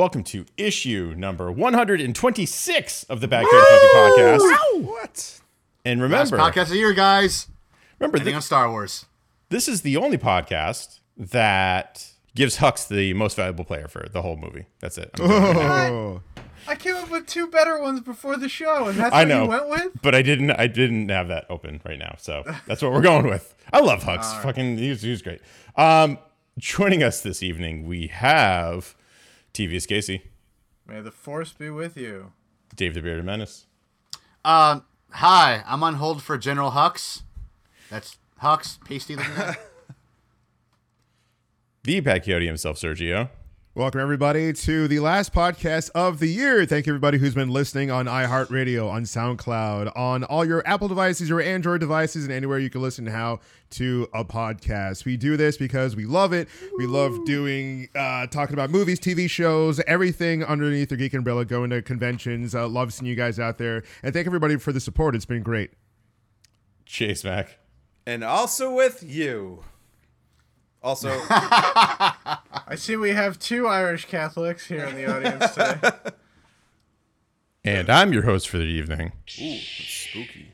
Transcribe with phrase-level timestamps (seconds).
[0.00, 4.82] welcome to issue number 126 of the Bad Kid Funky Podcast.
[4.86, 5.40] What?
[5.84, 7.48] And Last remember, podcast of the year, guys.
[7.98, 9.04] remember, Anything thi- on Star Wars.
[9.50, 14.38] this is the only podcast that gives Hux the most valuable player for the whole
[14.38, 14.64] movie.
[14.78, 15.10] That's it.
[15.20, 15.86] I'm doing it now.
[15.92, 16.22] Oh,
[16.66, 19.42] I came up with two better ones before the show, and that's I what know,
[19.42, 20.00] you went with.
[20.00, 20.52] but I didn't.
[20.52, 23.54] I didn't have that open right now, so that's what we're going with.
[23.70, 24.42] I love Hux.
[24.42, 25.42] Fucking, he's, he's great.
[25.76, 26.16] Um,
[26.56, 28.94] joining us this evening, we have
[29.52, 30.22] TVS Casey,
[30.86, 32.32] May the force be with you.
[32.74, 33.66] Dave the Bearded Menace,
[34.44, 34.80] Uh,
[35.10, 37.22] hi, I'm on hold for General Hux.
[37.90, 39.56] That's Hux, pasty looking guy.
[41.84, 43.28] the Bad Coyote himself, Sergio.
[43.74, 46.66] Welcome everybody to the last podcast of the year.
[46.66, 51.28] Thank you everybody who's been listening on iHeartRadio, on SoundCloud, on all your Apple devices,
[51.28, 53.40] your Android devices, and anywhere you can listen to how
[53.70, 55.04] to a podcast.
[55.04, 56.48] We do this because we love it.
[56.78, 61.44] We love doing uh, talking about movies, TV shows, everything underneath the geek umbrella.
[61.44, 62.54] Going to conventions.
[62.54, 65.14] Uh, love seeing you guys out there, and thank everybody for the support.
[65.14, 65.70] It's been great.
[66.86, 67.58] Chase Mac.
[68.04, 69.62] and also with you.
[70.82, 75.90] Also, I see we have two Irish Catholics here in the audience today.
[77.64, 80.52] And I'm your host for the evening, Ooh, spooky.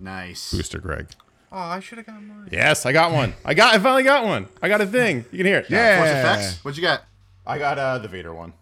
[0.00, 0.50] Nice.
[0.52, 1.06] Booster Greg.
[1.52, 2.48] Oh, I should have got mine.
[2.50, 3.34] Yes, I got one.
[3.44, 3.74] I got.
[3.74, 4.48] I finally got one.
[4.60, 5.24] I got a thing.
[5.30, 5.66] You can hear it.
[5.70, 5.98] Yeah.
[5.98, 6.64] Force FX?
[6.64, 7.04] What'd you got?
[7.46, 8.54] I got uh, the Vader one.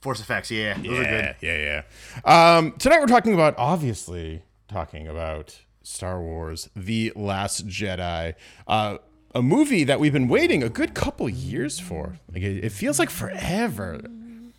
[0.00, 0.74] Force FX, yeah.
[0.78, 1.46] Those are Yeah, good.
[1.46, 1.82] yeah,
[2.24, 2.56] yeah.
[2.56, 8.34] Um, tonight we're talking about obviously talking about Star Wars: The Last Jedi,
[8.66, 8.98] uh,
[9.34, 12.18] a movie that we've been waiting a good couple years for.
[12.32, 14.00] Like it, it feels like forever.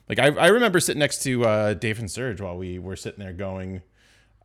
[0.10, 3.24] Like I, I remember sitting next to uh, Dave and Serge while we were sitting
[3.24, 3.82] there going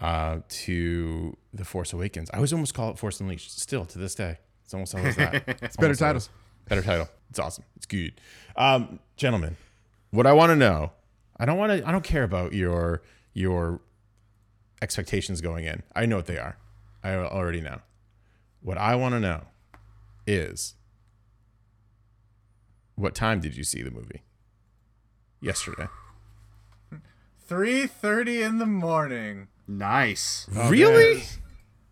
[0.01, 2.31] uh, to the Force Awakens.
[2.33, 3.59] I always almost call it Force Unleashed.
[3.59, 5.35] Still to this day, it's almost always that.
[5.47, 6.09] it's better almost title.
[6.09, 6.31] always.
[6.69, 7.09] Better title.
[7.31, 7.65] It's awesome.
[7.77, 8.21] It's good.
[8.57, 9.57] Um, gentlemen,
[10.11, 10.93] what I want to know,
[11.39, 11.89] I don't want to.
[11.89, 13.03] I don't care about your
[13.33, 13.81] your
[14.83, 15.83] expectations going in.
[15.95, 16.57] I know what they are.
[17.03, 17.81] I already know.
[18.61, 19.45] What I want to know
[20.29, 20.75] is
[22.95, 24.23] what time did you see the movie?
[25.41, 25.87] Yesterday.
[27.47, 29.49] Three thirty in the morning.
[29.67, 30.47] Nice.
[30.53, 31.23] really?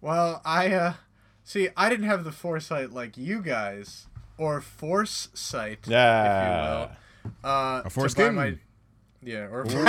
[0.00, 0.92] Well, I uh,
[1.44, 1.68] see.
[1.76, 6.24] I didn't have the foresight like you guys, or force sight, Yeah.
[6.24, 6.48] if you
[7.32, 7.34] will.
[7.44, 8.34] Uh, A to buy foreskin?
[8.34, 8.58] my-
[9.22, 9.84] yeah, or also true.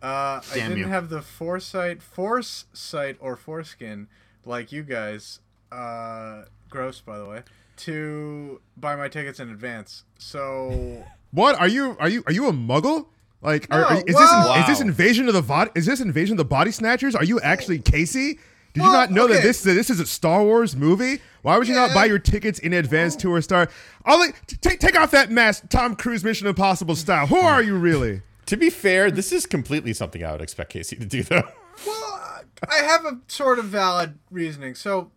[0.00, 0.84] I didn't you.
[0.86, 4.06] have the foresight, force sight, or foreskin
[4.44, 5.40] like you guys.
[5.70, 7.42] Uh, gross, by the way.
[7.78, 10.04] To buy my tickets in advance.
[10.18, 11.96] So What are you?
[12.00, 12.24] Are you?
[12.26, 13.06] Are you a Muggle?
[13.40, 15.76] Like, No, are- is this well- is this invasion of the vod?
[15.76, 17.14] Is this invasion of the body snatchers?
[17.14, 18.38] Are you actually Casey?
[18.74, 19.42] Did you not know that okay.
[19.42, 21.20] this that this is a Star Wars movie?
[21.42, 23.68] Why would you not buy your tickets in advance to a star?
[24.04, 27.26] I'll like, t- take take off that mask, Tom Cruise Mission Impossible style.
[27.26, 28.22] Who are you really?
[28.46, 31.42] To be fair, this is completely something I would expect Casey to do, though.
[31.86, 34.74] Well, I have a sort of valid reasoning.
[34.74, 35.10] So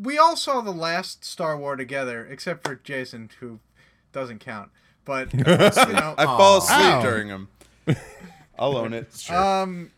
[0.00, 3.60] we all saw the last Star War together, except for Jason, who
[4.12, 4.70] doesn't count.
[5.04, 7.02] But you know, I fall asleep Ow.
[7.02, 7.48] during them.
[8.58, 9.30] I'll own it.
[9.30, 9.92] um,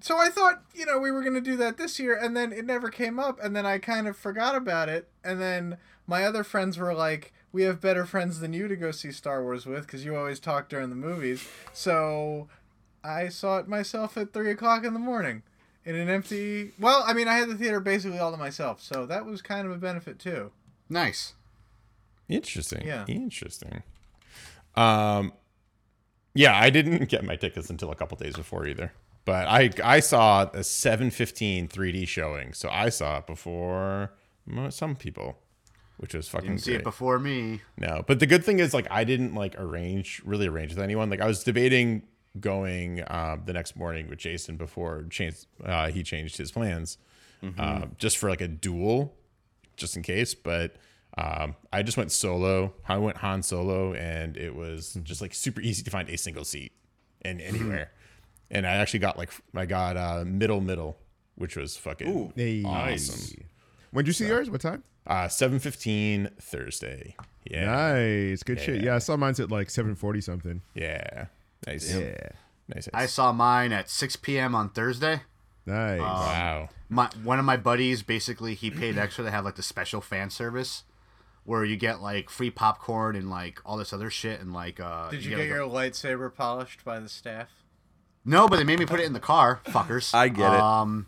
[0.00, 2.64] so I thought you know we were gonna do that this year, and then it
[2.64, 6.44] never came up, and then I kind of forgot about it, and then my other
[6.44, 7.32] friends were like.
[7.50, 10.38] We have better friends than you to go see Star Wars with because you always
[10.38, 11.48] talk during the movies.
[11.72, 12.46] So
[13.02, 15.42] I saw it myself at three o'clock in the morning
[15.84, 16.72] in an empty.
[16.78, 19.66] Well, I mean, I had the theater basically all to myself, so that was kind
[19.66, 20.50] of a benefit too.
[20.88, 21.34] Nice.
[22.28, 22.86] Interesting.
[22.86, 23.04] Yeah.
[23.08, 23.82] Interesting.
[24.74, 25.32] Um,
[26.34, 28.92] yeah, I didn't get my tickets until a couple days before either.
[29.24, 34.12] But I I saw a 7:15 3D showing, so I saw it before
[34.70, 35.36] some people,
[35.98, 36.80] which was fucking Didn't see great.
[36.80, 37.60] it before me.
[37.76, 41.10] No, but the good thing is like I didn't like arrange really arrange with anyone.
[41.10, 42.04] Like I was debating
[42.40, 46.98] going um, the next morning with Jason before change uh, he changed his plans,
[47.58, 49.14] uh, just for like a duel,
[49.76, 50.34] just in case.
[50.34, 50.76] But
[51.16, 52.74] um, I just went solo.
[52.88, 56.44] I went Han Solo, and it was just like super easy to find a single
[56.44, 56.72] seat
[57.22, 57.90] and anywhere.
[58.50, 60.98] And I actually got like I got uh, middle middle,
[61.34, 62.62] which was fucking Hey.
[62.64, 63.44] awesome.
[63.90, 64.50] When did you see yours?
[64.50, 64.84] What time?
[65.06, 67.16] Uh, seven fifteen Thursday.
[67.50, 67.64] Yeah.
[67.64, 68.76] Nice, good shit.
[68.76, 68.86] Yeah.
[68.90, 70.60] Yeah, I saw mine's at like seven forty something.
[70.74, 71.26] Yeah.
[71.66, 71.94] Nice.
[71.94, 72.30] Yeah,
[72.74, 72.88] Nice.
[72.92, 74.54] I saw mine at 6 p.m.
[74.54, 75.22] on Thursday.
[75.66, 76.00] nice.
[76.00, 76.68] wow.
[76.90, 80.30] My one of my buddies basically he paid extra to have like the special fan
[80.30, 80.84] service,
[81.44, 84.80] where you get like free popcorn and like all this other shit and like.
[84.80, 87.48] uh Did you get, get like, your lightsaber polished by the staff?
[88.24, 90.14] No, but they made me put it in the car, fuckers.
[90.14, 90.60] I get it.
[90.60, 91.06] Um,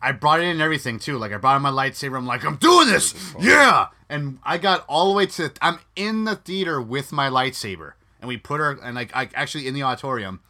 [0.00, 1.16] I brought it in and everything too.
[1.16, 2.16] Like I brought in my lightsaber.
[2.16, 3.88] I'm like, I'm doing this, yeah.
[4.10, 5.50] And I got all the way to.
[5.62, 7.92] I'm in the theater with my lightsaber,
[8.24, 10.40] and we put her and like I actually in the auditorium,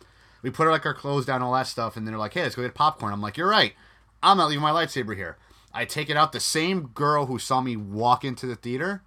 [0.42, 2.42] we put her like our clothes down, all that stuff, and then they're like, hey,
[2.42, 3.12] let's go get popcorn.
[3.12, 3.74] I'm like, you're right.
[4.22, 5.36] I'm not leaving my lightsaber here.
[5.72, 6.30] I take it out.
[6.30, 9.02] The same girl who saw me walk into the theater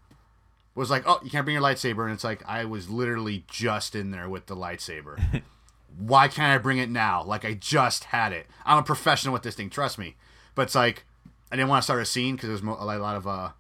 [0.76, 3.96] was like, "Oh, you can't bring your lightsaber," and it's like I was literally just
[3.96, 5.42] in there with the lightsaber.
[5.98, 7.24] Why can't I bring it now?
[7.24, 8.48] Like I just had it.
[8.66, 10.18] I'm a professional with this thing, trust me.
[10.56, 11.06] But it's like
[11.52, 13.52] I didn't want to start a scene because there's mo- a lot of uh,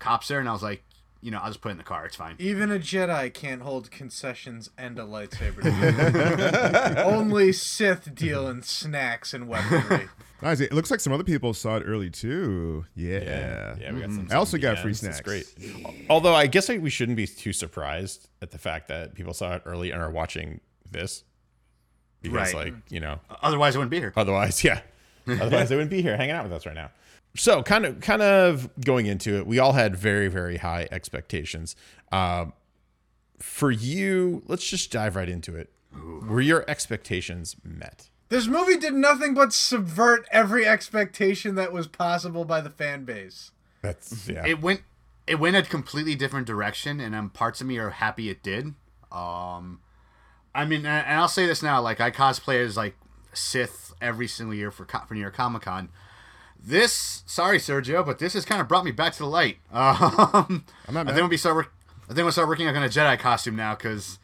[0.00, 0.82] cops there, and I was like,
[1.20, 2.06] you know, I'll just put it in the car.
[2.06, 2.36] It's fine.
[2.38, 5.62] Even a Jedi can't hold concessions and a lightsaber.
[5.62, 7.02] together.
[7.04, 10.08] Only Sith deal in snacks and weaponry.
[10.40, 10.60] Nice.
[10.60, 12.84] It looks like some other people saw it early too.
[12.94, 13.18] Yeah.
[13.18, 14.28] Yeah, yeah, we got some.
[14.30, 15.04] I also some got free DMs.
[15.08, 15.20] It's snacks.
[15.22, 16.06] great.
[16.08, 19.62] Although I guess we shouldn't be too surprised at the fact that people saw it
[19.66, 21.24] early and are watching this,
[22.22, 22.66] because Right.
[22.66, 24.12] like you know, Otherwise, I wouldn't be here.
[24.16, 24.82] otherwise, yeah,
[25.26, 26.92] otherwise they wouldn't be here hanging out with us right now.
[27.36, 31.76] So kind of kind of going into it, we all had very very high expectations.
[32.10, 32.52] Um,
[33.38, 35.70] for you, let's just dive right into it.
[35.92, 38.10] Were your expectations met?
[38.28, 43.52] This movie did nothing but subvert every expectation that was possible by the fan base.
[43.80, 44.46] That's yeah.
[44.46, 44.82] It went,
[45.26, 48.74] it went a completely different direction, and um, parts of me are happy it did.
[49.10, 49.80] Um,
[50.54, 52.96] I mean, and and I'll say this now: like I cosplay as like
[53.32, 55.88] Sith every single year for for New York Comic Con.
[56.62, 59.58] This, sorry, Sergio, but this has kind of brought me back to the light.
[59.72, 61.56] Um, I'm not I think we'll be start.
[61.56, 61.72] Work-
[62.04, 64.18] I think we'll start working on a Jedi costume now because,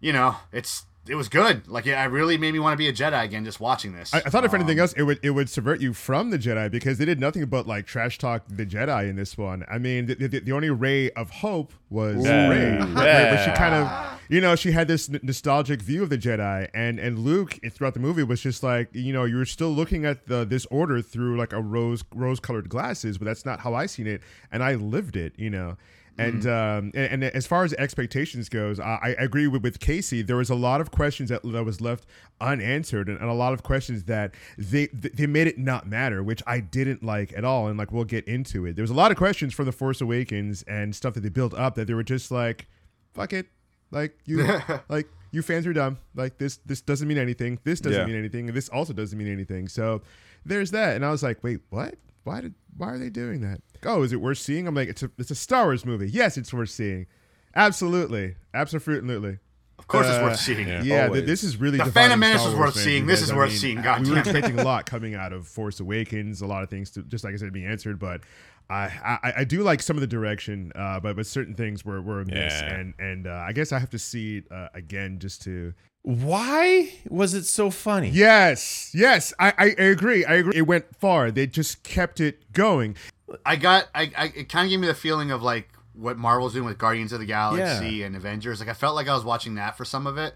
[0.00, 1.68] you know, it's it was good.
[1.68, 4.12] Like, yeah, it really made me want to be a Jedi again just watching this.
[4.14, 6.38] I, I thought if Um, anything else, it would it would subvert you from the
[6.38, 9.64] Jedi because they did nothing but like trash talk the Jedi in this one.
[9.70, 12.48] I mean, the, the, the only ray of hope was Yeah.
[12.48, 12.94] Rey, Yeah.
[12.94, 16.18] where, where she kind of, you know, she had this n- nostalgic view of the
[16.18, 20.04] Jedi, and and Luke throughout the movie was just like, you know, you're still looking
[20.04, 23.74] at the this order through like a rose rose colored glasses, but that's not how
[23.74, 25.76] I seen it, and I lived it, you know.
[26.16, 30.22] And, um, and and as far as expectations goes, I, I agree with, with Casey.
[30.22, 32.06] There was a lot of questions that, that was left
[32.40, 36.40] unanswered, and, and a lot of questions that they they made it not matter, which
[36.46, 37.66] I didn't like at all.
[37.66, 38.76] And like we'll get into it.
[38.76, 41.52] There was a lot of questions from the Force Awakens and stuff that they built
[41.54, 42.68] up that they were just like,
[43.12, 43.48] fuck it,
[43.90, 44.46] like you
[44.88, 45.98] like you fans are dumb.
[46.14, 47.58] Like this this doesn't mean anything.
[47.64, 48.06] This doesn't Yeah.
[48.06, 48.48] mean anything.
[48.48, 49.68] And this also doesn't mean anything.
[49.68, 50.02] So
[50.44, 50.96] there's that.
[50.96, 51.96] And I was like, wait, what?
[52.24, 53.60] Why did why are they doing that?
[53.84, 54.66] Oh, is it worth seeing?
[54.66, 56.08] I'm like, it's a it's a Star Wars movie.
[56.10, 57.06] Yes, it's worth seeing.
[57.54, 59.38] Absolutely, absolutely.
[59.78, 60.66] of course, it's uh, worth seeing.
[60.66, 60.82] yeah.
[60.82, 63.06] Yeah, th- this is really The defining Phantom Menace Star was Wars worth fans seeing.
[63.06, 63.82] This is I worth mean, seeing.
[63.82, 66.40] we were expecting a lot coming out of Force Awakens.
[66.40, 68.22] A lot of things to just like I said be answered, but
[68.70, 72.00] I I, I do like some of the direction, uh, but but certain things were
[72.00, 72.74] were a miss, Yeah.
[72.74, 75.74] and and uh, I guess I have to see it uh, again just to.
[76.02, 78.10] Why was it so funny?
[78.10, 80.24] Yes, yes, I, I I agree.
[80.24, 80.56] I agree.
[80.56, 81.30] It went far.
[81.30, 82.96] They just kept it going.
[83.44, 86.52] I got I, I it kind of gave me the feeling of like what Marvel's
[86.52, 88.60] doing with Guardians of the Galaxy and Avengers.
[88.60, 90.34] Like I felt like I was watching that for some of it.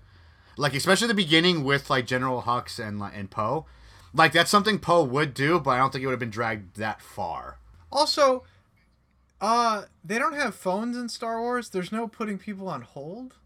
[0.57, 3.67] Like especially the beginning with like General Hux and and Poe.
[4.15, 6.77] Like that's something Poe would do, but I don't think it would have been dragged
[6.79, 7.59] that far.
[7.91, 8.45] Also,
[9.41, 11.69] uh, they don't have phones in Star Wars.
[11.71, 13.37] There's no putting people on hold.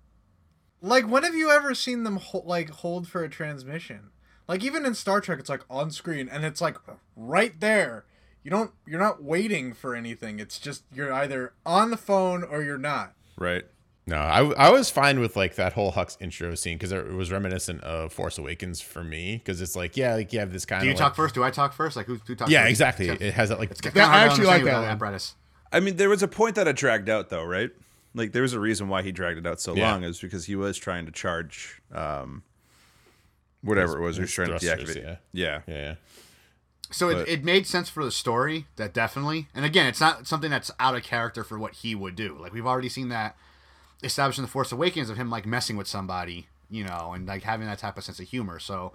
[0.80, 4.10] Like, when have you ever seen them ho- like hold for a transmission?
[4.48, 6.76] Like even in Star Trek, it's like on screen and it's like
[7.16, 8.04] right there.
[8.42, 8.72] You don't.
[8.86, 10.40] You're not waiting for anything.
[10.40, 13.14] It's just you're either on the phone or you're not.
[13.38, 13.64] Right.
[14.04, 17.30] No, I, I was fine with like that whole Hux intro scene because it was
[17.30, 20.80] reminiscent of Force Awakens for me because it's like yeah like you have this kind
[20.80, 21.34] of Do of you talk first?
[21.36, 21.96] Do I talk first?
[21.96, 22.70] Like who, who talks yeah first?
[22.70, 25.36] exactly It's it has that like kinda I actually like that without apparatus.
[25.72, 27.70] I mean, there was a point that it dragged out, though, right?
[28.12, 29.90] Like, there was a reason why he dragged it out so Yeah.
[29.92, 32.42] long, is because he was trying to charge um,
[33.62, 34.96] whatever it was he was trying to deactivate.
[35.02, 35.16] yeah.
[35.32, 35.60] yeah.
[35.66, 35.94] yeah yeah
[36.90, 39.48] So it, it made sense for the story, that definitely.
[39.54, 42.36] And again, it's not something that's out of character for what he would do.
[42.38, 43.34] Like we've already seen that
[44.02, 47.42] established in the Force Awakens of him like messing with somebody, you know, and like
[47.42, 48.58] having that type of sense of humor.
[48.58, 48.92] So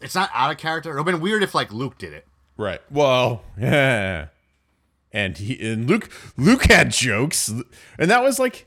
[0.00, 0.90] it's not out of character.
[0.90, 2.26] It would have been weird if like Luke did it.
[2.56, 2.80] right.
[2.90, 4.28] Well yeah
[5.12, 7.48] and he and Luke Luke had jokes.
[7.48, 8.66] And that was like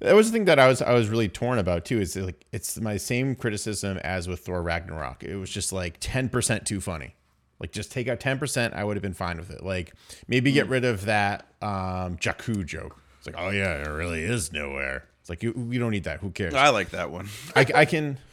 [0.00, 2.46] that was the thing that I was I was really torn about too is like
[2.52, 5.24] it's my same criticism as with Thor Ragnarok.
[5.24, 7.16] It was just like ten percent too funny.
[7.58, 9.64] Like just take out ten percent I would have been fine with it.
[9.64, 9.92] Like
[10.28, 13.00] maybe get rid of that um Jakku joke.
[13.18, 16.20] It's like oh yeah it really is nowhere it's like you we don't need that
[16.20, 17.28] who cares I like that one.
[17.54, 18.18] I, I can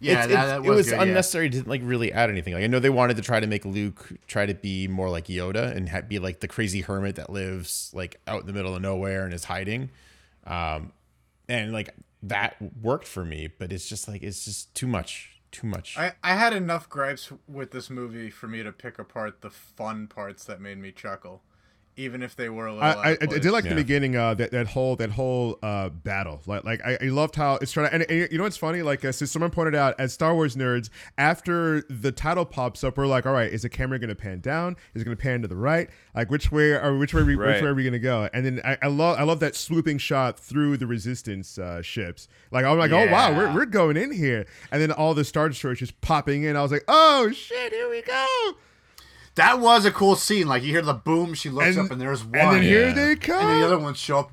[0.00, 1.02] Yeah, it's- that, it, that it was, was good, yeah.
[1.02, 1.48] unnecessary.
[1.48, 2.54] Didn't like really add anything.
[2.54, 5.26] Like I know they wanted to try to make Luke try to be more like
[5.26, 8.74] Yoda and ha- be like the crazy hermit that lives like out in the middle
[8.74, 9.90] of nowhere and is hiding,
[10.44, 10.92] um,
[11.48, 11.90] and like
[12.24, 13.46] that worked for me.
[13.46, 15.30] But it's just like it's just too much.
[15.52, 15.96] too much.
[15.96, 20.08] I, I had enough gripes with this movie for me to pick apart the fun
[20.08, 21.42] parts that made me chuckle,
[21.96, 22.86] even if they were a little.
[22.88, 23.40] I, out I, of I place.
[23.40, 26.40] did like the beginning, uh, that, that whole that whole uh, battle.
[26.46, 27.94] Like, like I, I loved how it's trying to.
[27.94, 28.82] And, and you know what's funny?
[28.82, 32.96] Like, uh, so someone pointed out, as Star Wars nerds, after the title pops up,
[32.96, 34.76] we're like, all right, is the camera going to pan down?
[34.94, 35.88] Is it going to pan to the right?
[36.14, 37.62] Like, which way or which way we, which Right.
[37.62, 38.28] way are we going to go?
[38.32, 42.28] And then I, I love I love that swooping shot through the Resistance uh, ships.
[42.50, 44.46] Like, I'm like, oh wow, we're we're going in here.
[44.70, 46.56] And then all the Star Destroyers just popping in.
[46.56, 48.26] I was like, oh shit, here we go.
[49.36, 50.46] That was a cool scene.
[50.46, 52.88] Like you hear the boom, she looks And- up, and there's one, And then here
[52.88, 52.94] Yeah.
[52.94, 53.46] they come.
[53.46, 54.32] and the other ones show up,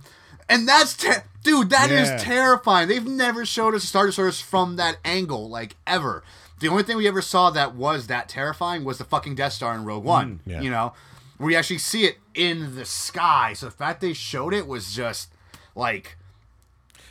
[0.49, 1.69] and that's ter- dude.
[1.69, 2.17] That is Yeah.
[2.17, 2.87] terrifying.
[2.89, 6.23] They've never showed us Star Destroyers from that angle, like ever.
[6.59, 9.73] The only thing we ever saw that was that terrifying was the fucking Death Star
[9.75, 10.39] in Rogue mm, One.
[10.45, 10.59] yeah.
[10.59, 10.93] You know,
[11.37, 13.53] where we actually see it in the sky.
[13.53, 15.29] So the fact they showed it was just
[15.75, 16.17] like,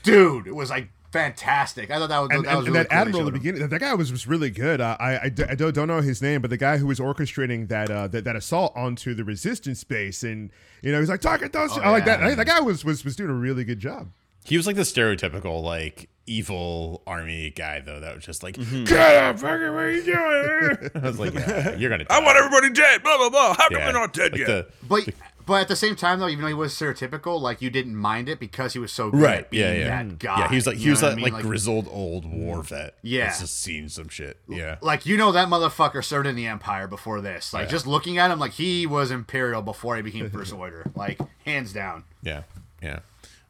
[0.03, 1.91] dude, it was like fantastic.
[1.91, 3.25] I thought that was and, that and- was and really that cool they admiral in
[3.27, 4.81] the beginning, that guy was, was really good.
[4.81, 6.99] Uh, I I, d- I don't, don't know his name, but the guy who was
[7.01, 10.51] orchestrating that uh, that, that assault onto the resistance base, and
[10.83, 11.77] you know, he's like target those.
[11.79, 12.21] I like that.
[12.21, 12.35] yeah.
[12.35, 14.11] That guy was, was was doing a really good job.
[14.45, 18.01] he was like the stereotypical like evil army guy though.
[18.01, 18.85] That was just like, Mm-hmm.
[18.85, 20.91] get up, fucker, what are you doing?
[21.05, 22.05] I was like, yeah, you're gonna.
[22.11, 23.03] I want everybody dead.
[23.03, 23.55] Blah blah blah.
[23.55, 23.85] How come Yeah.
[23.85, 24.47] they're not dead Like yet?
[24.47, 25.09] the- But
[25.49, 28.29] but at the same time though, even though he was stereotypical, like you didn't mind
[28.29, 29.39] it because he was so good right.
[29.41, 30.03] at being Yeah, yeah.
[30.05, 30.39] that guy.
[30.41, 31.33] Yeah, he was like he was that I mean?
[31.33, 32.95] like, grizzled old war vet.
[33.03, 33.25] Yeah.
[33.27, 34.37] that's just seen some shit.
[34.49, 34.77] Yeah.
[34.83, 37.53] like you know that motherfucker served in the Empire before this.
[37.53, 37.71] Like Yeah.
[37.73, 40.85] just looking at him, like he was Imperial before he became First Order.
[40.95, 42.05] Like hands down.
[42.23, 42.43] Yeah,
[42.81, 43.01] yeah.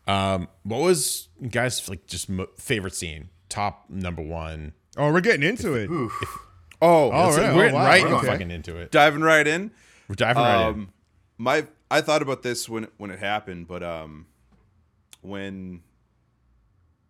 [0.06, 3.28] Um, what was guys like just mo- favorite scene?
[3.50, 4.72] Top number one.
[4.96, 5.90] Oh, we're getting into it.
[5.90, 6.10] oh,
[6.80, 7.84] Oh, Let's- we're Oh, wow.
[7.86, 8.26] right Okay.
[8.26, 8.90] fucking into it.
[8.90, 9.70] diving right in.
[10.08, 10.66] We're diving right in.
[10.68, 10.92] Um,
[11.36, 14.26] my I thought about this when when it happened, but um,
[15.22, 15.82] when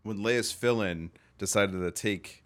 [0.03, 2.45] when Leia's fill-in decided to take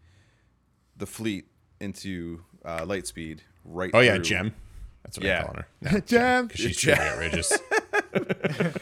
[0.96, 1.46] the fleet
[1.80, 3.90] into uh, Lightspeed, right?
[3.94, 4.54] Oh yeah, through- Jem.
[5.04, 5.40] That's what Yeah.
[5.40, 6.00] I'm calling her.
[6.06, 6.46] Jam.
[6.46, 7.52] Because she's truly outrageous.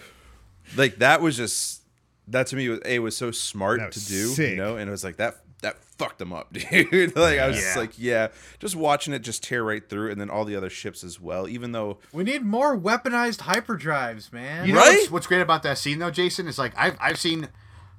[0.77, 1.83] Like that was just
[2.29, 4.51] that to me was a was so smart That to do, sick.
[4.51, 7.15] you know, and it was like that that fucked them up, dude.
[7.17, 10.31] like I was just like, yeah, just watching it just tear right through, and then
[10.31, 11.49] all the other ships as well.
[11.49, 14.67] Even though We need more weaponized hyperdrives, man.
[14.67, 14.97] You know Right?
[14.99, 17.49] what's, what's great about that scene though, Jason, is like I've I've seen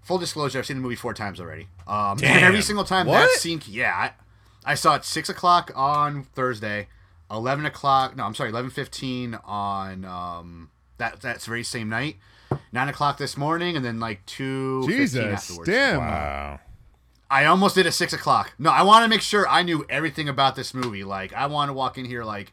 [0.01, 1.67] full disclosure, I've seen the movie four times already.
[1.87, 3.39] Um and every single time that What?
[3.39, 4.11] scene yeah,
[4.65, 6.87] I, I saw it six o'clock on Thursday,
[7.29, 12.15] eleven o'clock no, I'm sorry, eleven fifteen on um that that's very same night.
[12.73, 14.85] Nine o'clock this morning, and then like two.
[14.85, 15.69] Jesus, afterwards.
[15.69, 15.99] damn.
[15.99, 16.59] Wow.
[17.31, 18.53] I almost did at six o'clock.
[18.59, 21.03] No, I want to make sure I knew everything about this movie.
[21.03, 22.51] Like, I want to walk in here like,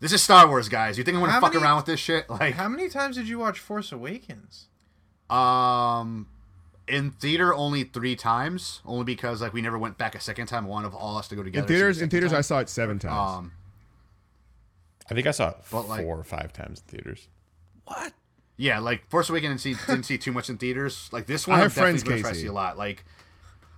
[0.00, 0.98] this is Star Wars, guys.
[0.98, 2.28] You think I'm gonna How fuck many- around with this shit?
[2.30, 4.66] Like, How many times did you watch Force Awakens?
[5.30, 6.26] um,
[6.86, 10.66] in theater only three times, only because like we never went back a second time.
[10.66, 11.64] One of all us to go together.
[11.64, 13.38] In to theaters, the in second theaters, I saw it seven times.
[13.38, 13.52] Um,
[15.10, 17.28] I think I saw it four like- or five times in theaters.
[17.84, 18.12] what?
[18.56, 21.08] yeah, like Force Awakens didn't see, didn't see too much in theaters.
[21.12, 22.42] Like this one, I I have am definitely friends, gonna Casey.
[22.42, 22.76] see a lot.
[22.78, 23.04] Like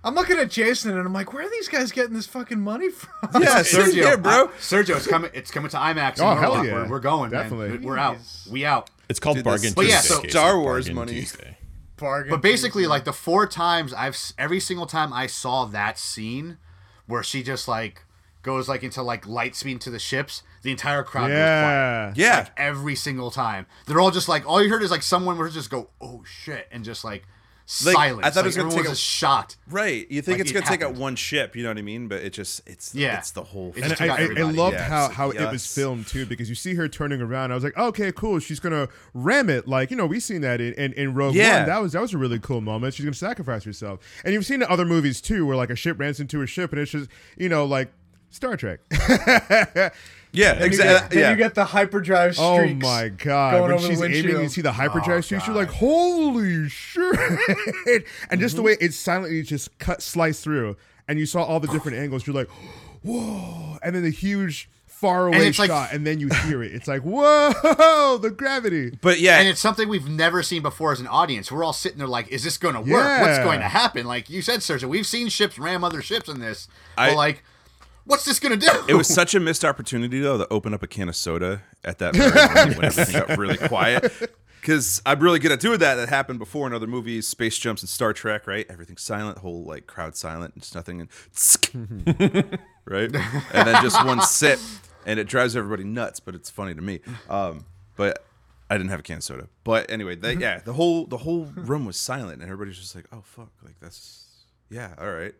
[0.03, 2.89] I'm looking at Jason and I'm like, where are these guys getting this fucking money
[2.89, 3.41] from?
[3.41, 4.47] Yeah, Sergio, here, bro.
[4.59, 5.29] Sergio, it's coming.
[5.33, 6.17] It's coming to IMAX.
[6.17, 6.65] in Oh, hell Norwalk.
[6.65, 6.73] yeah.
[6.73, 7.69] We're, we're going, Definitely.
[7.69, 7.81] man.
[7.83, 8.17] We're out.
[8.49, 8.89] We out.
[9.09, 11.13] It's called Dude, Bargain this- But yeah, so Star Wars Bargain money.
[11.13, 11.57] Tuesday.
[11.97, 12.31] Bargain.
[12.31, 12.89] But basically, Tuesday.
[12.89, 16.57] like the four times I've every single time I saw that scene
[17.05, 18.03] where she just like
[18.41, 21.37] goes like into like light speed to the ships, the entire crowd goes quiet.
[21.37, 22.13] yeah.
[22.15, 25.37] Yeah, Like every single time, they're all just like all you heard is like someone
[25.37, 27.23] would just go "oh shit" and just like
[27.85, 28.27] Like, silence.
[28.27, 29.55] I thought it was gonna take a- just shot.
[29.69, 30.05] right.
[30.11, 32.07] You think Like, it's it gonna take out one ship, you know what I mean?
[32.09, 33.17] But it just it's Yeah.
[33.17, 33.69] it's the whole.
[33.75, 36.25] It And just I, I, I loved Yeah, how, it's- how it was filmed too,
[36.25, 37.51] because you see her turning around.
[37.51, 38.39] I was like, okay, cool.
[38.39, 41.59] She's gonna ram it, like you know, we've seen that in, in, in Rogue Yeah.
[41.59, 41.67] One.
[41.67, 42.93] That was that was a really cool moment.
[42.93, 45.97] She's gonna sacrifice herself, and you've seen it other movies too, where like a ship
[45.99, 47.89] rams into a ship, and it's just you know like
[48.31, 48.79] Star Trek.
[50.33, 51.15] yeah, Then you get- exactly.
[51.15, 53.51] then Yeah, you get the hyperdrive oh my god!
[53.51, 55.47] going When over the she's aiming, you see the hyperdrive Oh, streaks.
[55.47, 57.15] You're like, holy shit!
[58.29, 58.55] and just Mm-hmm.
[58.55, 62.25] the way it silently just cut slice through, and you saw all the different angles.
[62.25, 62.49] You're like,
[63.03, 63.77] whoa!
[63.83, 66.73] And then the huge far away it's like- shot, and then you hear it.
[66.73, 68.17] It's like, whoa!
[68.21, 68.97] The gravity.
[69.01, 71.51] but yeah, And it's something we've never seen before as an audience.
[71.51, 73.21] We're all sitting there like, is this going to work?
[73.21, 74.05] What's going to happen?
[74.05, 76.67] Like you said, Sergio, we've seen ships ram other ships in this.
[76.97, 77.43] I- but like,
[78.05, 78.69] what's this to do?
[78.87, 81.99] It was such a missed opportunity though to open up a can of soda at
[81.99, 84.11] that moment when everything got really quiet.
[84.59, 85.95] Because I'm really good at doing that.
[85.95, 88.45] That happened before in other movies, space jumps and Star Trek.
[88.45, 91.09] Right, everything's silent, whole like crowd silent, and just nothing, and
[92.85, 93.09] right,
[93.53, 94.59] and then just one sip,
[95.05, 96.19] and it drives everybody nuts.
[96.19, 96.99] But it's funny to me.
[97.27, 97.65] Um,
[97.95, 98.23] but
[98.69, 99.47] I didn't have a can of soda.
[99.63, 103.05] But anyway, they, yeah, the whole the whole room was silent, and everybody's just like,
[103.11, 105.33] "Oh fuck!" Like that's yeah, all right,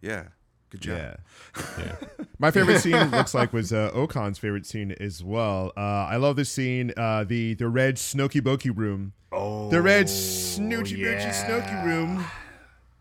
[0.00, 0.28] yeah.
[0.70, 0.96] Good job.
[0.98, 1.16] Yeah.
[1.78, 1.96] Yeah.
[2.38, 5.72] My favorite scene looks like was uh, Okan's favorite scene as well.
[5.76, 9.12] Uh, I love this scene, uh, the the red Snooky Bokey room.
[9.32, 11.32] Oh, The red Snoochie Boochie yeah.
[11.32, 12.24] Snooky room.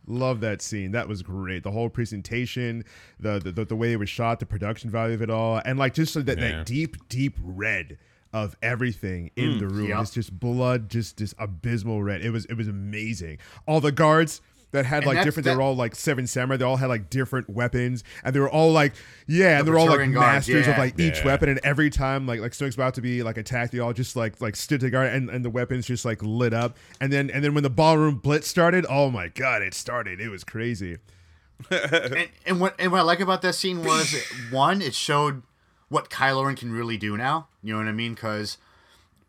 [0.08, 0.92] Love that scene.
[0.92, 1.62] That was great.
[1.64, 2.84] The whole presentation,
[3.20, 5.78] the the, the, the way it was shot, the production value of it all, and
[5.78, 6.58] like just that, Yeah.
[6.58, 7.98] that deep, deep red
[8.34, 9.90] of everything in the room.
[9.90, 10.02] Yep.
[10.02, 12.22] It's just blood, just just abysmal red.
[12.24, 13.38] It was it was amazing.
[13.68, 15.46] All the guards that had And like that's- different.
[15.46, 16.58] They were all like seven samurai.
[16.58, 18.94] They all had like different weapons, and they were all like
[19.28, 21.26] yeah, and they were all like Praetorian guards, masters of like each Yeah.
[21.26, 21.50] weapon.
[21.50, 24.40] And every time like like Snoke's about to be like attacked, they all just like
[24.42, 26.78] like stood together, and and the weapons just like lit up.
[27.02, 30.20] And then and then when the ballroom blitz started, oh my god, it started.
[30.22, 30.98] It was crazy.
[31.72, 34.16] and, and what and what I like about that scene was
[34.52, 35.42] one, it showed
[35.90, 37.48] what Kylo Ren can really do now.
[37.64, 38.14] You know what I mean?
[38.14, 38.58] Because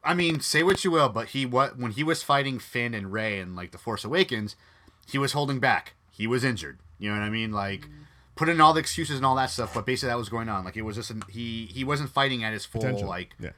[0.04, 3.12] I mean, say what you will, but he what when he was fighting Finn and
[3.12, 4.54] Rey and like the Force Awakens,
[5.08, 5.94] he was holding back.
[6.10, 6.78] He was injured.
[6.98, 7.52] You know what I mean?
[7.52, 8.04] Like mm.
[8.36, 10.64] put in all the excuses and all that stuff, but basically that was going on.
[10.64, 13.08] Like it was just an, he he wasn't fighting at his full Potential.
[13.08, 13.50] like Yeah.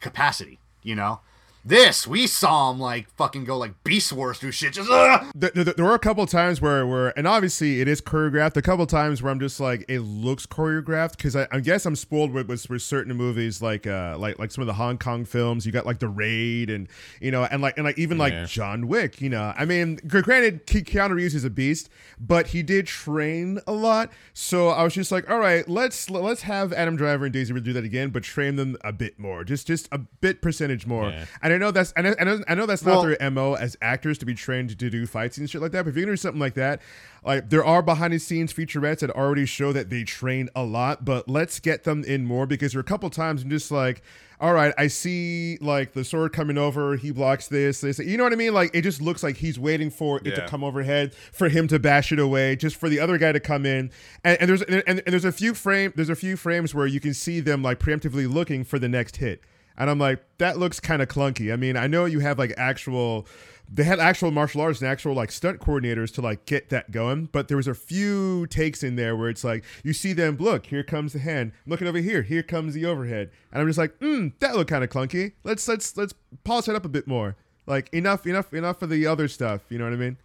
[0.00, 0.58] capacity.
[0.82, 1.20] You know.
[1.64, 4.74] This we saw him like fucking go like Beast Wars through shit.
[4.74, 8.02] Just uh, There, there, there were a couple times where, where, and obviously it is
[8.02, 8.56] choreographed.
[8.58, 11.96] A couple times where I'm just like, it looks choreographed because I, I guess I'm
[11.96, 15.24] spoiled with, with, with certain movies like, uh, like, like some of the Hong Kong
[15.24, 15.64] films.
[15.64, 16.86] You got like The Raid, and
[17.20, 19.22] you know, and like, and like even like John Wick.
[19.22, 21.88] You know, I mean, granted, Ke- Keanu Reeves is a beast,
[22.20, 24.12] but he did train a lot.
[24.34, 27.64] So I was just like, all right, let's let's have Adam Driver and Daisy Ridley
[27.64, 31.08] do that again, but train them a bit more, just just a bit percentage more.
[31.08, 31.24] Yeah.
[31.42, 33.54] And I know that's, and I, I know, I know that's not Well- their mo
[33.54, 35.84] as actors to be trained to do fight scenes and shit like that.
[35.84, 36.80] But if you're gonna do something like that,
[37.24, 41.04] like there are behind the scenes featurettes that already show that they train a lot,
[41.04, 44.02] but let's get them in more because there are a couple times I'm just like,
[44.40, 48.24] all right, I see like the sword coming over, he blocks this, this, you know
[48.24, 48.52] what I mean?
[48.52, 51.78] Like it just looks like he's waiting for it to come overhead for him to
[51.78, 53.90] bash it away, just for the other guy to come in.
[54.22, 57.00] And, and there's and, and there's a few frame there's a few frames where you
[57.00, 59.40] can see them like preemptively looking for the next hit.
[59.76, 61.52] And I'm like, that looks kind of clunky.
[61.52, 63.26] I mean, I know you have like actual,
[63.72, 67.28] they had actual martial arts and actual like stunt coordinators to like get that going,
[67.32, 70.66] but there was a few takes in there where it's like you see them, look,
[70.66, 73.96] here comes the hand, looking over here, here comes the overhead, and I'm just like,
[73.98, 75.32] hmm, that looked kind of clunky.
[75.42, 77.36] Let's let's let's polish it up a bit more.
[77.66, 79.62] Like enough, enough, enough for the other stuff.
[79.70, 80.16] You know what I mean?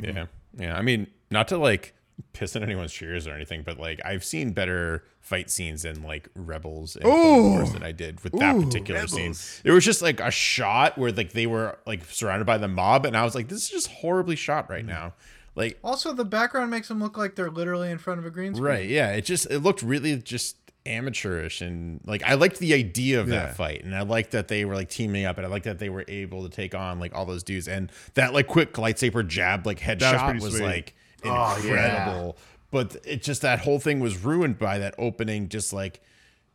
[0.00, 0.26] Yeah.
[0.58, 0.76] Yeah.
[0.76, 1.94] I mean, not to like
[2.32, 6.28] piss in anyone's cheers or anything, but like I've seen better fight scenes in like
[6.34, 9.34] Rebels and Clone Wars than I did with that Ooh, particular scene.
[9.64, 13.06] It was just like a shot where like they were like surrounded by the mob,
[13.06, 14.88] and I was like, this is just horribly shot right mm.
[14.88, 15.14] now.
[15.54, 18.54] Like Also, the background makes them look like they're literally in front of a green
[18.54, 18.64] screen.
[18.64, 18.88] Right.
[18.88, 19.10] Yeah.
[19.10, 20.56] It just it looked really just
[20.86, 23.46] amateurish and like I liked the idea of Yeah.
[23.46, 25.78] that fight and I liked that they were like teaming up and I liked that
[25.78, 29.26] they were able to take on like all those dudes and that like quick lightsaber
[29.26, 30.64] jab like headshot was, sweet.
[30.64, 31.96] like Oh, yeah.
[31.96, 32.36] incredible.
[32.70, 36.00] But it just that whole thing was ruined by that opening just like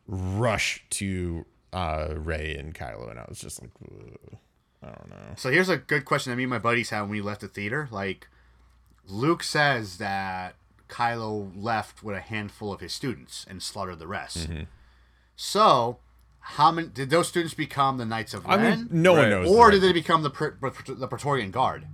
[0.06, 3.70] rush to uh Rey and Kylo and I was just like
[4.82, 5.34] I don't know.
[5.36, 7.48] So here's a good question that me and my buddies had when we left the
[7.48, 7.88] theater.
[7.90, 8.28] Like,
[9.06, 10.54] Luke says that
[10.88, 14.48] Kylo left with a handful of his students and slaughtered the rest.
[14.50, 14.62] Mm-hmm.
[15.34, 15.98] So,
[16.38, 19.50] how many did those students become the Knights of I mean no one knows.
[19.50, 21.86] or the did they become the Pr- Pr- the Praetorian Guard?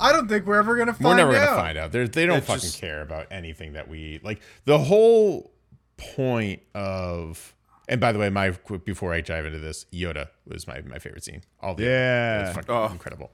[0.00, 1.10] I don't think we're ever gonna find out.
[1.10, 1.44] We're never out.
[1.50, 1.92] gonna find out.
[1.92, 4.40] They're, they don't It's fucking just- care about anything that we like.
[4.64, 5.52] The whole
[5.96, 7.54] point of,
[7.88, 8.50] and by the way, my
[8.84, 11.42] before I dive into this, Yoda was my my favorite scene.
[11.60, 12.38] All the Yeah.
[12.40, 12.86] it was fucking Oh.
[12.86, 13.30] incredible.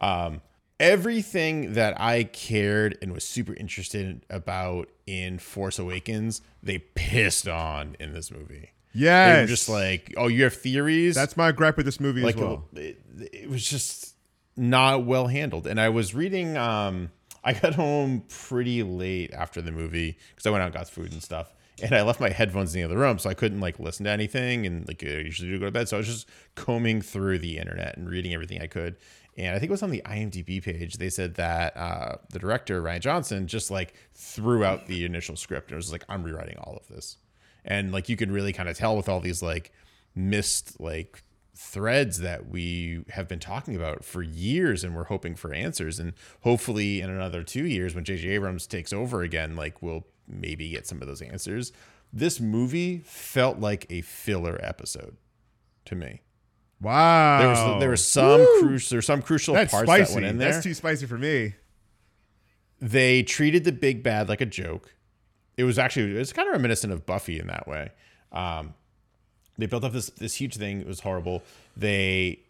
[0.00, 0.42] Um,
[0.78, 7.96] everything that I cared and was super interested about in Force Awakens, they pissed on
[8.00, 8.72] in this movie.
[8.94, 9.48] They Yes.
[9.48, 11.14] just like, oh, you have theories.
[11.14, 12.64] That's my gripe with this movie like as well.
[12.74, 13.00] it,
[13.32, 14.09] it was just
[14.56, 15.66] not well handled.
[15.66, 17.10] And i was reading um
[17.44, 21.12] i got home pretty late after the movie because i went out and got food
[21.12, 23.78] and stuff and i left my headphones in the other room so i couldn't like
[23.78, 25.88] listen to anything and like i usually do go to bed.
[25.88, 28.96] So i was just combing through the internet and reading everything i could.
[29.38, 32.82] And i think it was on the imdb page they said that uh, the director
[32.82, 36.76] rian johnson just like threw out the initial script and was like i'm rewriting all
[36.76, 37.16] of this.
[37.64, 39.72] And like you could really kind of tell with all these like
[40.14, 41.22] missed like
[41.62, 46.14] threads that we have been talking about for years and we're hoping for answers and
[46.40, 50.86] hopefully in another 2 years when JJ Abrams takes over again like we'll maybe get
[50.86, 51.70] some of those answers
[52.12, 55.18] this movie felt like a filler episode
[55.84, 56.22] to me
[56.80, 57.38] wow.
[57.38, 60.14] there was there was some crucial there's some crucial That's parts spicy.
[60.14, 61.54] that went in there That's too spicy for me.
[62.80, 64.94] they treated the big bad like a joke.
[65.58, 67.90] It was actually it was kind of reminiscent of Buffy in that way.
[68.32, 68.72] Um,
[69.58, 70.80] they built up this this huge thing.
[70.80, 71.42] It was horrible.
[71.76, 72.40] They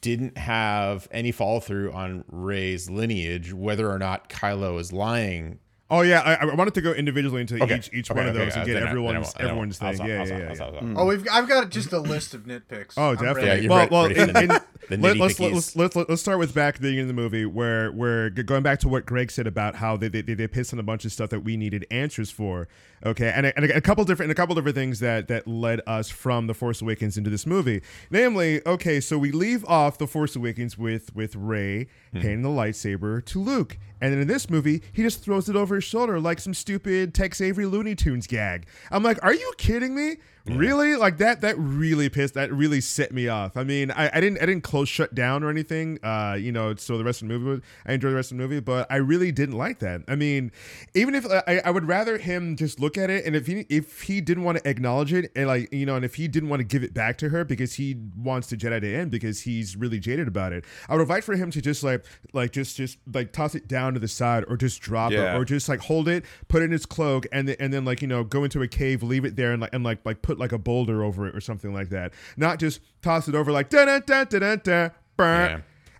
[0.00, 5.58] didn't have any follow through on Rey's lineage, whether or not Kylo is lying
[5.90, 7.76] Oh yeah, I, I wanted to go individually into Okay.
[7.78, 9.14] each each Okay, one of okay, those and uh, get then I- then I everyone's
[9.26, 9.96] won't- then I everyone's thing.
[9.98, 10.54] Yeah, yeah, I'll yeah.
[10.54, 10.92] stop, I'll stop.
[10.96, 12.94] Oh, we've I've got just a list of nitpicks.
[12.96, 13.64] Oh, definitely.
[13.64, 16.38] Yeah, well, well, in, in the- in, the let, us let's, let's let's let's start
[16.38, 19.04] with back at the beginning of the movie where where g- going back to what
[19.06, 21.56] Greg said about how they they, they pissed on a bunch of stuff that we
[21.56, 22.68] needed answers for.
[23.04, 25.46] Okay, and a, and a, a couple different and a couple different things that that
[25.48, 27.82] led us from the Force Awakens into this movie.
[28.10, 33.24] Namely, okay, so we leave off the Force Awakens with with Rey handing the lightsaber
[33.24, 33.78] to Luke.
[34.00, 37.14] And then in this movie, he just throws it over his shoulder like some stupid
[37.14, 38.66] Tex Avery Looney Tunes gag.
[38.90, 40.16] I'm like, are you kidding me?
[40.46, 40.96] Really?
[40.96, 41.40] Like that?
[41.42, 42.34] That really pissed.
[42.34, 43.56] That really set me off.
[43.56, 45.98] I mean, I, I didn't I didn't close shut down or anything.
[46.02, 48.38] Uh, you know, so the rest of the movie, was, I enjoyed the rest of
[48.38, 50.02] the movie, but I really didn't like that.
[50.08, 50.50] I mean,
[50.94, 54.02] even if I, I would rather him just look at it, and if he if
[54.02, 56.60] he didn't want to acknowledge it, and like you know, and if he didn't want
[56.60, 59.76] to give it back to her because he wants the Jedi to end because he's
[59.76, 62.98] really jaded about it, I would invite for him to just like like just just
[63.12, 65.34] like toss it down to the side or just drop Yeah.
[65.34, 67.84] it or just like hold it, put it in his cloak, and then, and then
[67.84, 70.22] like you know go into a cave, leave it there, and like and like like
[70.22, 72.12] put like a boulder over it or something like that.
[72.36, 74.88] Not just toss it over like da da da da da da.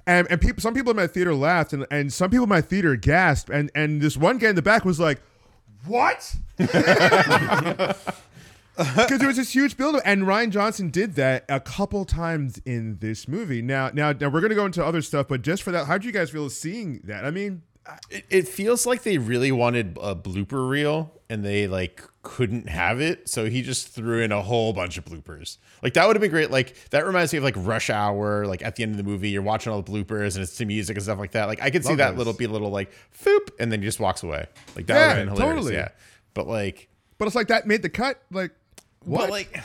[0.07, 2.63] And and people, some people in my theater laughed, and, and some people in my
[2.63, 5.21] theater gasped, and and this one guy in the back was like,
[5.87, 6.35] "What?"
[8.77, 12.97] Because there was this huge buildup, and Rian Johnson did that a couple times in
[13.01, 13.61] this movie.
[13.61, 16.07] Now, now, now we're gonna go into other stuff, but just for that, how did
[16.07, 17.27] you guys feel seeing that?
[17.27, 17.61] I mean,
[18.09, 23.01] It, it feels like they really wanted a blooper reel and they like couldn't have
[23.01, 25.57] it, so he just threw in a whole bunch of bloopers.
[25.83, 26.51] Like that would have been great.
[26.51, 28.47] Like that reminds me of like Rush Hour.
[28.47, 30.67] Like at the end of the movie, you're watching all the bloopers and it's to
[30.67, 31.47] music and stuff like that.
[31.47, 32.19] Like I could see Love that those.
[32.19, 34.47] little be a little like foop, and then he just walks away.
[34.77, 35.55] Like that Yeah, would have been hilarious.
[35.57, 35.75] totally.
[35.75, 35.89] Yeah,
[36.35, 38.21] but like, but it's like that made the cut.
[38.31, 38.53] Like,
[39.05, 39.31] what?
[39.31, 39.59] like.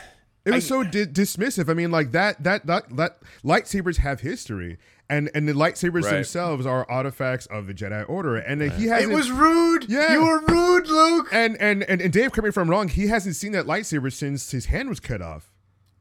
[0.46, 1.70] It was so di- dismissive.
[1.70, 4.78] I mean, like that, that, that, that lightsabers have history,
[5.10, 6.14] and and the lightsabers Right.
[6.16, 9.14] themselves are artifacts of the Jedi Order, and uh, he hasn't.
[9.14, 9.86] was rude.
[9.90, 10.14] Yeah.
[10.14, 11.30] You were rude, Luke.
[11.32, 12.88] and, and and and Dave, correct me if I'm wrong.
[12.88, 15.52] He hasn't seen that lightsaber since his hand was cut off.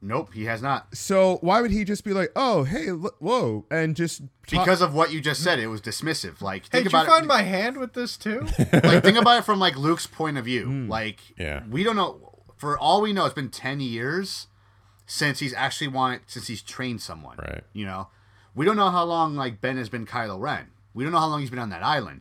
[0.07, 0.95] Nope, he has not.
[0.95, 4.83] So why would he just be like, "Oh, hey, look, whoa," and just talk- Because
[4.83, 6.43] of what you just said, it was dismissive.
[6.43, 7.29] Like Hey, think did you find it.
[7.29, 8.41] my hand with this too?
[8.73, 10.67] like think about it from like Luke's point of view.
[10.67, 10.89] Hmm.
[10.91, 11.63] Like Yeah.
[11.71, 12.33] we don't know.
[12.59, 14.47] For all we know, it's been ten years
[15.07, 17.37] since he's actually wanted since he's trained someone.
[17.39, 17.65] Right.
[17.73, 18.09] You know,
[18.55, 20.69] we don't know how long like Ben has been Kylo Ren.
[20.93, 22.21] We don't know how long he's been on that island.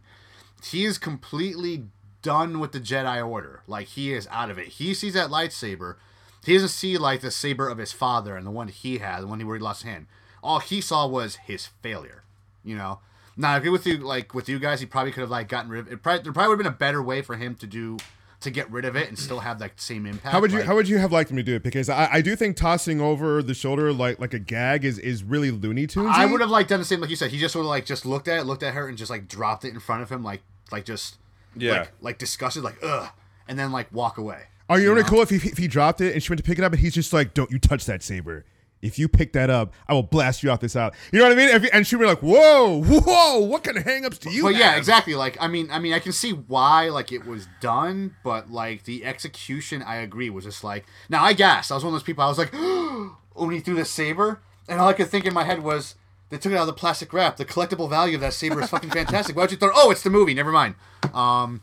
[0.64, 1.86] He is completely
[2.22, 3.62] done with the Jedi Order.
[3.68, 4.68] Like he is out of it.
[4.68, 5.96] He sees that lightsaber.
[6.44, 9.28] He doesn't see like the saber of his father and the one he had, the
[9.28, 10.08] one where he lost hand.
[10.42, 12.24] All he saw was his failure.
[12.64, 13.00] You know.
[13.36, 13.98] Now I agree with you.
[13.98, 16.04] Like with you guys, he probably could have like gotten rid of it.
[16.04, 17.98] Probably, there probably would have been a better way for him to do
[18.44, 20.32] to get rid of it and still have like the same impact.
[20.32, 21.64] How would you like- How would you have liked him to do it?
[21.64, 25.24] Because I, I do think tossing over the shoulder like like a gag is is
[25.24, 26.12] really Looney Tunes.
[26.12, 27.32] I would have like done the same, like you said.
[27.32, 29.28] He just sort of like just looked at it, looked at her, and just like
[29.28, 31.18] dropped it in front of him, like like just
[31.56, 31.72] Yeah.
[31.80, 33.10] like, like disgusted, like ugh,
[33.48, 34.44] and then like walk away.
[34.70, 36.58] Are you really cool if he if he dropped it and she went to pick
[36.58, 38.46] it up and he's just like, "Don't you touch that saber."
[38.84, 40.94] If you pick that up, I will blast you off this out.
[41.14, 41.70] You know what I mean?
[41.72, 43.40] And she'd be like, "Whoa, whoa!
[43.40, 44.54] What kind of hangups do you?" Have?
[44.54, 45.16] But yeah, exactly.
[45.16, 48.84] Like I mean, I mean, I can see why like it was done, but like
[48.84, 50.86] the execution, I agree, was just like.
[51.08, 51.72] Now I gasped.
[51.72, 52.26] I was one of those people.
[52.26, 55.34] I was like, oh, when he threw the saber, and all I could think in
[55.34, 55.96] my head was,
[56.30, 57.38] they took it out of the plastic wrap.
[57.38, 59.38] The collectible value of that saber is fucking fantastic.
[59.38, 59.72] Why'd you throw?
[59.74, 60.34] Oh, it's the movie.
[60.34, 60.76] Never mind.
[61.14, 61.62] Um,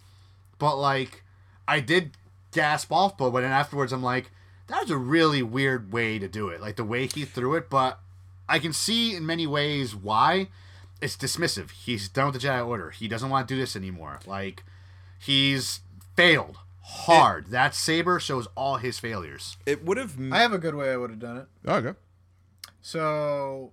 [0.59, 1.23] but like,
[1.69, 2.13] I did
[2.53, 4.31] gasp off, but then afterwards, I'm like,
[4.71, 6.61] that was a really weird way to do it.
[6.61, 8.01] Like the way he threw it, but
[8.49, 10.49] I can see in many ways why.
[11.03, 11.71] It's dismissive.
[11.71, 12.91] He's done with the Jedi Order.
[12.91, 14.21] He doesn't want to do this anymore.
[14.27, 14.65] Like,
[15.19, 15.81] he's
[16.15, 17.47] failed hard.
[17.51, 19.57] that saber shows all his failures.
[19.65, 20.17] It would have.
[20.31, 21.47] I have a good way I would have done it.
[21.67, 21.99] Oh, okay.
[22.83, 23.73] So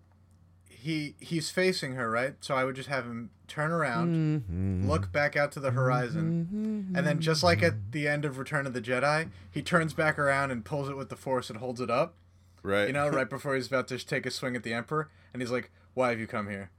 [0.69, 2.35] he he's facing her, right?
[2.41, 7.05] So I would just have him turn around, look back out to the horizon, and
[7.05, 10.51] then just like at the end of Return of the Jedi, he turns back around
[10.51, 12.15] and pulls it with the Force and holds it up.
[12.63, 12.87] right.
[12.87, 15.51] You know, right before he's about to take a swing at the Emperor, and he's
[15.51, 16.69] like, "Why have you come here?"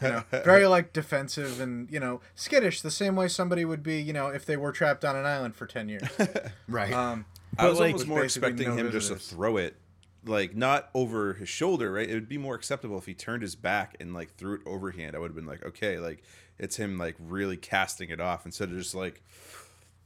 [0.00, 4.00] You know, very like defensive and you know skittish, the same way somebody would be,
[4.00, 6.08] you know, if they were trapped on an island for ten years.
[6.68, 6.92] Right.
[6.92, 7.26] Um,
[7.58, 9.76] I was like- almost more expecting no him just to throw it,
[10.26, 12.08] like not over his shoulder, right?
[12.08, 15.14] It would be more acceptable if he turned his back and like threw it overhand.
[15.16, 16.22] I would have been like, okay, like
[16.58, 19.22] it's him like really casting it off instead of just like,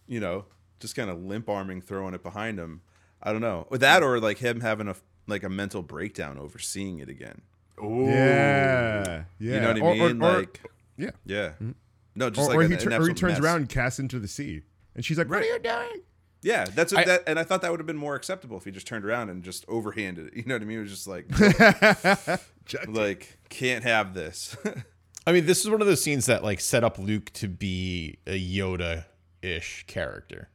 [0.06, 0.44] you know,
[0.80, 2.82] just kind of limp arming throwing it behind him.
[3.22, 6.58] I don't know, with that or like him having a like a mental breakdown over
[6.58, 7.42] seeing it again.
[7.82, 9.54] Oh, yeah, yeah.
[9.54, 10.22] You know what I Or- or- mean?
[10.22, 10.60] or- like,
[10.96, 11.06] yeah.
[11.08, 11.66] Mm-hmm.
[11.66, 11.72] yeah,
[12.14, 13.40] no, just Or, like or an, he, an tur- or he turns mess.
[13.40, 14.62] around and casts into the sea,
[14.94, 16.02] and she's like, "What are you doing?"
[16.42, 18.64] Yeah, that's what I- that, and I thought that would have been more acceptable if
[18.64, 20.34] he just turned around and just overhanded it.
[20.36, 20.78] You know what I mean?
[20.78, 21.26] It was just like,
[22.88, 24.56] like can't have this.
[25.26, 28.18] I mean, this is one of those scenes that like set up Luke to be
[28.26, 29.04] a Yoda
[29.42, 30.48] ish character,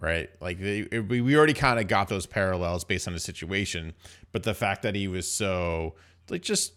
[0.00, 0.28] right?
[0.40, 3.94] Like they, it, we we already kind of got those parallels based on the situation,
[4.32, 5.94] but the fact that he was so
[6.28, 6.72] like just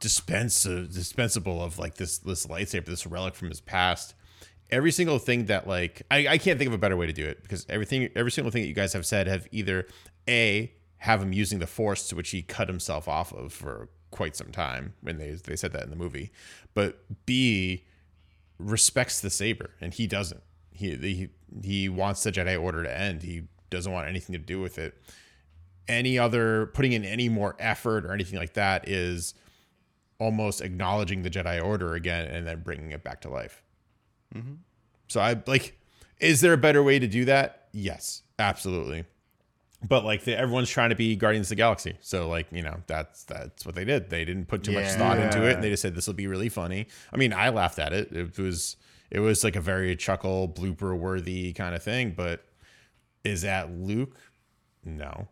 [0.00, 4.14] dispense dispensable of like this this lightsaber, this relic from his past.
[4.70, 7.24] Every single thing that like I, I can't think of a better way to do
[7.24, 9.86] it because everything every single thing that you guys have said have either
[10.28, 14.36] a have him using the force to which he cut himself off of for quite
[14.36, 16.30] some time when they they said that in the movie,
[16.72, 17.84] but b
[18.58, 20.42] respects the saber and he doesn't.
[20.70, 21.28] He he
[21.62, 23.22] he wants the Jedi Order to end.
[23.22, 24.94] He doesn't want anything to do with it.
[25.88, 29.34] Any other putting in any more effort or anything like that is
[30.18, 33.63] almost acknowledging the Jedi Order again and then bringing it back to life.
[34.34, 34.54] Mm-hmm.
[35.08, 35.78] So I like,
[36.20, 37.68] is there a better way to do that?
[37.72, 39.04] Yes, absolutely.
[39.86, 42.76] But like the, everyone's trying to be Guardians of the Galaxy, so like you know
[42.86, 44.08] that's that's what they did.
[44.08, 46.26] They didn't put too much thought into it, and they just said this will be
[46.26, 46.86] really funny.
[47.12, 48.10] I mean, I laughed at it.
[48.12, 48.76] It was
[49.10, 52.14] it was like a very chuckle blooper worthy kind of thing.
[52.16, 52.44] But
[53.24, 54.16] is that Luke?
[54.84, 55.28] No.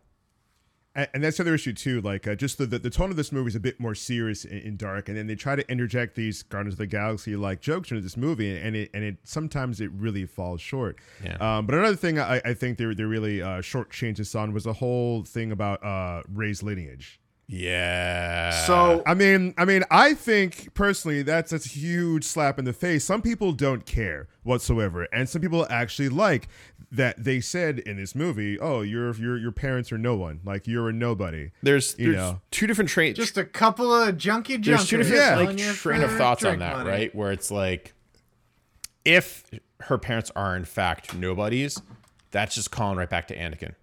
[0.95, 2.01] And, and that's another issue too.
[2.01, 4.45] Like, uh, just the, the the tone of this movie is a bit more serious
[4.45, 7.61] and, and dark, and then they try to interject these Guardians of the Galaxy like
[7.61, 10.99] jokes into this movie, and it and it sometimes it really falls short.
[11.23, 11.37] Yeah.
[11.39, 14.65] Um, but another thing I, I think they they really uh, shortchanged this on was
[14.65, 17.19] the whole thing about uh, Rey's lineage.
[17.47, 18.51] Yeah.
[18.65, 23.03] So I mean, I mean, I think personally that's a huge slap in the face.
[23.03, 26.47] Some people don't care whatsoever, and some people actually like
[26.91, 30.39] that they said in this movie, "Oh, your your your parents are no one.
[30.45, 32.41] Like you're a nobody." there's you there's know.
[32.51, 33.17] two different traits.
[33.19, 34.65] Just a couple of junky junkers.
[34.65, 35.35] there's two different Yeah.
[35.65, 36.89] like train of thoughts on that, money.
[36.89, 37.15] right?
[37.15, 37.93] Where it's like,
[39.05, 39.43] if
[39.81, 41.81] her parents are in fact nobodies,
[42.31, 43.73] that's just calling right back to Anakin,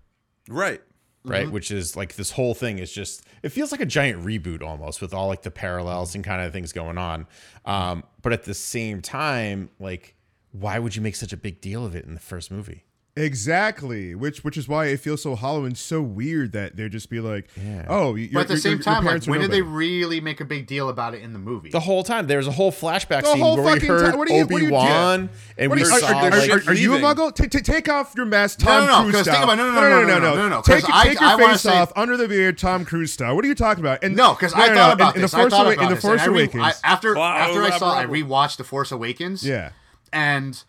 [0.49, 0.81] Right.
[1.25, 1.51] Right?
[1.51, 5.01] Which is like this whole thing is just it feels like a giant reboot almost
[5.01, 7.27] with all like the parallels and kind of things going on.
[7.65, 10.15] Um, but at the same time, like,
[10.53, 12.85] why would you make such a big deal of it in the first movie?
[13.21, 17.11] Exactly, which which is why it feels so hollow and so weird that they'd just
[17.11, 17.85] be like, yeah.
[17.89, 20.45] "Oh." You're, but at the you're, same time, like, when did they really make a
[20.45, 21.71] big deal about it in the movie?
[21.71, 24.71] The whole time there was a whole flashback the scene whole where we heard Obi
[24.71, 25.29] Wan
[25.59, 26.29] and we saw.
[26.67, 27.35] Are, you a muggle?
[27.35, 30.63] take off your mask, Tom no, no, Cruise no, no, no, no, no, no, no.
[30.63, 33.37] Take, take your face off under the beard, Tom Cruise style.
[33.37, 34.03] What are you talking about?
[34.03, 35.35] And no, because I thought about this.
[35.35, 35.89] I thought about this.
[35.89, 39.47] In the Force Awakens, after after I saw, I rewatched the Force Awakens.
[39.47, 39.71] Yeah,
[40.13, 40.63] and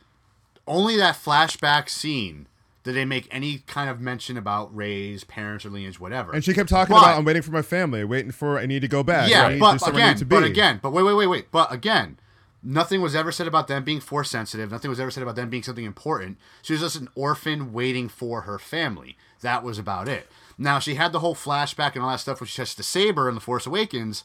[0.68, 2.48] only that flashback scene
[2.84, 6.32] did they make any kind of mention about Rey's parents or lineage, whatever.
[6.32, 8.80] and she kept talking But- about, "I'm waiting for my family, waiting for, I need
[8.82, 9.30] to go back.
[9.30, 11.52] Yeah, but there's somewhere I again, but again, but wait, wait, wait, wait.
[11.52, 12.18] But again,
[12.64, 14.72] nothing was ever said about them being force sensitive.
[14.72, 16.38] Nothing was ever said about them being something important.
[16.64, 19.16] She was just an orphan waiting for her family.
[19.42, 20.28] That was about it.
[20.58, 23.36] Now she had the whole flashback and all that stuff, which touched the saber in
[23.36, 24.24] the Force Awakens,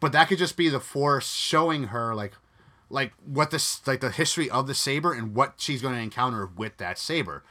[0.00, 2.32] but that could just be the Force showing her like,
[2.94, 6.46] like what this like the history of the saber and what she's going to encounter
[6.46, 7.42] with that saber.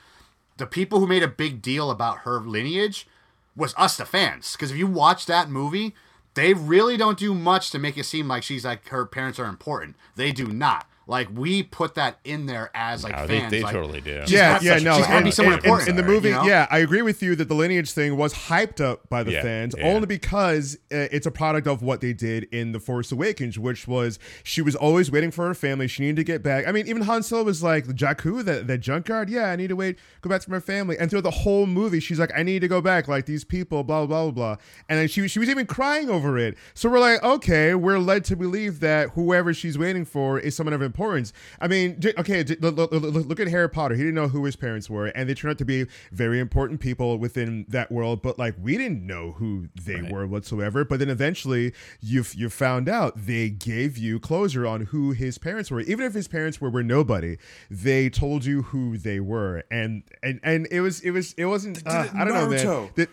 [0.57, 3.07] The people who made a big deal about her lineage
[3.55, 4.53] was us, the fans.
[4.53, 5.93] Because if you watch that movie,
[6.33, 9.45] they really don't do much to make it seem like she's like her parents are
[9.45, 9.95] important.
[10.15, 10.87] They do not.
[11.05, 13.51] Like we put that in there as like No, they- fans.
[13.51, 14.23] they like, totally do.
[14.27, 14.97] yeah, got yeah, such- no.
[14.97, 16.43] she's and- be someone and- important in the movie, you know?
[16.45, 19.41] yeah, I agree with you that the lineage thing was hyped up by the Yeah,
[19.41, 19.85] fans yeah.
[19.87, 23.87] only because uh, it's a product of what they did in the Force Awakens, which
[23.87, 25.87] was she was always waiting for her family.
[25.87, 26.67] She needed to get back.
[26.67, 29.75] I mean, even Han Solo was like, "Jakku, that that junkyard, yeah, I need to
[29.75, 32.59] wait, go back to my family." And throughout the whole movie, she's like, "I need
[32.59, 34.55] to go back, like these people, blah blah blah blah."
[34.87, 36.55] And then she she was even crying over it.
[36.73, 40.73] So we're like, okay, we're led to believe that whoever she's waiting for is someone
[40.73, 41.33] of importance.
[41.59, 43.95] I mean, okay, look, at Harry Potter.
[43.95, 46.79] He didn't know who his parents were, and they turned out to be very important
[46.79, 48.21] people within that world.
[48.21, 50.85] But like, we didn't know who they were whatsoever.
[50.85, 55.71] But then eventually, you you found out they gave you closure on who his parents
[55.71, 57.37] were, even if his parents were were nobody.
[57.71, 61.79] They told you who they were, and and and it was it was it wasn't.
[61.87, 62.59] Uh, it I don't know, man.
[62.65, 62.95] Naruto.
[62.95, 63.09] That-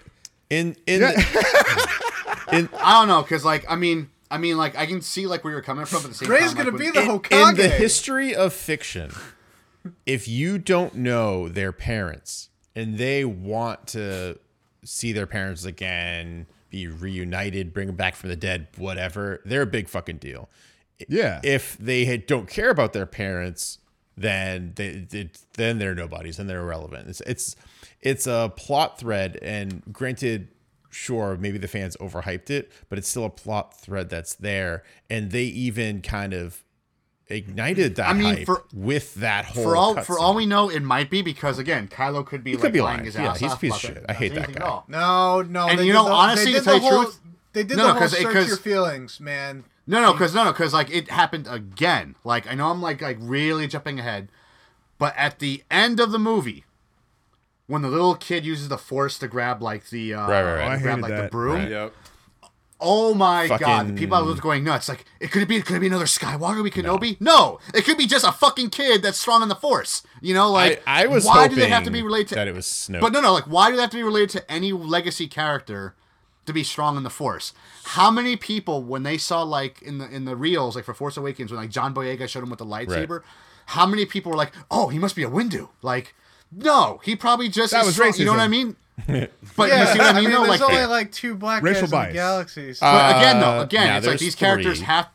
[0.50, 1.12] in in Yeah.
[1.12, 1.88] the,
[2.52, 5.42] in I don't know, because like I mean, I mean, like I can see like
[5.44, 6.02] where you're coming from.
[6.02, 7.50] But the same Rey's time, gonna like, be when- the in, Hokage.
[7.50, 9.12] in the history of fiction,
[10.06, 14.38] if you don't know their parents and they want to
[14.84, 19.66] see their parents again, be reunited, bring them back from the dead, whatever, they're a
[19.66, 20.48] big fucking deal.
[21.08, 21.40] yeah.
[21.42, 23.78] If they had- don't care about their parents,
[24.16, 27.08] then they, they then they're nobodies and they're irrelevant.
[27.08, 27.56] It's it's
[28.02, 30.48] it's a plot thread, and granted,
[30.90, 35.31] sure, maybe the fans overhyped it, but it's still a plot thread that's there, and
[35.31, 36.62] they even kind of
[37.29, 39.62] ignited that I mean, hype for- with that whole.
[39.62, 40.05] for all cutscene.
[40.05, 42.72] for all we know, it might be because again, Kylo could be He like could
[42.72, 43.05] be lying lying.
[43.07, 44.05] his Yeah, ass he's a piece of shit.
[44.09, 44.83] I hate that guy.
[44.88, 45.68] No, no.
[45.68, 47.20] And you know, the, honestly, they to did tell the you the whole, truth-
[47.53, 49.64] they did No, the no, whole 'cause- search 'cause- your feelings, man.
[49.87, 52.16] No, no, because no, no, because like it happened again.
[52.24, 54.29] Like I know I'm like like really jumping ahead.
[54.98, 56.64] But at the end of the movie,
[57.70, 60.64] when the little kid uses the force to grab like the uh, Right, right, right.
[60.66, 61.70] Oh, I grab hated like the broom, Right.
[61.70, 61.92] Yep.
[62.83, 63.59] Oh my god!
[63.61, 64.88] Fucking- People are going nuts.
[64.88, 66.62] Like, it could it be could it be another Skywalker?
[66.62, 67.20] We Kenobi?
[67.20, 67.59] No.
[67.74, 70.02] it could be just a fucking kid that's strong in the Force.
[70.22, 72.35] You know, like I, I was why do they have to be related to?
[72.37, 73.00] that it was Snoke.
[73.02, 73.33] But no, no.
[73.35, 75.94] Like, why do they have to be related to any legacy character
[76.46, 77.52] to be strong in the Force?
[77.85, 81.18] How many people, when they saw like in the in the reels, like for Force
[81.18, 83.20] Awakens, when like John Boyega showed him with the lightsaber,
[83.66, 85.68] how many people were like, "Oh, he must be a Windu"?
[85.83, 86.14] Like,
[86.52, 88.76] no, he probably just That is was strong- You know what I mean?
[89.56, 90.16] But Yeah, you see what I mean?
[90.16, 90.46] I mean, though?
[90.46, 92.74] there's like, only like two black Racial guys in the galaxy.
[92.74, 94.86] So but again, though, Uh, again, nah, it's like there's these characters three.
[94.86, 95.08] have.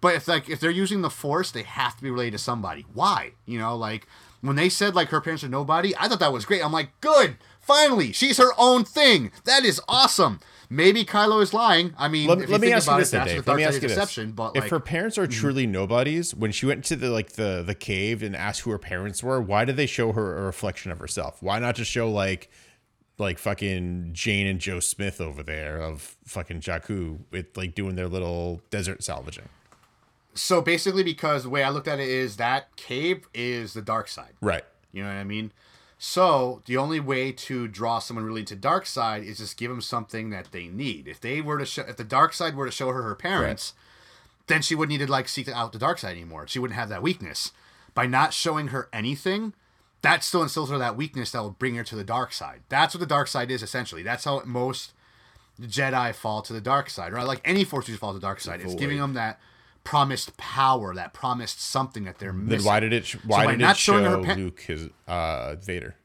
[0.00, 2.84] But if like if they're using the Force, they have to be related to somebody.
[2.92, 3.32] Why?
[3.46, 4.06] You know, like
[4.42, 6.64] when they said like her parents are nobody, I thought that was great.
[6.64, 9.32] I'm like, good, finally, she's her own thing.
[9.44, 10.40] That is awesome.
[10.70, 11.94] Maybe Kylo is lying.
[11.96, 13.46] I mean, let, if you let me think ask you about this, it, that's Dave.
[13.46, 14.18] Let me ask you this.
[14.32, 15.32] But if like, her parents are hmm.
[15.32, 18.78] truly nobodies, when she went to the like the the cave and asked who her
[18.78, 21.42] parents were, why did they show her a reflection of herself?
[21.42, 22.50] Why not just show like
[23.16, 28.08] like fucking Jane and Joe Smith over there of fucking Jakku with like doing their
[28.08, 29.48] little desert salvaging?
[30.38, 34.08] so basically, because the way I looked at it is that cave is the dark
[34.08, 34.34] side.
[34.40, 34.64] Right.
[34.92, 35.52] You know what I mean?
[35.98, 39.80] So the only way to draw someone really into dark side is just give them
[39.80, 41.08] something that they need.
[41.08, 43.72] If they were to show, if the dark side were to show her her parents,
[44.46, 46.46] then she wouldn't need to like seek out the dark side anymore.
[46.46, 47.52] She wouldn't have that weakness.
[47.94, 49.54] By not showing her anything,
[50.02, 52.60] that still instills her that weakness that will bring her to the dark side.
[52.68, 54.04] That's what the dark side is essentially.
[54.04, 54.92] That's how most
[55.60, 57.26] Jedi fall to the dark side, right?
[57.26, 58.60] like any force users fall to the dark side.
[58.60, 59.40] It's giving them that
[59.84, 62.58] promised power, that promised something that they're missing.
[62.58, 63.06] Then why did it?
[63.06, 65.96] sh- Why by did not it showing show her pa- Luke his uh Vader?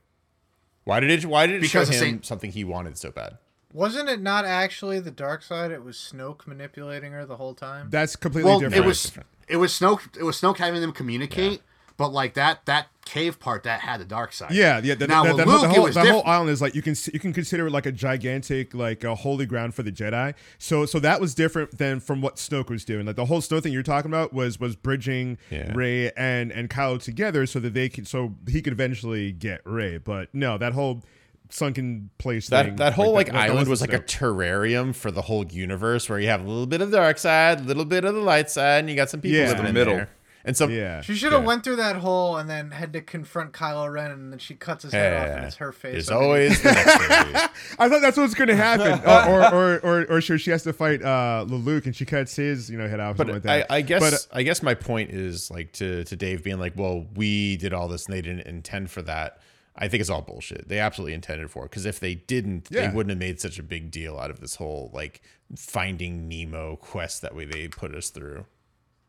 [0.86, 1.26] Why did it?
[1.26, 3.38] Why did it Because show him same- something he wanted so bad?
[3.74, 5.72] wasn't it not actually the dark side?
[5.72, 7.88] It was Snoke manipulating her the whole time.
[7.90, 8.84] That's completely well, different.
[8.84, 9.12] it was
[9.48, 10.16] it was Snoke.
[10.18, 11.62] It was Snoke having them communicate,
[12.04, 14.52] but like that that cave part that had the dark side.
[14.52, 14.96] Yeah, yeah.
[14.96, 16.82] The, Now, the, with the, Luke, the whole, was the whole island is like you
[16.82, 20.34] can you can consider it like a gigantic like a holy ground for the Jedi.
[20.58, 23.06] So so that was different than from what Snoke was doing.
[23.06, 25.72] Like the whole Snoke thing you're talking about was was bridging Yeah.
[25.74, 29.98] Rey and and Kylo together so that they could so he could eventually get Rey.
[29.98, 31.04] But no, that whole
[31.50, 34.96] sunken place That thing, that whole like, that- that island was wasn't like a terrarium
[34.96, 37.64] for the whole universe, where you have a little bit of the dark side, a
[37.64, 39.50] little bit of the light side, and you got some people Yeah.
[39.50, 39.96] living The middle.
[39.96, 40.10] there.
[40.46, 41.00] And so Yeah.
[41.02, 41.48] She should have Yeah.
[41.48, 44.84] went through that hole and then had to confront Kylo Ren, and then she cuts
[44.84, 45.94] his head off, and it's her face.
[45.94, 46.90] There's always the next.
[47.80, 50.64] I thought that's what's going to happen, uh, or, or or or sure she has
[50.64, 53.16] to fight uh, Luke and she cuts his you know head off.
[53.16, 53.72] But something like that.
[53.72, 56.60] I, I guess But, uh, I guess my point is like to to Dave being
[56.60, 59.40] like, well, we did all this and they didn't intend for that.
[59.76, 60.68] I think it's all bullshit.
[60.68, 62.88] They absolutely intended for it because if they didn't, Yeah.
[62.90, 65.22] they wouldn't have made such a big deal out of this whole like
[65.58, 68.46] finding Nemo quest that way they put us through.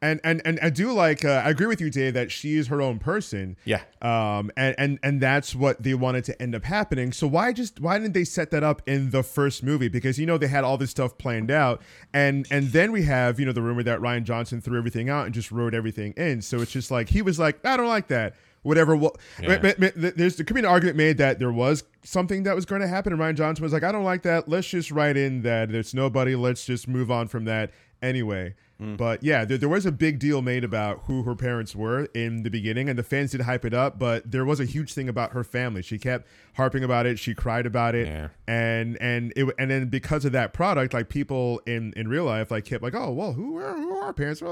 [0.05, 2.69] And and and I do like uh, I agree with you, Dave, that she is
[2.69, 3.57] her own person.
[3.64, 3.81] Yeah.
[4.03, 7.11] Um, and and and that's what they wanted to end up happening.
[7.11, 9.88] So why just why didn't they set that up in the first movie?
[9.88, 11.81] Because you know they had all this stuff planned out,
[12.12, 15.25] and and then we have you know the rumor that Rian Johnson threw everything out
[15.25, 16.43] and just wrote everything in.
[16.43, 18.35] So it's just like he was like, I don't like that.
[18.62, 18.97] Whatever.
[18.97, 19.57] Well, Yeah.
[19.97, 22.88] there's there could be an argument made that there was something that was going to
[22.88, 24.51] happen, and Rian Johnson was like, I don't like that.
[24.51, 26.35] Let's just write in that there's nobody.
[26.35, 27.71] Let's just move on from that
[28.03, 28.55] anyway.
[28.78, 32.42] But yeah, there, there was a big deal made about who her parents were in
[32.42, 33.98] the beginning, and the fans did hype it up.
[33.98, 35.80] But there was a huge thing about her family.
[35.80, 37.18] She kept harping about it.
[37.18, 38.28] She cried about it, Yeah.
[38.46, 42.50] and and it and then because of that product, like people in in real life,
[42.50, 44.42] like kept like, oh well, who are who are her parents?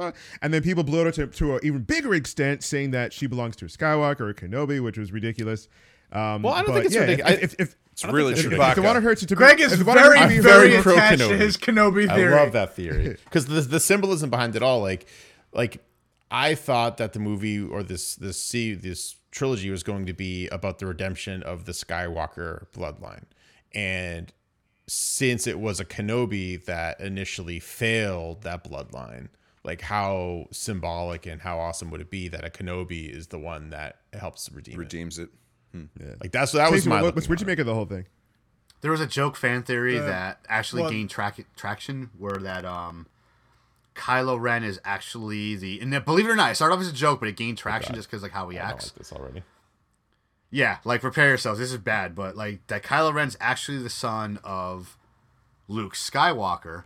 [0.41, 3.57] And then people blew it to to an even bigger extent, saying that she belongs
[3.57, 5.69] to Skywalker or Kenobi, which was ridiculous.
[6.13, 7.33] Um, Well, I don't but think it's yeah, ridiculous.
[7.35, 8.85] If, if, if, It's really think if, it's if, if they Chewbacca.
[8.85, 10.95] wanted her to, to Greg is if they wanted her very, to be very pro
[10.95, 12.35] attached to his Kenobi theory.
[12.35, 15.07] I love that theory because the the symbolism behind it all, like
[15.53, 15.83] like
[16.31, 20.49] I thought that the movie or this this see this trilogy was going to be
[20.49, 23.25] about the redemption of the Skywalker bloodline,
[23.73, 24.33] and
[24.87, 29.29] since it was a Kenobi that initially failed that bloodline,
[29.65, 33.71] like how symbolic and how awesome would it be that a Kenobi is the one
[33.71, 35.25] that helps redeem redeems it.
[35.25, 35.31] it?
[35.73, 36.19] Redeems it.
[36.21, 36.97] Like that's that was my.
[36.97, 38.07] what, looking what's, what'd you make of the whole thing?
[38.81, 42.65] There was a joke fan theory Uh, that actually well- gained track- traction, where that
[42.65, 43.07] um,
[43.95, 46.89] Kylo Ren is actually the and then, believe it or not, it started off as
[46.89, 48.87] a joke, but it gained traction just because like how he I don't acts.
[48.87, 49.43] like this already.
[50.51, 51.59] Yeah, like prepare yourselves.
[51.59, 54.99] This is bad, but like that Kylo Ren's actually the son of
[55.69, 56.85] Luke Skywalker,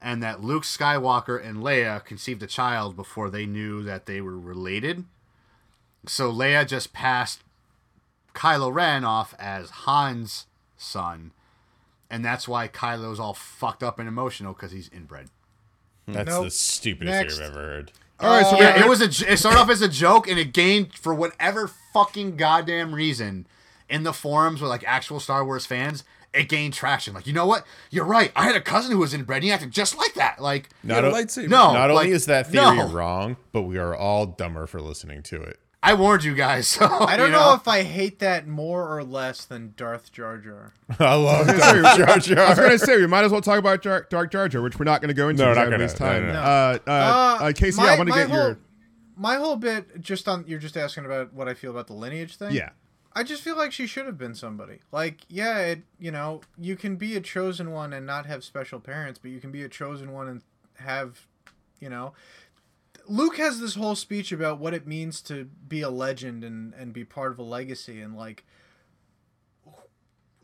[0.00, 4.36] and that Luke Skywalker and Leia conceived a child before they knew that they were
[4.38, 5.04] related.
[6.06, 7.42] So Leia just passed
[8.34, 11.32] Kylo Ren off as Han's son,
[12.10, 15.28] and that's why Kylo's all fucked up and emotional because he's inbred.
[16.08, 16.44] That's Nope.
[16.44, 17.34] the stupidest Next.
[17.36, 17.92] theory I've ever heard.
[18.20, 19.08] All right, so oh, Yeah, it was a.
[19.08, 23.46] j- It started off as a joke, and it gained for whatever fucking goddamn reason
[23.88, 26.04] in the forums with like actual Star Wars fans.
[26.34, 27.12] It gained traction.
[27.12, 27.66] Like, you know what?
[27.90, 28.32] You're right.
[28.34, 29.36] I had a cousin who was inbred.
[29.38, 30.40] And he acted just like that.
[30.40, 31.48] Like, Not, a o- lightsaber.
[31.50, 32.88] no, not like, only is that theory no.
[32.88, 35.58] wrong, but we are all dumber for listening to it.
[35.82, 36.68] I warned you guys.
[36.78, 40.38] So I don't you know, if I hate that more or less than Darth Jar
[40.38, 40.74] Jar.
[40.98, 42.38] I love Darth Jar Jar.
[42.46, 44.62] I was going to say we might as well talk about Dark, Dark Jar Jar,
[44.62, 45.42] which we're not going to go into.
[45.42, 45.82] No, because not I gonna.
[45.84, 46.26] waste No, time.
[46.26, 46.38] no, no.
[46.40, 48.58] Uh, uh, uh, Casey, I want to get whole, your
[49.16, 52.36] my whole bit just on you're just asking about what I feel about the lineage
[52.36, 52.52] thing.
[52.52, 52.70] yeah.
[53.14, 54.78] I just feel like she should have been somebody.
[54.90, 58.80] Like, yeah, it you know, you can be a chosen one and not have special
[58.80, 60.42] parents, but you can be a chosen one and
[60.76, 61.26] have,
[61.78, 62.14] you know,
[63.12, 66.94] Luke has this whole speech about what it means to be a legend and and
[66.94, 68.46] be part of a legacy and like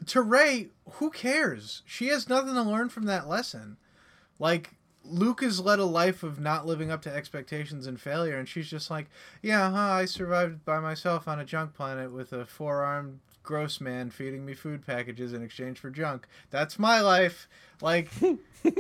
[0.07, 1.83] to Rey, who cares?
[1.87, 3.79] She has nothing to learn from that lesson.
[4.39, 8.47] Like Luke has led a life of not living up to expectations and failure, and
[8.47, 9.07] she's just like,
[9.41, 14.11] yeah, huh, I survived by myself on a junk planet with a four-armed gross man
[14.11, 16.27] feeding me food packages in exchange for junk.
[16.51, 17.49] That's my life.
[17.81, 18.11] Like,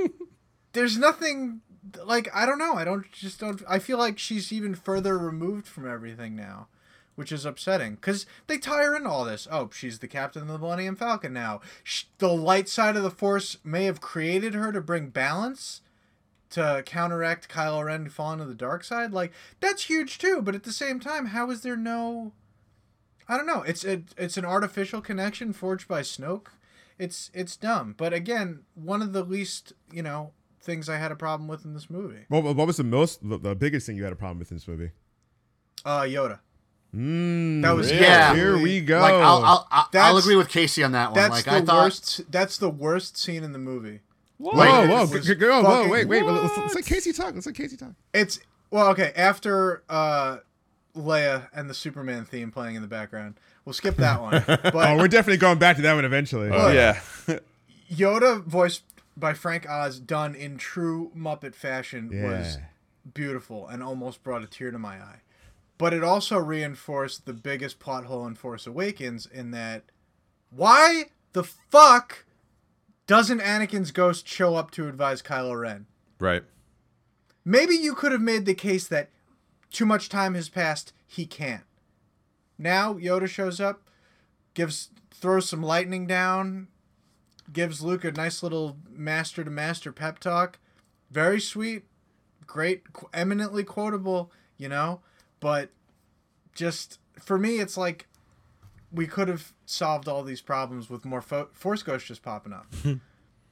[0.74, 1.62] there's nothing.
[2.04, 2.74] Like I don't know.
[2.74, 3.62] I don't just don't.
[3.68, 6.68] I feel like she's even further removed from everything now,
[7.14, 9.46] which is upsetting because they tie her into all this.
[9.50, 11.60] Oh, she's the captain of the Millennium Falcon now.
[11.84, 15.82] Sh- the light side of the Force may have created her to bring balance
[16.50, 19.12] to counteract Kylo Ren falling to the dark side.
[19.12, 20.42] Like that's huge too.
[20.42, 22.32] But at the same time, how is there no?
[23.28, 23.62] I don't know.
[23.62, 26.48] It's a, it's an artificial connection forged by Snoke.
[26.98, 27.94] It's it's dumb.
[27.96, 30.32] But again, one of the least you know
[30.68, 32.26] things I had a problem with in this movie.
[32.28, 34.58] What, what was the most, the, the biggest thing you had a problem with in
[34.58, 34.90] this movie?
[35.84, 36.40] Uh, Yoda.
[36.94, 38.34] Mm, That was Yeah.
[38.34, 39.00] Here we go.
[39.00, 41.14] Like, I'll, I'll, I'll, I'll agree with Casey on that one.
[41.14, 41.84] That's Like, the I thought.
[41.84, 42.30] worst.
[42.30, 44.00] That's the worst scene in the movie.
[44.36, 46.22] whoa, Wait, whoa, it was g- g- whoa, whoa, wait, wait.
[46.24, 47.34] Let's, let's let Casey talk.
[47.34, 47.92] Let's let Casey talk.
[48.12, 48.38] It's
[48.70, 49.12] well, okay.
[49.16, 50.38] After uh,
[50.96, 54.42] Leia and the Superman theme playing in the background, we'll skip that one.
[54.46, 56.50] But Oh, we're definitely going back to that one eventually.
[56.52, 57.00] Oh, yeah.
[57.90, 58.82] Yoda, voiced
[59.18, 62.58] by Frank Oz, done in true Muppet fashion, was
[63.14, 65.20] beautiful and almost brought a tear to my eye.
[65.76, 69.84] But it also reinforced the biggest plot hole in Force Awakens in that
[70.50, 72.24] why the fuck
[73.06, 75.86] doesn't Anakin's ghost show up to advise Kylo Ren?
[76.18, 76.44] Right.
[77.44, 79.10] Maybe you could have made the case that
[79.70, 81.64] too much time has passed, he can't.
[82.58, 83.82] Now Yoda shows up,
[84.54, 86.68] gives throws some lightning down,
[87.52, 90.58] gives Luke a nice little master to master pep talk.
[91.10, 91.84] Very sweet,
[92.46, 92.82] great,
[93.14, 95.00] eminently quotable, you know,
[95.40, 95.70] but
[96.54, 98.06] just for me it's like
[98.92, 102.66] we could have solved all these problems with more fo- force ghosts just popping up.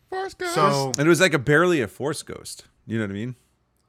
[0.09, 0.55] Force Ghost.
[0.55, 2.67] So, And it was like a barely a force ghost.
[2.87, 3.35] You know what I mean?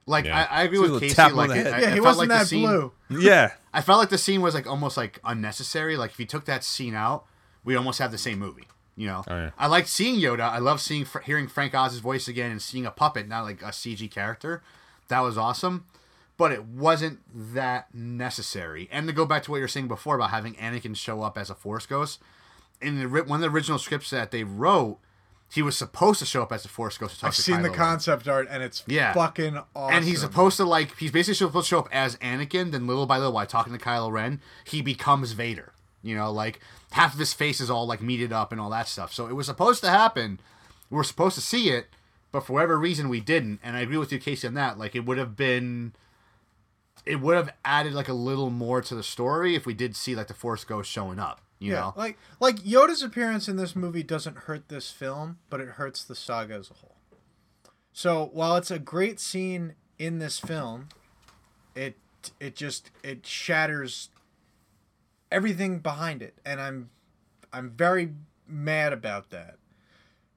[0.06, 0.48] like, Yeah.
[0.50, 1.32] I, I agree It's with Casey.
[1.32, 1.66] Like, it.
[1.68, 2.92] I, yeah, I he wasn't like that scene, blue.
[3.08, 3.52] Yeah.
[3.72, 5.96] I felt like the scene was like almost like unnecessary.
[5.96, 7.24] Like if you took that scene out,
[7.62, 8.66] we almost have the same movie.
[8.98, 9.50] You know, Oh, yeah.
[9.56, 10.40] I like seeing Yoda.
[10.40, 13.66] I love seeing hearing Frank Oz's voice again and seeing a puppet, not like a
[13.66, 14.60] CG character.
[15.06, 15.84] That was awesome,
[16.36, 17.20] but it wasn't
[17.54, 18.88] that necessary.
[18.92, 21.38] And to go back to what you were saying before about having Anakin show up
[21.38, 22.20] as a Force ghost,
[22.82, 24.98] in the, one of the original scripts that they wrote,
[25.50, 27.62] he was supposed to show up as a Force ghost to talk I've to seen
[27.62, 27.78] the Kylo Ren.
[27.78, 29.14] concept art and it's Yeah.
[29.14, 29.94] fucking awesome.
[29.96, 33.06] And he's supposed to like he's basically supposed to show up as Anakin, then little
[33.06, 35.72] by little, while talking to Kylo Ren, he becomes Vader.
[36.08, 36.60] You know, like
[36.92, 39.12] half of his face is all like meated up and all that stuff.
[39.12, 40.40] So it was supposed to happen.
[40.90, 41.88] We were supposed to see it,
[42.32, 43.60] but for whatever reason we didn't.
[43.62, 44.78] And I agree with you, Casey, on that.
[44.78, 45.92] Like it would have been
[47.04, 50.14] it would have added like a little more to the story if we did see
[50.14, 51.40] like the Force Ghost showing up.
[51.58, 51.94] You yeah, know?
[51.96, 56.14] like like Yoda's appearance in this movie doesn't hurt this film, but it hurts the
[56.14, 56.96] saga as a whole.
[57.92, 60.88] So while it's a great scene in this film,
[61.74, 61.96] it
[62.38, 64.10] it just it shatters
[65.30, 66.90] everything behind it, and I'm
[67.52, 68.12] I'm very
[68.46, 69.56] mad about that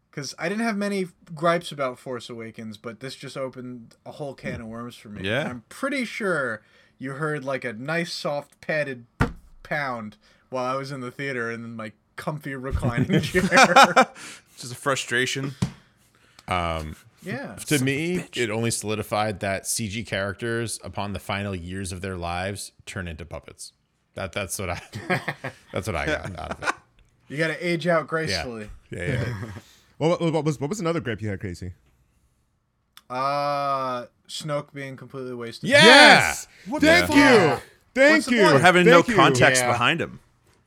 [0.09, 4.33] because I didn't have many gripes about Force Awakens, but this just opened a whole
[4.33, 5.27] can of worms for me.
[5.27, 5.47] Yeah.
[5.49, 6.61] I'm pretty sure
[6.99, 9.05] you heard like a nice soft padded
[9.63, 10.17] pound
[10.49, 13.47] while I was in the theater in my comfy reclining chair.
[14.57, 15.53] Just a frustration.
[16.47, 17.55] Um, yeah.
[17.67, 22.73] To me, it only solidified that CG characters, upon the final years of their lives,
[22.85, 23.71] turn into puppets.
[24.15, 24.81] That that's what I
[25.73, 26.75] that's what I got out of it.
[27.29, 28.69] You got to age out gracefully.
[28.89, 29.33] yeah, yeah.
[29.97, 31.73] What, what, what was what was another grape you had, Casey?
[33.09, 35.69] Uh Snoke being completely wasted.
[35.69, 36.47] Yes.
[36.65, 37.21] What Thank the you.
[37.49, 37.63] fuck?
[37.93, 38.41] Thank What's you.
[38.43, 38.55] point?
[38.55, 39.15] Or having Thank no you.
[39.19, 39.71] context Yeah.
[39.71, 40.19] behind him.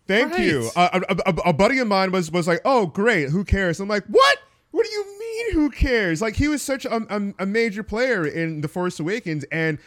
[0.07, 0.41] Thank Right.
[0.43, 0.71] you.
[0.77, 3.31] Uh, a, a, a buddy of mine was was like, "Oh, great.
[3.31, 4.39] Who cares?" I'm like, "What?
[4.73, 5.53] What do you mean?
[5.55, 9.45] Who cares?" Like he was such a, a, a major player in the Force Awakens,
[9.51, 9.79] and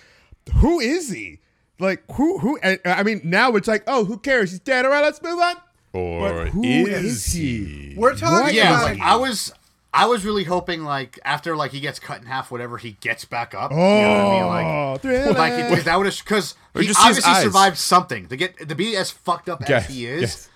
[0.56, 1.40] who is he?
[1.80, 2.58] Like who who?
[2.64, 4.52] And, I mean, now it's like, oh, who cares?
[4.52, 4.86] He's dead.
[4.86, 5.56] All right, let's move on.
[5.94, 7.66] Or But who is is he?
[7.66, 7.96] he?
[7.96, 9.54] We're talking What Yeah, about like, I was
[9.94, 13.26] I was really hoping like after like he gets cut in half, whatever he gets
[13.26, 13.72] back up.
[13.72, 14.48] Oh, you know what I mean?
[14.48, 15.32] Like, oh, thriller.
[15.34, 18.28] like it, that would have because he just obviously survived something.
[18.28, 20.50] To get to be as fucked up Yes, as he is, yes.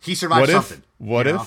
[0.00, 0.54] he survived What if?
[0.54, 0.82] something.
[0.98, 1.34] What if?
[1.36, 1.46] know?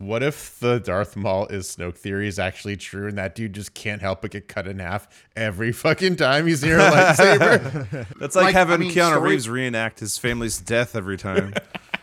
[0.00, 3.74] What if the Darth Maul is Snoke theory is actually true, and that dude just
[3.74, 8.06] can't help but get cut in half every fucking time he's near a lightsaber?
[8.18, 11.54] That's like, Like, having I mean, Keanu story- Reeves reenact his family's death every time.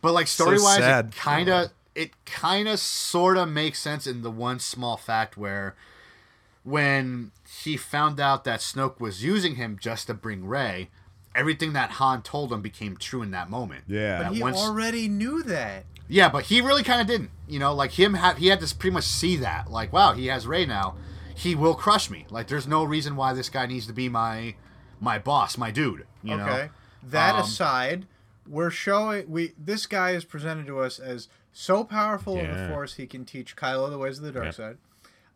[0.00, 1.06] But like story wise, sad.
[1.06, 5.36] it kind of it kind of sort of makes sense in the one small fact
[5.36, 5.74] where
[6.62, 7.32] when
[7.64, 10.90] he found out that Snoke was using him just to bring Rey,
[11.34, 13.84] everything that Han told him became true in that moment.
[13.88, 14.18] Yeah.
[14.18, 15.84] But That he once- already knew that.
[16.08, 17.30] Yeah, but he really kind of didn't.
[17.46, 19.70] You know, like him had he had to pretty much see that.
[19.70, 20.96] Like, wow, he has Rey now.
[21.34, 22.26] He will crush me.
[22.30, 24.54] Like, there's no reason why this guy needs to be my
[25.00, 26.06] my boss, my dude.
[26.22, 26.44] You know.
[26.46, 26.70] Okay.
[27.02, 28.06] That Um, aside,
[28.46, 32.94] we're showing we this guy is presented to us as so powerful in the Force
[32.94, 34.54] he can teach Kylo the ways of the dark Yep.
[34.54, 34.76] side.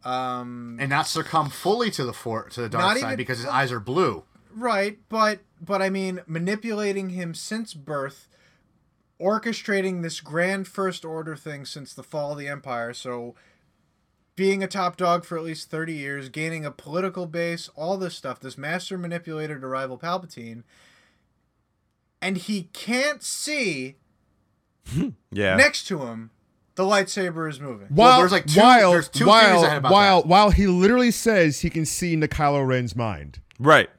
[0.04, 3.46] Um, And not succumb fully to the for to the dark side even- because his
[3.46, 4.24] eyes are blue.
[4.54, 8.28] right, but but I mean manipulating him since birth,
[9.22, 12.92] orchestrating this grand first order thing since the fall of the Empire.
[12.92, 13.34] So
[14.34, 18.14] being a top dog for at least 30 years, gaining a political base, all this
[18.16, 20.62] stuff, this master manipulator to rival Palpatine.
[22.20, 23.96] And he can't see
[25.30, 25.56] Yeah.
[25.56, 26.30] next to him,
[26.74, 27.88] the lightsaber is moving.
[27.90, 30.66] While, there's like two- while, there's two theories I while, had about while, while he
[30.66, 33.40] literally says he can see into Kylo Ren's mind.
[33.58, 33.90] Right.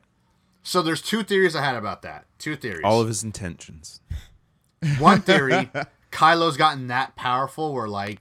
[0.64, 2.26] So there's two theories I had about that.
[2.40, 2.82] Two theories.
[2.84, 4.02] All of his intentions.
[5.00, 5.70] One theory,
[6.12, 8.20] Kylo's gotten that powerful where like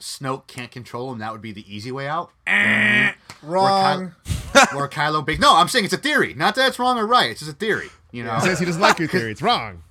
[0.00, 1.18] Snoke can't control him.
[1.18, 2.30] That would be the easy way out.
[2.46, 4.14] Eh, wrong.
[4.72, 6.32] Where Kylo, big no, I'm saying it's a theory.
[6.34, 7.30] Not that it's wrong or right.
[7.30, 7.88] It's just a theory.
[8.12, 8.34] You know.
[8.36, 9.30] He says he doesn't like your theory.
[9.30, 9.82] It's wrong.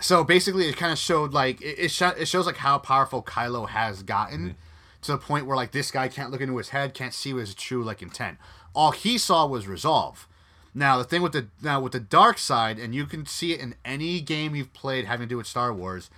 [0.00, 3.22] So basically, it kind of showed like it, it, sho- it shows like how powerful
[3.22, 4.56] Kylo has gotten
[5.02, 7.54] to the point where like this guy can't look into his head, can't see his
[7.54, 8.38] true like intent.
[8.74, 10.26] All he saw was resolve.
[10.74, 13.60] Now the thing with the now with the dark side, and you can see it
[13.60, 16.10] in any game you've played having to do with Star Wars,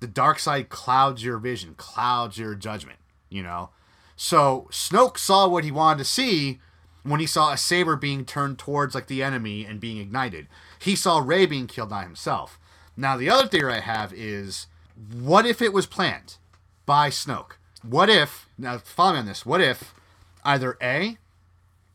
[0.00, 2.98] the dark side clouds your vision, clouds your judgment.
[3.28, 3.70] You know,
[4.14, 6.60] so Snoke saw what he wanted to see
[7.02, 10.48] when he saw a saber being turned towards like the enemy and being ignited.
[10.80, 12.58] He saw Rey being killed by himself.
[12.96, 14.66] Now the other theory I have is
[15.12, 16.36] what if it was planned
[16.84, 17.52] by Snoke?
[17.82, 19.94] What if now follow me on this, what if
[20.44, 21.18] either A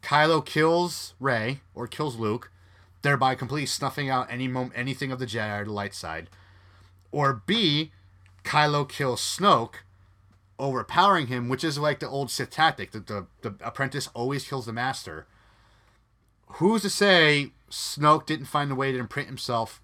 [0.01, 2.51] Kylo kills Rey or kills Luke,
[3.01, 6.29] thereby completely snuffing out any mom- anything of the Jedi or the light side,
[7.11, 7.91] or B
[8.43, 9.75] Kylo kills Snoke,
[10.57, 14.65] overpowering him, which is like the old Sith tactic that the, the apprentice always kills
[14.65, 15.25] the master.
[16.55, 19.81] Who's to say Snoke didn't find a way to imprint himself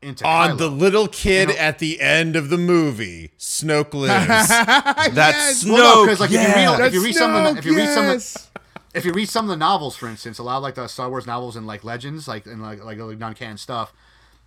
[0.00, 0.58] into On Kylo?
[0.58, 4.48] the little kid You know- at the end of the movie, Snoke lives.
[5.14, 6.20] That's Well, no, Snoke.
[6.20, 8.50] like, if you read- if you read some of the- if you read some yes.
[8.94, 11.08] If you read some of the novels, for instance, a lot of like the Star
[11.10, 13.92] Wars novels and like legends, like and like like, like non-canon stuff,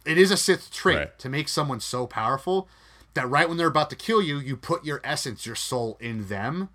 [0.06, 1.20] it is a Sith trait Right.
[1.20, 2.68] to make someone so powerful
[3.14, 6.28] that right when they're about to kill you, you put your essence, your soul in
[6.30, 6.70] them,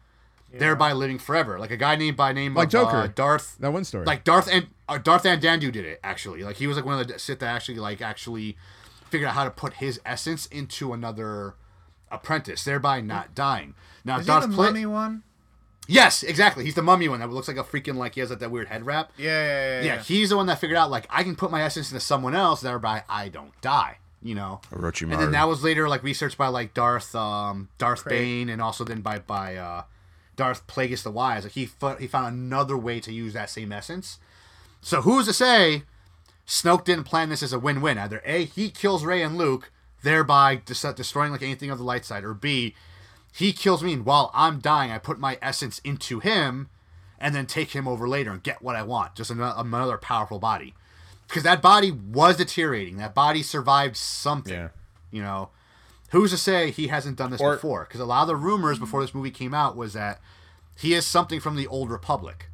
[0.52, 1.58] thereby living forever.
[1.58, 2.96] Like a guy named by name Like of Joker.
[2.96, 3.56] Uh, Darth.
[3.58, 4.04] That one story.
[4.04, 6.42] Like Darth and uh, Darth Andeddu did it actually.
[6.42, 8.56] Like he was like one of the Sith that actually like actually
[9.08, 11.54] figured out how to put his essence into another
[12.10, 13.74] apprentice, thereby not dying.
[14.04, 15.22] Now Is Darth he the Pla- mummy one?
[15.88, 16.64] Yes, exactly.
[16.64, 18.68] He's the mummy one that looks like a freaking like he has like that weird
[18.68, 19.12] head wrap.
[19.16, 19.80] Yeah, yeah, yeah.
[19.80, 20.02] Yeah, yeah.
[20.02, 22.60] he's the one that figured out like I can put my essence into someone else,
[22.60, 23.98] thereby I don't die.
[24.22, 24.60] You know.
[24.72, 25.12] Orochimaru.
[25.12, 28.18] And then that was later like researched by like Darth, um, Darth Great.
[28.18, 29.82] Bane, and also then by by uh,
[30.36, 31.42] Darth Plagueis the Wise.
[31.42, 34.18] Like he fo- he found another way to use that same essence.
[34.80, 35.82] So who's to say
[36.46, 37.98] Snoke didn't plan this as a win-win?
[37.98, 39.72] Either a he kills Rey and Luke,
[40.04, 42.76] thereby dis- destroying like anything of the light side, or b
[43.32, 46.68] he kills me and while I'm dying, I put my essence into him,
[47.18, 49.14] and then take him over later and get what I want.
[49.14, 50.74] Just another, another powerful body,
[51.28, 52.96] because that body was deteriorating.
[52.98, 54.52] That body survived something.
[54.52, 54.68] Yeah.
[55.10, 55.50] You know,
[56.10, 57.84] who's to say he hasn't done this Or- before?
[57.84, 60.20] Because a lot of the rumors before this movie came out was that
[60.76, 62.48] he is something from the old Republic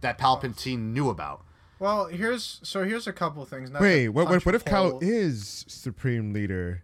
[0.00, 1.44] that Palpatine knew about.
[1.78, 3.70] Well, here's so here's a couple things.
[3.70, 6.82] not Wait, what, what, what if Kylo is Supreme Leader?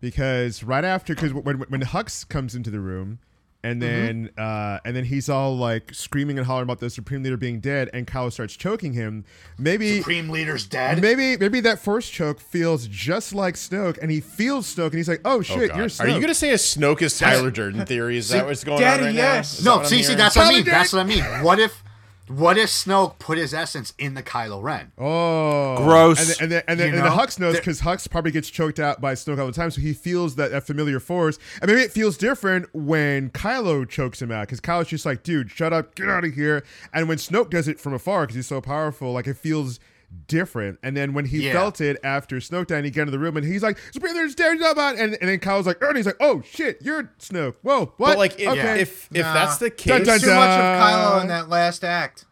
[0.00, 3.18] Because right after, because when, when Hux comes into the room,
[3.64, 7.36] and then uh, and then he's all like screaming and hollering about the Supreme Leader
[7.36, 9.24] being dead, and Kylo starts choking him.
[9.58, 11.00] Maybe Supreme Leader's dead.
[11.02, 15.08] maybe maybe that first choke feels just like Snoke, and he feels Snoke, and he's
[15.08, 15.78] like, "Oh Oh, shit, God.
[15.78, 18.18] you're Are you gonna say a Snoke is Tyler Durden theory?
[18.18, 19.54] Is that what's going Daddy, on right yes.
[19.54, 19.58] now?
[19.58, 20.18] Is No, what I'm see, see, hearing?
[20.18, 20.64] that's what I mean.
[20.64, 21.24] That's what I mean.
[21.42, 21.82] What if,
[22.28, 24.90] What if Snoke put his essence in the Kylo Ren?
[24.98, 26.18] Oh, Gross.
[26.18, 27.12] And then, and then, and then, You and then?
[27.12, 29.92] Hux knows because Hux probably gets choked out by Snoke all the time, so he
[29.92, 31.38] feels that, that familiar force.
[31.60, 35.50] And maybe it feels different when Kylo chokes him out because Kylo's just like, "Dude,
[35.50, 38.46] shut up, get out of here." And when Snoke does it from afar because he's
[38.48, 39.78] so powerful, like it feels
[40.26, 40.78] different.
[40.82, 41.52] And then when he Yeah.
[41.52, 44.60] felt it after Snoke died, he got into the room and he's like, "There's stairs
[44.60, 47.98] about," and and then Kylo's like, "Ernie's like, "Oh shit, you're Snoke." Whoa, what?
[47.98, 48.80] But like, if, okay.
[48.80, 49.34] if if Nah.
[49.34, 50.80] that's the case, Dun, dun, Too much of dun.
[50.80, 52.24] Kylo in that last act.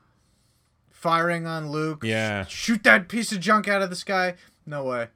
[0.90, 2.02] Firing on Luke.
[2.04, 2.46] Yeah.
[2.46, 4.34] Shoot that piece of junk out of the sky.
[4.64, 5.08] No way.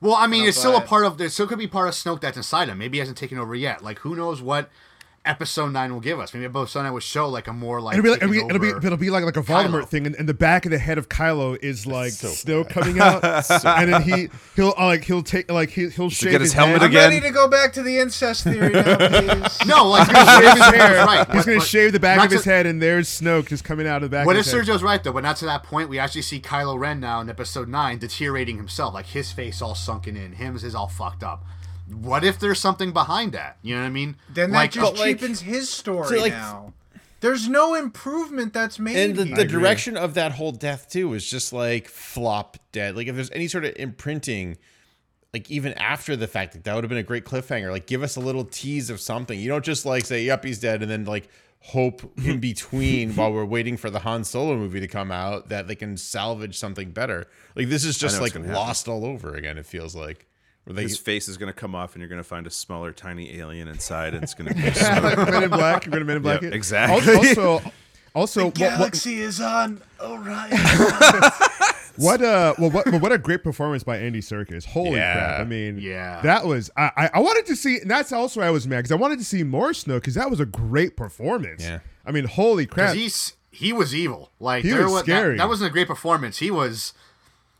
[0.00, 1.18] Well, I mean, don't it's still a part of.
[1.18, 2.78] There still could be part of Snoke that's inside him.
[2.78, 3.84] Maybe he hasn't taken over yet.
[3.84, 4.70] Like, who knows what
[5.24, 6.34] Episode Nine will give us?
[6.34, 7.96] Maybe Episode Nine will show like a more like.
[7.96, 9.88] It'll be, like, it'll, taking be, it'll, be, it'll be like like a Voldemort Kylo.
[9.88, 12.98] thing, and, and the back of the head of Kylo is like so snow coming
[12.98, 13.22] out,
[13.64, 16.80] and then he he'll uh, like he'll take like he, he'll shave get his helmet
[16.80, 16.82] head.
[16.82, 17.10] I'm again.
[17.10, 19.58] ready to go back to the incest theory now, please.
[19.66, 21.06] No, like He's gonna shave his hair.
[21.06, 21.30] Right.
[21.30, 23.86] He's gonna but- shave the back of his to- head, and there's Snoke just coming
[23.86, 24.26] out of the back.
[24.26, 24.64] What if his head.
[24.64, 25.12] Sergio's right though?
[25.12, 25.88] But not to that point.
[25.88, 29.76] We actually see Kylo Ren now in Episode Nine deteriorating himself, like his face all
[29.76, 31.44] sunken in, him's is all fucked up.
[31.90, 33.58] What if there's something behind that?
[33.62, 34.16] You know what I mean?
[34.32, 36.72] Then that like, just But, like- cheapens his story So, like- now.
[37.20, 38.96] There's no improvement that's made.
[38.96, 42.96] and the, the direction of that whole death too is just like flop dead.
[42.96, 44.58] Like if there's any sort of imprinting,
[45.32, 47.70] like even after the fact, like that would have been a great cliffhanger.
[47.70, 49.38] Like give us a little tease of something.
[49.38, 51.28] You don't just like say, "Yep, he's dead," and then like
[51.60, 55.68] hope in between while we're waiting for the Han Solo movie to come out that
[55.68, 57.28] they can salvage something better.
[57.54, 58.60] Like this is just like what's gonna happen.
[58.60, 59.58] lost all over again.
[59.58, 60.26] It feels like.
[60.64, 63.38] Where they, His face is gonna come off, and you're gonna find a smaller, tiny
[63.38, 64.62] alien inside, and it's gonna be.
[64.62, 66.42] like Men in Black, you're gonna Men in Black.
[66.42, 66.54] Yep, it.
[66.56, 67.14] exactly.
[67.16, 67.60] Also,
[68.14, 70.50] also, what, what, Galaxy is on Orion.
[71.96, 74.64] what uh, well, what, well, what a great performance by Andy Serkis.
[74.64, 75.14] Holy Yeah.
[75.14, 75.40] crap!
[75.40, 76.20] I mean, Yeah.
[76.22, 77.78] that was I, I, I wanted to see.
[77.78, 80.14] And that's also why I was mad because I wanted to see more Snow because
[80.14, 81.62] that was a great performance.
[81.62, 81.80] Yeah.
[82.06, 82.94] I mean, holy crap!
[82.94, 84.30] he's he was evil.
[84.40, 85.36] Like He there was wa- scary.
[85.36, 86.38] That, that wasn't a great performance.
[86.38, 86.92] He was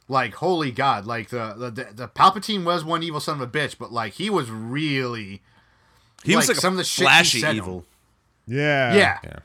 [0.08, 1.06] like holy god.
[1.06, 4.14] Like the the the, the Palpatine was one evil son of a bitch, but like
[4.14, 5.42] he was really
[6.24, 7.84] He was Like, like some a of the shit he flashy said- evil.
[8.46, 9.18] yeah, yeah.
[9.24, 9.38] yeah.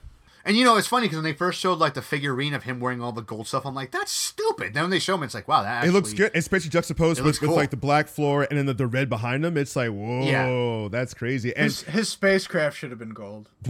[0.45, 2.79] And you know it's funny because when they first showed like the figurine of him
[2.79, 4.73] wearing all the gold stuff, I'm like that's stupid.
[4.73, 7.19] Then when they show him, it's like wow, that actually, It looks good, especially juxtaposed
[7.19, 9.57] with, looks with like the black floor and then the, the red behind them.
[9.57, 10.87] It's like, whoa, Yeah.
[10.89, 11.53] that's crazy.
[11.53, 13.49] And his, his spacecraft should have been gold.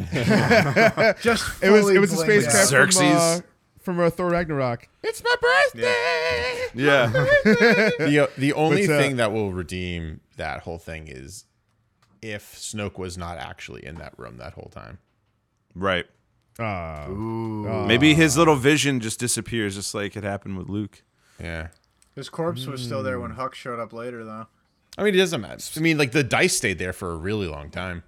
[1.21, 2.69] Just it was fully it was a spacecraft out.
[2.69, 3.01] from, Xerxes.
[3.01, 3.39] uh,
[3.87, 4.89] from uh, Thor Ragnarok.
[5.01, 6.67] It's my birthday.
[6.75, 7.07] Yeah.
[7.13, 11.45] the the only But, uh, thing that will redeem that whole thing is
[12.21, 14.97] if Snoke was not actually in that room that whole time.
[15.73, 16.05] right.
[16.59, 17.07] Uh,
[17.87, 21.03] Maybe his little vision just disappears, just like it happened with Luke.
[21.39, 21.67] Yeah.
[22.13, 24.47] His corpse was still there when Hux showed up later, though.
[24.97, 25.63] I mean, it doesn't matter.
[25.77, 28.03] I mean, like the dice stayed there for a really long time.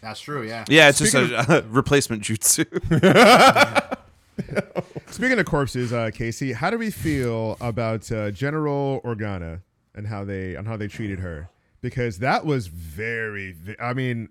[0.00, 0.42] That's true.
[0.46, 0.64] Yeah.
[0.68, 2.66] Yeah, it's just a, a replacement jutsu.
[5.10, 9.62] Speaking of corpses, uh, Casey, how do we feel about uh, General Organa
[9.94, 11.50] and how they and how they treated her?
[11.80, 13.52] Because that was very.
[13.52, 14.28] ve- I mean,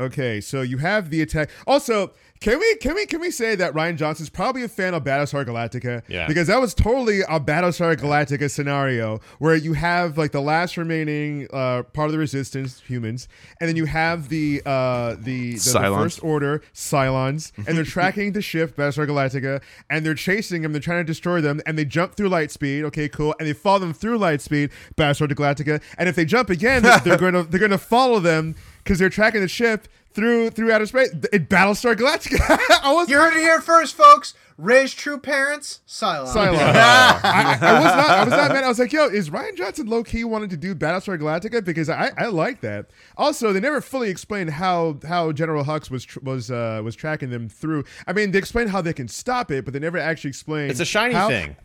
[0.00, 1.50] okay, so you have the attack.
[1.66, 5.04] Also, can we can we can we say that Rian Johnson's probably a fan of
[5.04, 6.00] Battlestar Galactica?
[6.08, 6.26] Yeah.
[6.26, 11.48] Because that was totally a Battlestar Galactica scenario where you have like the last remaining
[11.52, 13.28] uh, part of the Resistance humans,
[13.60, 18.32] and then you have the uh, the, the, the first order Cylons, and they're tracking
[18.32, 20.72] the ship Battlestar Galactica, and they're chasing them.
[20.72, 22.84] They're trying to destroy them, and they jump through light speed.
[22.84, 23.34] Okay, cool.
[23.38, 25.82] And they follow them through light speed, Battlestar Galactica.
[25.98, 29.08] And if they jump again, they're going to they're going to follow them because they're
[29.10, 31.10] tracking the ship through through outer space.
[31.32, 32.40] It Battlestar Galactica.
[32.82, 34.34] I was You heard it here first, folks.
[34.58, 35.80] Rey's true parents.
[35.88, 36.26] Cylon.
[36.26, 36.58] Cylon.
[36.58, 38.10] I, I was not.
[38.10, 38.62] I was not mad.
[38.64, 41.88] I was like, "Yo, is Rian Johnson low key wanting to do Battlestar Galactica?" Because
[41.88, 42.90] I, I like that.
[43.16, 47.30] Also, they never fully explained how how General Hux was tr- was uh, was tracking
[47.30, 47.84] them through.
[48.06, 50.70] I mean, they explained how they can stop it, but they never actually explained.
[50.70, 51.56] It's a shiny how- thing.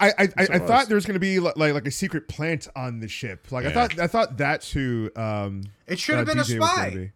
[0.00, 2.28] I I, I, I thought there was going to be li- like like a secret
[2.28, 3.50] plant on the ship.
[3.52, 5.10] Like I thought I thought that's who.
[5.16, 6.90] Um, It should have uh, been a DJ was gonna spy.
[6.90, 7.10] be.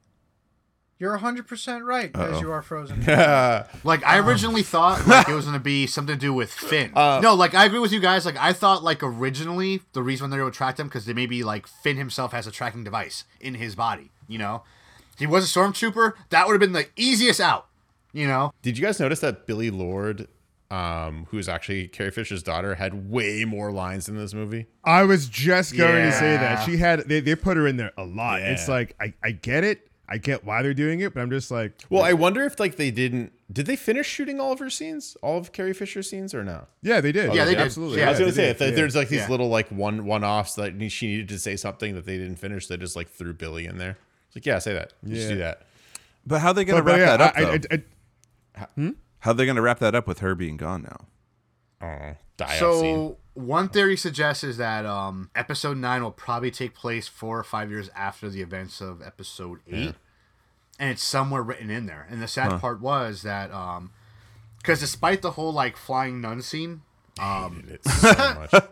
[0.98, 3.00] You're 100% right, as you are frozen.
[3.84, 6.92] Like I originally thought like it was gonna be something to do with Finn.
[6.94, 8.26] no, like I agree with you guys.
[8.26, 11.66] Like I thought like originally the reason they would track him because they maybe like
[11.66, 14.10] Finn himself has a tracking device in his body.
[14.28, 14.62] You know,
[15.18, 16.12] he was a stormtrooper.
[16.28, 17.66] That would have been the easiest out.
[18.12, 20.26] You know, Did you guys notice that Billy Lord,
[20.70, 24.66] um, who is actually Carrie Fisher's daughter, had way more lines in this movie?
[24.84, 27.92] I was just going to say that she had they, they put her in there
[27.98, 28.40] a lot.
[28.42, 29.86] It's like I, I get it.
[30.12, 32.74] I get why they're doing it, but I'm just like, Well, I wonder if like
[32.76, 33.32] they didn't.
[33.52, 36.66] Did they finish shooting all of her scenes, all of Carrie Fisher's scenes, or no?
[36.82, 37.32] yeah, they did.
[37.32, 37.60] Yeah, they did.
[37.60, 37.98] absolutely.
[38.00, 38.50] Yeah, I was gonna say did.
[38.56, 38.70] if Yeah.
[38.72, 39.28] there's like these Yeah.
[39.28, 42.66] little like one one offs that she needed to say something that they didn't finish.
[42.66, 43.98] They just like threw Billie in there.
[44.26, 44.94] It's like yeah, say that.
[45.06, 45.28] Just Yeah.
[45.28, 45.62] do that.
[46.26, 47.34] But how are they gonna But- but wrap yeah, that up?
[47.36, 47.76] I- I- though?
[48.86, 51.06] I- How are they going to wrap that up with her being gone now?
[51.82, 53.16] Oh, die So scene.
[53.34, 57.70] one theory suggests is that um, episode nine will probably take place four or five
[57.70, 59.94] years after the events of episode eight,
[60.78, 62.06] and it's somewhere written in there.
[62.10, 63.50] And the sad part was that
[64.58, 66.82] because despite the whole like flying nun scene,
[67.18, 68.12] It's so
[68.52, 68.64] much.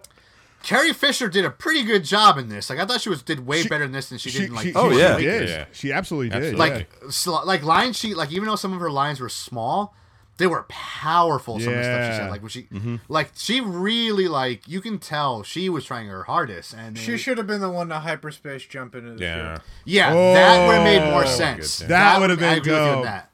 [0.62, 2.68] Carrie Fisher did a pretty good job in this.
[2.68, 4.72] Like I thought she was did way better in this than she, did in like.
[4.74, 5.16] Oh, Force yeah.
[5.18, 5.64] she Yeah.
[5.72, 6.54] She absolutely did.
[6.54, 6.58] Absolutely.
[6.70, 9.94] like so, like line she like even though some of her lines were small
[10.38, 12.16] they were powerful some of the stuff she Yeah.
[12.16, 12.96] said like when she mm-hmm.
[13.08, 17.16] like she really like you can tell she was trying her hardest and She they-
[17.18, 19.54] should have been the one to hyperspace jump into the yeah.
[19.54, 19.62] ship.
[19.84, 21.88] yeah that would have made more Oh, sense good.
[21.90, 22.72] That would have been good.
[22.72, 23.04] I agree with you on dope.
[23.04, 23.30] that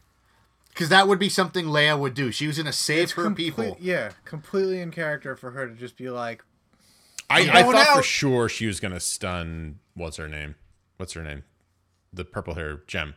[0.70, 3.76] because that would be something Leia would do she was gonna save her Complete- people
[3.80, 6.42] Yeah, completely in character for her to just be like,
[7.30, 9.78] I, I'm I going thought for sure she was gonna stun.
[9.94, 10.57] What's her name?
[10.96, 11.44] What's her name?
[12.12, 13.14] The purple hair Jem.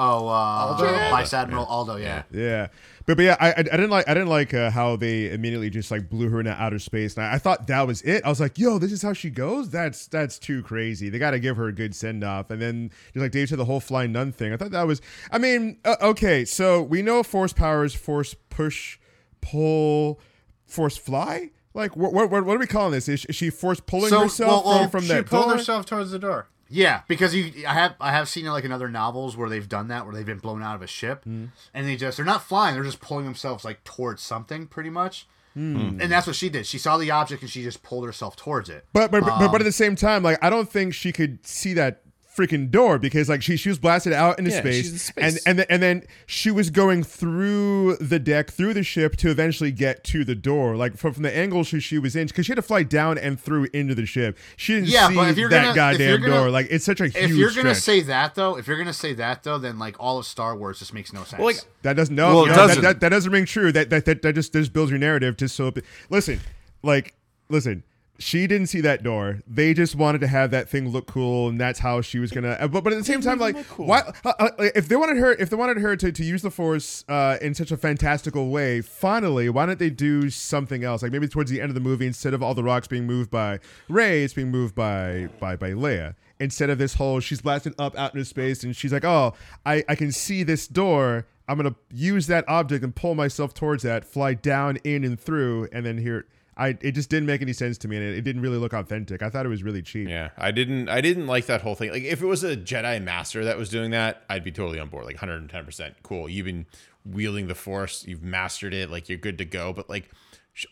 [0.00, 1.10] Oh uh Holdo?
[1.10, 2.22] Vice Admiral Holdo yeah.
[2.30, 2.68] Yeah,
[3.04, 5.70] but but yeah, I I, I didn't like I didn't like uh, how they immediately
[5.70, 8.24] just like blew her into outer space, and I, I thought that was it.
[8.24, 9.70] I was like, yo, this is how she goes.
[9.70, 11.08] That's that's too crazy.
[11.08, 13.58] They got to give her a good send off, and then just like Dave said,
[13.58, 14.52] the whole flying nun thing.
[14.52, 15.02] I thought that was.
[15.32, 18.98] I mean, uh, okay, so we know force powers, force push,
[19.40, 20.20] pull,
[20.64, 21.50] force fly.
[21.74, 23.08] Like what what what, what are we calling this?
[23.08, 25.56] Is, is she force pulling So, herself well, well, from, from she that pulled door?
[25.56, 26.48] herself towards the door.
[26.68, 29.68] Yeah, because you, I have, I have seen it like in other novels where they've
[29.68, 32.42] done that, where they've been blown out of a ship, and they just, they're not
[32.42, 35.26] flying, they're just pulling themselves like towards something, pretty much.
[35.54, 36.66] And that's what she did.
[36.66, 38.84] She saw the object and she just pulled herself towards it.
[38.92, 41.44] But but, but but Um, at the same time, like I don't think she could
[41.44, 42.02] see that
[42.38, 45.24] freaking door because like she she was blasted out into Yeah, space, she's in space.
[45.24, 49.30] and and the, and then she was going through the deck through the ship to
[49.30, 52.46] eventually get to the door like from, from the angle she, she was in because
[52.46, 55.30] she had to fly down and through into the ship she didn't Yeah, see but
[55.30, 57.30] if you're that gonna- if you're goddamn gonna- door like it's such a huge if
[57.36, 57.78] you're gonna stretch.
[57.78, 60.78] say that though, if you're gonna say that though, then like all of Star Wars
[60.78, 61.38] just makes no sense.
[61.38, 62.82] Well, like that doesn't no, Well, no, doesn't.
[62.82, 64.98] That, that, that doesn't ring true that that, that that just that just builds your
[65.00, 65.72] narrative just so
[66.10, 66.40] listen
[66.82, 67.14] like
[67.48, 67.82] listen
[68.18, 69.40] she didn't see that door.
[69.46, 72.56] They just wanted to have that thing look cool, and that's how she was gonna.
[72.68, 74.00] But but at the same time, like, why?
[74.24, 77.04] Uh, uh, if they wanted her, if they wanted her to, to use the force
[77.08, 81.02] uh, in such a fantastical way, finally, why don't they do something else?
[81.02, 83.30] Like maybe towards the end of the movie, instead of all the rocks being moved
[83.30, 86.14] by Rey, it's being moved by by by Leia.
[86.40, 89.84] Instead of this whole, she's blasted up out into space, and she's like, "Oh, I
[89.88, 94.04] I can see this door." I'm gonna use that object and pull myself towards that,
[94.04, 96.26] fly down, in, and through, and then here.
[96.58, 98.72] I it just didn't make any sense to me, and it, it didn't really look
[98.72, 99.22] authentic.
[99.22, 100.08] I thought it was really cheap.
[100.08, 100.88] Yeah, I didn't.
[100.88, 101.90] I didn't like that whole thing.
[101.90, 104.88] Like, if it was a Jedi Master that was doing that, I'd be totally on
[104.88, 105.06] board.
[105.06, 106.28] Like, hundred and ten percent cool.
[106.28, 106.66] You've been
[107.04, 108.04] wielding the Force.
[108.06, 108.90] You've mastered it.
[108.90, 109.72] Like, you're good to go.
[109.72, 110.10] But like,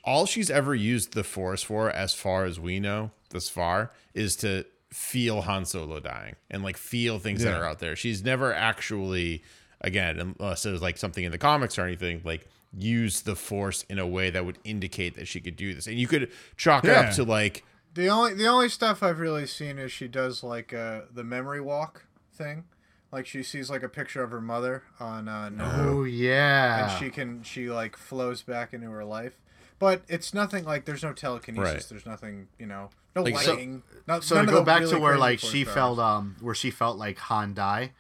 [0.05, 4.35] all she's ever used the Force for, as far as we know, thus far, is
[4.37, 7.97] to feel Han Solo dying and like feel things that are out there.
[7.97, 9.43] She's never actually,
[9.81, 12.49] again, unless it was like something in the comics or anything, like
[12.79, 15.87] use the Force in a way that would indicate that she could do this.
[15.87, 17.65] And you could chalk it up to like
[17.95, 21.61] The only the only stuff I've really seen is she does like uh, the memory
[21.61, 22.05] walk
[22.35, 22.65] thing,
[23.11, 26.99] like she sees like a picture of her mother on uh, Naboo, oh yeah, and
[27.03, 29.39] she can she like flows back into her life.
[29.79, 31.75] But it's nothing like there's no telekinesis.
[31.75, 31.87] Right.
[31.89, 33.83] There's nothing you know, no Like, so- lighting.
[34.07, 35.75] no, so to go back really to where like she powers.
[35.75, 37.93] felt um where she felt like Han die,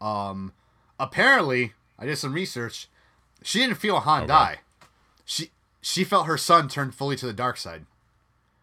[0.00, 0.52] um
[0.98, 2.88] apparently I did some research.
[3.44, 4.58] She didn't feel Han oh, die.
[5.26, 5.50] She
[5.82, 7.84] she felt her son turn fully to the dark side,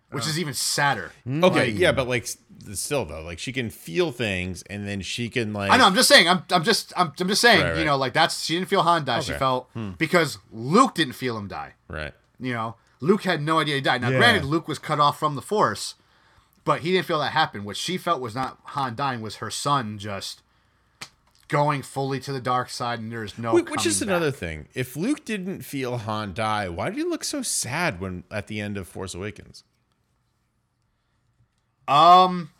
[0.09, 0.41] which is oh.
[0.41, 1.11] even sadder.
[1.27, 2.27] Okay, yeah, but like
[2.73, 5.85] still though, like she can feel things and then she can like I know.
[5.85, 6.27] I'm just saying.
[6.27, 6.43] I'm.
[6.49, 6.93] I'm just.
[6.97, 7.13] I'm.
[7.19, 7.61] I'm just saying.
[7.61, 8.43] Right, You know, like that's.
[8.43, 9.19] She didn't feel Han die.
[9.19, 9.39] She Okay.
[9.39, 9.91] felt hmm.
[9.99, 11.75] because Luke didn't feel him die.
[11.87, 12.13] right.
[12.39, 14.01] You know, Luke had no idea he died.
[14.01, 14.17] Now, Yeah.
[14.17, 15.93] granted, Luke was cut off from the Force,
[16.65, 17.63] but he didn't feel that happen.
[17.63, 20.41] What she felt was not Han dying; was her son just
[21.51, 23.53] going fully to the dark side, and there's no.
[23.53, 24.39] Wait, which is coming another back.
[24.39, 24.67] thing.
[24.73, 28.59] If Luke didn't feel Han die, why did he look so sad when at the
[28.59, 29.63] end of Force Awakens?
[31.87, 32.51] Um,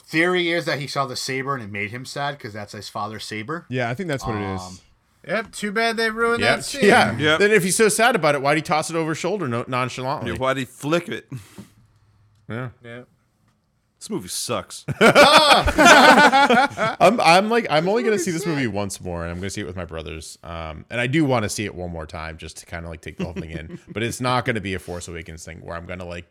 [0.00, 2.88] theory is that he saw the saber and it made him sad because that's his
[2.88, 3.66] father's saber.
[3.68, 4.82] Yeah, I think that's what it Um, is.
[5.26, 5.52] Yep.
[5.52, 6.84] Too bad they ruined Yeah, that scene.
[6.84, 7.14] yeah.
[7.16, 7.40] Yep.
[7.40, 9.64] Then if he's so sad about it, why'd he toss it over his shoulder no-
[9.68, 10.32] nonchalantly?
[10.32, 11.28] Why'd he flick it?
[12.48, 12.70] Yeah.
[12.82, 13.02] Yeah.
[13.98, 14.84] This movie sucks.
[15.00, 15.68] I'm,
[17.20, 19.66] I'm like, I'm only gonna see this movie once more, and I'm gonna see it
[19.66, 20.38] with my brothers.
[20.44, 22.90] Um, and I do want to see it one more time just to kind of
[22.90, 23.78] like take the whole thing in.
[23.92, 26.26] But it's not gonna be a Force Awakens thing where I'm gonna like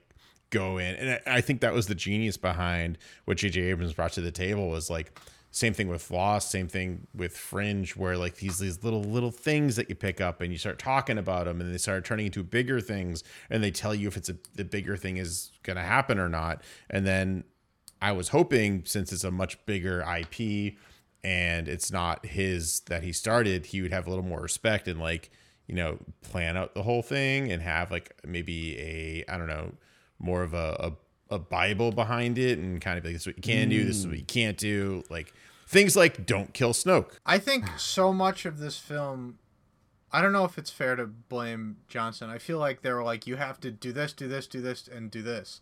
[0.49, 0.95] go in.
[0.95, 3.61] And I I think that was the genius behind what J.J.
[3.61, 5.19] Abrams brought to the table was like
[5.51, 9.75] same thing with Lost, same thing with Fringe, where like these these little little things
[9.75, 12.43] that you pick up and you start talking about them, and they start turning into
[12.43, 16.19] bigger things, and they tell you if it's a the bigger thing is gonna happen
[16.19, 17.43] or not, and then
[18.01, 20.75] I was hoping since it's a much bigger IP
[21.23, 24.99] and it's not his that he started, he would have a little more respect and
[24.99, 25.31] like
[25.67, 29.73] you know plan out the whole thing and have like maybe a I don't know
[30.19, 30.93] more of a
[31.29, 33.83] a, a Bible behind it and kind of like this is what you can do,
[33.83, 34.27] this is what you mm.
[34.27, 35.33] can't do, like
[35.67, 37.17] things like don't kill Snoke.
[37.25, 39.39] I think so much of this film
[40.11, 42.29] I don't know if it's fair to blame Johnson.
[42.29, 44.87] I feel like they were like, you have to do this, do this, do this,
[44.87, 45.59] and do this.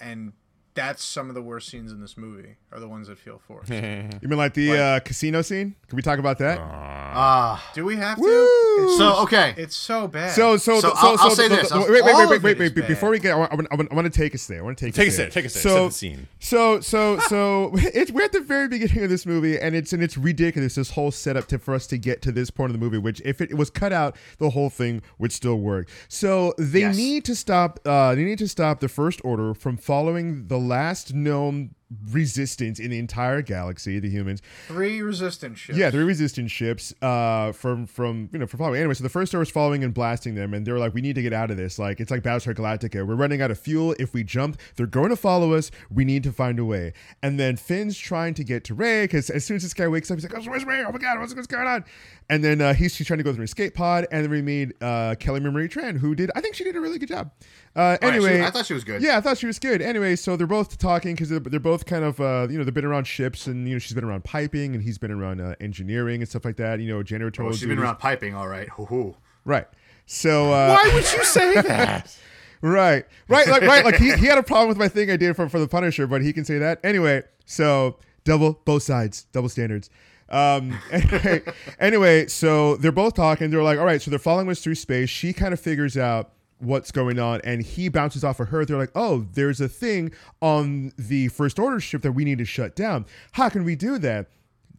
[0.00, 0.32] And
[0.74, 3.70] that's some of the worst scenes in this movie are the ones that feel forced.
[4.22, 5.74] You mean like the uh, casino scene?
[5.88, 6.58] Can we talk about that?
[6.60, 7.70] Ah.
[7.74, 8.22] Do we have to?
[8.22, 8.61] Woo!
[8.80, 9.54] It's so okay.
[9.56, 10.30] It's so bad.
[10.32, 11.68] So, so, So so, I'll- so, I'll say the- this.
[11.68, 12.86] the- I'll- wait, wait, wait, wait, wait, wait.
[12.88, 14.58] Before we get, I want, I want, I want, I want to take us there.
[14.60, 15.26] I want to take, Take us us there.
[15.26, 15.62] there, take us there.
[15.62, 16.28] So, Set scene.
[16.40, 20.02] So, so, so it's we're at the very beginning of this movie, and it's and
[20.02, 20.74] it's ridiculous.
[20.74, 23.20] This whole setup to for us to get to this point of the movie, which
[23.24, 25.88] if it was cut out, the whole thing would still work.
[26.08, 26.96] So they Yes.
[26.96, 27.80] need to stop.
[27.84, 31.74] Uh, they need to stop the First Order from following the last known
[32.10, 34.42] resistance in the entire galaxy, the humans.
[34.68, 35.78] three resistance ships.
[35.78, 38.80] Yeah, three resistance ships uh, from from you know from following.
[38.80, 41.00] Anyway, so the first star was following and blasting them, and they were like, "We
[41.00, 41.78] need to get out of this.
[41.78, 43.06] Like it's like Battlestar Galactica.
[43.06, 43.94] We're running out of fuel.
[43.98, 45.70] If we jump, they're going to follow us.
[45.90, 49.30] We need to find a way." And then Finn's trying to get to Rey because
[49.30, 50.84] as soon as this guy wakes up, he's like, "Oh, where's Rey?
[50.86, 51.84] Oh my god, what's, what's going on?"
[52.32, 54.40] And then uh, he's, he's trying to go through an escape pod, and then we
[54.40, 57.30] meet uh, Kelly Marie Tran, who did I think she did a really good job.
[57.76, 59.02] Uh, right, she- anyway, I thought she was good.
[59.02, 59.82] yeah, I thought she was good.
[59.82, 62.72] Anyway, so they're both talking because they're, they're both kind of, uh, you know, they've
[62.72, 65.56] been around ships and, you know, she's been around piping and he's been around uh,
[65.60, 67.48] engineering and stuff like that, you know, janitorial.
[67.48, 68.68] Oh, she's been around piping, all right.
[68.70, 69.14] Hoo-hoo.
[69.44, 69.66] Right.
[70.06, 72.16] So, uh, Why would you say that?
[72.62, 73.84] right, right, like, right.
[73.84, 76.06] Like he, he had a problem with my thing I did for, for the Punisher,
[76.06, 76.80] but he can say that.
[76.82, 79.90] Anyway, so double, both sides, double standards.
[80.32, 81.42] Um, anyway,
[81.78, 83.50] anyway, so they're both talking.
[83.50, 85.08] They're like, all right, so they're following us through space.
[85.08, 88.64] She kind of figures out what's going on and he bounces off of her.
[88.64, 92.44] They're like, oh, there's a thing on the First Order ship that we need to
[92.44, 93.04] shut down.
[93.32, 94.28] How can we do that?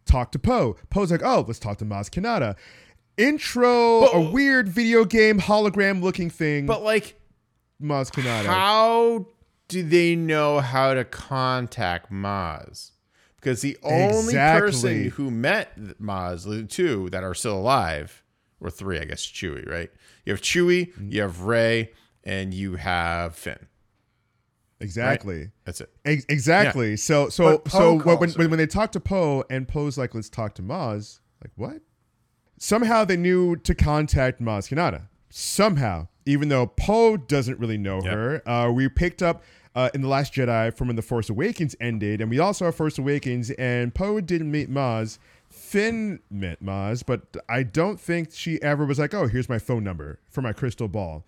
[0.06, 0.76] Talk to Poe.
[0.90, 2.56] Poe's like, oh, let's talk to Maz Kanata.
[3.16, 6.66] Intro a weird video game hologram looking thing.
[6.66, 7.20] But like,
[7.80, 8.46] Maz Kanata.
[8.46, 9.26] how
[9.68, 12.90] do they know how to contact Maz?
[13.44, 14.60] Because the only Exactly.
[14.70, 18.24] person who met Maz, the two that are still alive,
[18.60, 19.90] or three, I guess, Chewie, right?
[20.24, 21.10] You have Chewie, Mm-hmm.
[21.12, 21.92] you have Rey,
[22.24, 23.66] and you have Finn.
[24.80, 25.50] Exactly.
[25.64, 25.90] That's it.
[26.04, 26.96] Ex- exactly.
[26.96, 28.34] So so so when, calls when, her.
[28.38, 31.80] when when they talk to Poe and Poe's like, let's talk to Maz, like what?
[32.58, 35.02] Somehow they knew to contact Maz Kanata.
[35.30, 38.12] Somehow, even though Poe doesn't really know Yep.
[38.12, 39.42] her, uh, we picked up
[39.74, 42.74] uh, in the Last Jedi from when the Force Awakens ended, and we also have
[42.74, 45.18] Force Awakens, and Poe didn't meet Maz.
[45.50, 49.84] Finn met Maz, but I don't think she ever was like, "Oh, here's my phone
[49.84, 51.24] number for my crystal ball."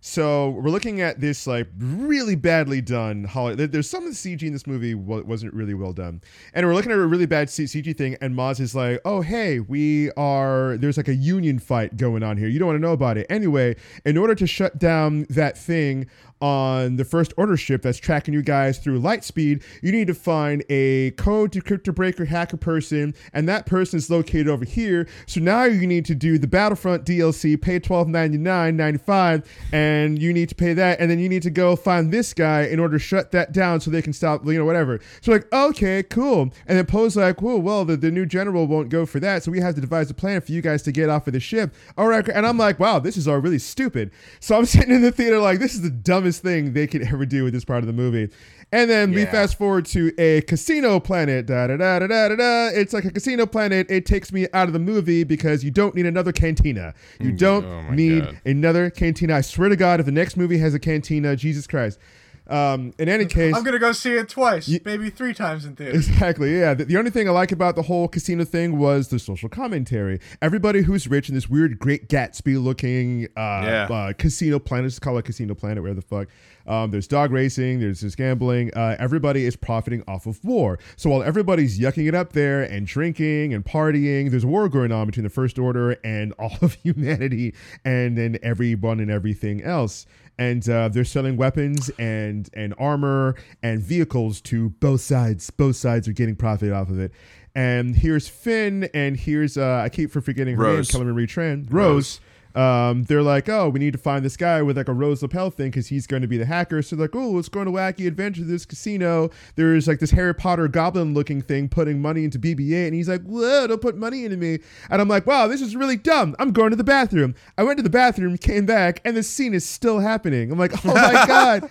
[0.00, 3.28] So we're looking at this like really badly done.
[3.34, 6.20] There- There's some of the CG in this movie wasn't really well done,
[6.54, 8.16] and we're looking at a really bad CG thing.
[8.20, 12.36] And Maz is like, "Oh hey, we are there's like a union fight going on
[12.36, 12.46] here.
[12.48, 13.74] You don't want to know about it anyway.
[14.04, 16.06] In order to shut down that thing
[16.40, 20.14] on the first order ship that's tracking you guys through light speed, you need to
[20.14, 25.08] find a code decryptor breaker hacker person, and that person is located over here.
[25.26, 29.48] So now you need to do the Battlefront DLC, pay twelve ninety nine ninety five,
[29.72, 32.62] and you need to pay that, and then you need to go find this guy
[32.62, 35.00] in order to shut that down so they can stop, you know, whatever.
[35.20, 36.42] So like, okay, cool.
[36.66, 39.50] And then Poe's like, well, well, the, the new general won't go for that, so
[39.50, 41.74] we have to devise a plan for you guys to get off of the ship.
[41.96, 44.10] All right, and I'm like, wow, this is all really stupid.
[44.40, 47.26] So I'm sitting in the theater like, this is the dumbest thing they could ever
[47.26, 48.30] do with this part of the movie.
[48.72, 51.46] And then we fast forward to a casino planet.
[51.46, 52.68] Da da da da da da da.
[52.74, 53.88] It's like a casino planet.
[53.90, 56.92] It takes me out of the movie because you don't need another cantina.
[57.20, 58.40] You mm, don't oh need God.
[58.44, 59.36] another cantina.
[59.36, 62.00] I swear to God, if the next movie has a cantina, Jesus Christ.
[62.48, 66.08] Um, in any case, I'm gonna go see it twice, maybe three times in theaters.
[66.08, 66.58] Exactly.
[66.58, 66.74] Yeah.
[66.74, 70.20] The, the only thing I like about the whole casino thing was the social commentary.
[70.40, 73.86] Everybody who's rich in this weird Great Gatsby looking uh, Yeah.
[73.90, 76.28] uh, casino planet, just call it casino planet, where the fuck.
[76.68, 77.78] Um, there's dog racing.
[77.78, 78.72] There's this gambling.
[78.74, 80.80] Uh, everybody is profiting off of war.
[80.96, 84.90] So while everybody's yucking it up there and drinking and partying, there's a war going
[84.90, 90.06] on between the First Order and all of humanity, and then everyone and everything else
[90.38, 95.50] and uh, they're selling weapons and and armor and vehicles to both sides.
[95.50, 97.12] Both sides are getting profit off of it.
[97.54, 100.92] And here's Finn, and here's uh, I keep for forgetting her Rose.
[100.92, 101.66] name, Kelly Marie Tran.
[101.70, 102.20] Rose.
[102.56, 105.50] Um, they're like, oh, we need to find this guy with like a rose lapel
[105.50, 106.80] thing because he's going to be the hacker.
[106.80, 109.28] So they're like, oh, let's go on a wacky adventure to this casino.
[109.56, 113.22] There's like this Harry Potter goblin looking thing putting money into BB-8, and he's like,
[113.24, 114.60] whoa, don't put money into me.
[114.88, 116.34] And I'm like, wow, this is really dumb.
[116.38, 117.34] I'm going to the bathroom.
[117.58, 120.50] I went to the bathroom, came back, and the scene is still happening.
[120.50, 121.68] I'm like, oh my god,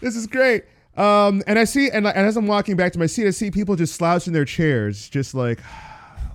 [0.00, 0.64] this is great.
[0.96, 3.52] Um, and I see, and, and as I'm walking back to my seat, I see
[3.52, 5.60] people just slouched in their chairs, just like.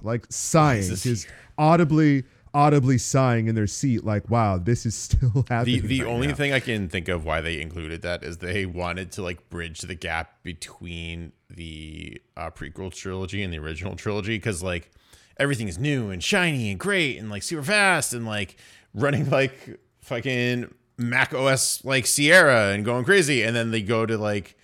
[0.02, 1.28] like sighing, just
[1.58, 2.24] audibly,
[2.54, 6.28] audibly sighing in their seat, like, "Wow, this is still The happening." the right only
[6.28, 6.36] now.
[6.36, 9.82] thing I can think of why they included that is they wanted to like bridge
[9.82, 14.92] the gap between the uh, prequel trilogy and the original trilogy because like
[15.38, 18.58] everything is new and shiny and great and like super fast and like
[18.94, 24.18] running like fucking Mac OS like Sierra and going crazy and then they go to
[24.18, 24.58] like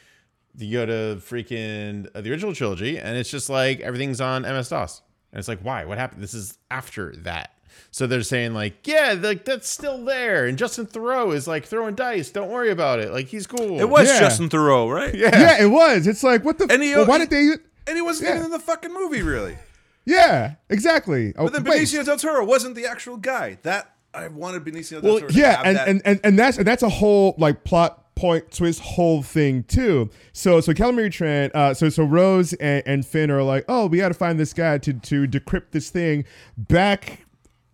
[0.58, 4.70] you go to freaking uh, the original trilogy and it's just like everything's on MS
[4.70, 7.52] DOS and it's like why what happened this is after that
[7.92, 11.96] so they're saying like yeah like that's still there and Justin Theroux is like throwing
[11.96, 14.20] dice don't worry about it like he's cool It was Yeah.
[14.20, 15.14] Justin Theroux, right?
[15.16, 16.08] yeah yeah, it was.
[16.08, 16.68] It's like, what the?
[16.70, 17.52] And he- well, why did they?
[17.88, 18.36] And he wasn't Yeah.
[18.36, 19.58] even in the fucking movie, really.
[20.06, 21.34] Yeah, exactly.
[21.38, 21.82] Oh, But then wait.
[21.84, 23.58] Benicio del Toro wasn't the actual guy.
[23.64, 25.32] That I wanted Benicio del Well, Toro.
[25.32, 28.02] to yeah have and, that- and, and and that's and that's a whole like plot
[28.16, 32.82] point to his whole thing too so so calamari trent uh so so rose and,
[32.86, 35.90] and finn are like oh we got to find this guy to to decrypt this
[35.90, 36.24] thing
[36.58, 37.25] back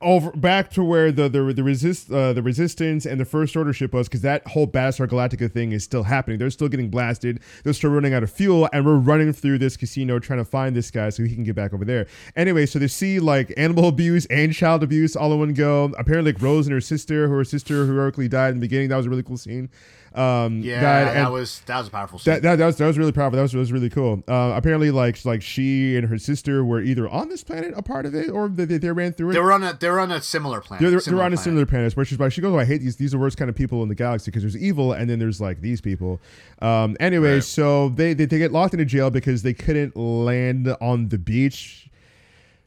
[0.02, 3.74] over back to where the the, the resist uh, the resistance and the first order
[3.74, 6.38] ship was because that whole Battlestar Galactica thing is still happening.
[6.40, 7.40] They're still getting blasted.
[7.64, 10.76] They're still running out of fuel, and we're running through this casino trying to find
[10.76, 12.08] this guy so he can get back over there.
[12.36, 15.94] Anyway, so they see like animal abuse and child abuse all in one go.
[15.98, 18.90] Apparently, like Rose and her sister, who her sister heroically died in the beginning.
[18.90, 19.70] That was a really cool scene.
[20.14, 22.34] Um, Yeah, died, that was that was a powerful scene.
[22.34, 23.38] that, that, that was that was really powerful.
[23.38, 24.24] That was, that was really cool.
[24.28, 28.06] Uh, apparently, like like she and her sister were either on this planet, a part
[28.06, 29.34] of it, or they, they, they ran through it.
[29.34, 30.82] they were on a they were on a similar planet.
[30.82, 32.66] They're, they're, similar they're on a similar planet, which is why she goes, oh, I
[32.66, 32.98] hate these.
[32.98, 35.20] These are the worst kind of people in the galaxy because there's evil and then
[35.20, 36.20] there's like these people.
[36.62, 41.08] Um, anyway, so they, they, they get locked into jail because they couldn't land on
[41.10, 41.88] the beach.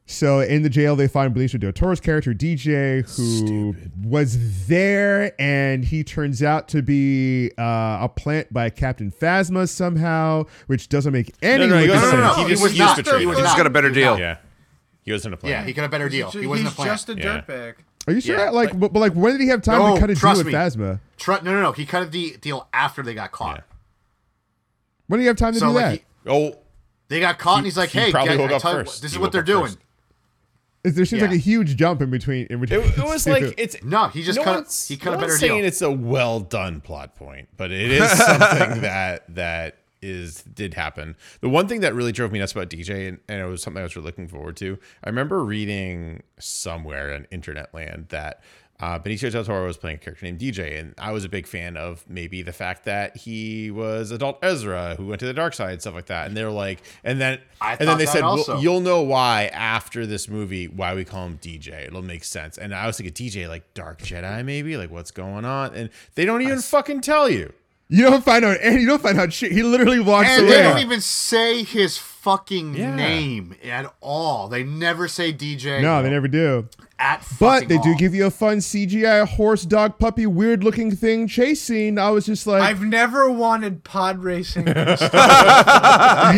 [0.07, 3.75] So in the jail, they find Benicio del Toro's character, DJ, who
[4.07, 10.45] was there, and he turns out to be uh, a plant by Captain Phasma somehow,
[10.67, 12.37] which doesn't make any no, he lick of goes- No, no, sense.
[12.37, 12.97] no, He he, just- was he just not.
[13.05, 13.45] betrayed He was him.
[13.47, 14.19] He's got a better deal.
[14.19, 14.37] yeah
[15.03, 16.31] he was in a plan Yeah, he got a better deal.
[16.31, 16.91] He's, He wasn't a he's plant.
[16.93, 17.41] just a Yeah.
[17.43, 17.75] dirtbag.
[18.07, 18.39] Are you sure?
[18.39, 20.21] Yeah, like, but, but like, when did he have time No, to cut a deal
[20.21, 20.53] trust with me.
[20.55, 21.01] Phasma?
[21.19, 21.73] Tru- no, no, no.
[21.73, 23.57] He cut the deal after they got caught.
[23.57, 23.63] Yeah.
[25.07, 25.93] When did he have time to So do like that?
[26.25, 26.59] he, oh
[27.09, 29.03] they got caught, and he's like, he "Hey, probably guys, I tell you first.
[29.03, 29.79] this is what they're doing." first.
[30.85, 32.47] Is- There seems like a huge jump in between.
[32.51, 34.55] In between It, it was like it's No, he just no cut.
[34.57, 35.49] one's- He cut no a better one's deal.
[35.49, 40.75] saying it's a well done plot point, but it is something that that is did
[40.75, 41.17] happen.
[41.41, 43.81] The one thing that really drove me nuts about DJ, and, and it was something
[43.81, 44.79] I was really looking forward to.
[45.03, 48.43] I remember reading somewhere in internet land that
[48.81, 51.47] uh, Benicio del Toro was playing a character named DJ, and I was a big
[51.47, 55.55] fan of maybe the fact that he was adult Ezra who went to the dark
[55.55, 56.27] side, and stuff like that.
[56.27, 60.07] And they're like, and then I and then they said, well, you'll know why after
[60.07, 61.87] this movie why we call him DJ.
[61.87, 62.59] It'll make sense.
[62.59, 66.25] And I was thinking DJ like Dark Jedi maybe like what's going on, and they
[66.25, 67.53] don't even fucking tell you.
[67.89, 69.53] You don't find out, and you don't find out shit.
[69.53, 70.51] He literally walks And away.
[70.57, 72.95] they don't even say his fucking Yeah.
[72.95, 74.49] name at all.
[74.49, 75.81] They never say DJ.
[75.83, 76.69] no, they never do.
[76.99, 80.95] At But fucking they do give you a fun CGI horse, dog, puppy, weird looking
[80.95, 81.99] thing chase scene.
[81.99, 84.67] I was just like, I've never wanted pod racing.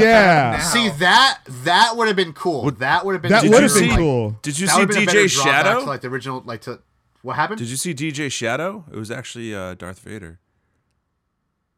[0.00, 2.70] yeah, See that that would have been cool.
[2.72, 4.38] that would have been that would have been see- cool.
[4.42, 5.80] Did you That see would have been a better DJ Shadow?
[5.80, 6.80] To, like the original, like to
[7.22, 7.58] what happened?
[7.58, 8.84] Did you see DJ Shadow?
[8.92, 10.38] It was actually uh, Darth Vader.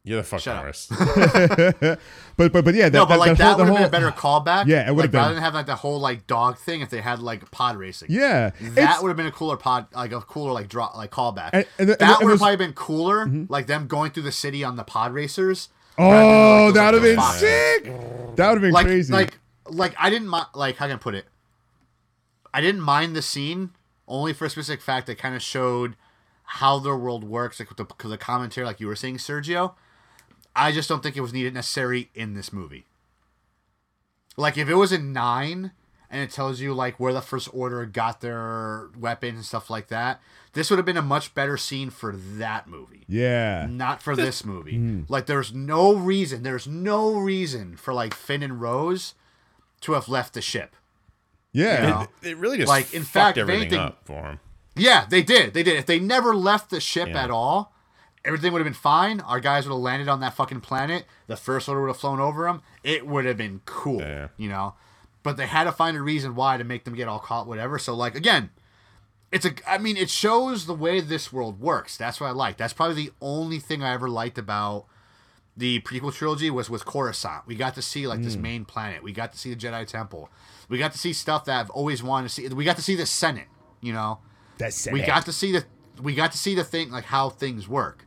[0.08, 0.90] You're the fucking Shut worst.
[2.38, 4.10] But but but yeah, that, no, but like that, that, would have been a better
[4.12, 4.66] callback.
[4.68, 5.34] Yeah, it would've like, rather been.
[5.34, 6.82] than have like the whole like dog thing.
[6.82, 10.12] If they had like pod racing, Yeah, that would have been a cooler pod, like
[10.12, 11.50] a cooler like draw like callback.
[11.52, 12.44] And- and the- that would have Mm-hmm.
[12.44, 15.68] probably been cooler, like them going through the city on the pod racers.
[15.98, 17.84] Oh, like, that would have been like, sick.
[18.36, 19.12] That would have been like crazy.
[19.12, 19.36] like
[19.68, 21.26] like I didn't mind like how can I put it?
[22.54, 23.70] I didn't mind the scene
[24.06, 25.96] only for a specific fact that kind of showed
[26.44, 29.74] how their world works, like with the, the commentary, like you were saying, Sergio.
[30.58, 32.84] I just don't think it was needed necessary in this movie.
[34.36, 35.72] Like if it was in nine
[36.10, 39.88] and it tells you like where the first order got their weapons and stuff like
[39.88, 40.20] that,
[40.52, 44.44] this would have been a much better scene for that movie yeah, not for this
[44.44, 44.72] movie.
[44.74, 45.12] Mm-hmm.
[45.12, 46.42] Like, there's no reason.
[46.42, 49.14] There's no reason for like Finn and Rose
[49.82, 50.74] to have left the ship.
[51.52, 51.82] yeah.
[51.82, 52.00] You know?
[52.22, 54.40] It, it really just Like, in fucked fact, everything anything- up for him.
[54.76, 55.54] Yeah, they did.
[55.54, 55.76] They did.
[55.76, 57.24] If they never left the ship Yeah.
[57.24, 57.72] at all,
[58.24, 59.20] everything would have been fine.
[59.20, 61.04] Our guys would have landed on that fucking planet.
[61.26, 62.62] The first order would have flown over them.
[62.82, 64.00] It would have been cool.
[64.00, 64.28] Yeah.
[64.36, 64.74] You know,
[65.22, 67.46] but they had to find a reason why to make them get all caught.
[67.46, 67.78] Whatever.
[67.78, 68.50] So like again.
[69.30, 69.50] It's a.
[69.70, 71.98] I mean, it shows the way this world works.
[71.98, 72.56] That's what I like.
[72.56, 74.86] That's probably the only thing I ever liked about
[75.54, 77.46] the prequel trilogy was with Coruscant.
[77.46, 78.24] We got to see like Hmm.
[78.24, 79.02] this main planet.
[79.02, 80.30] We got to see the Jedi Temple.
[80.70, 82.48] We got to see stuff that I've always wanted to see.
[82.48, 83.48] We got to see the Senate.
[83.82, 84.20] You know,
[84.56, 85.66] That's we got to see the
[86.02, 88.06] we got to see the thing like how things work.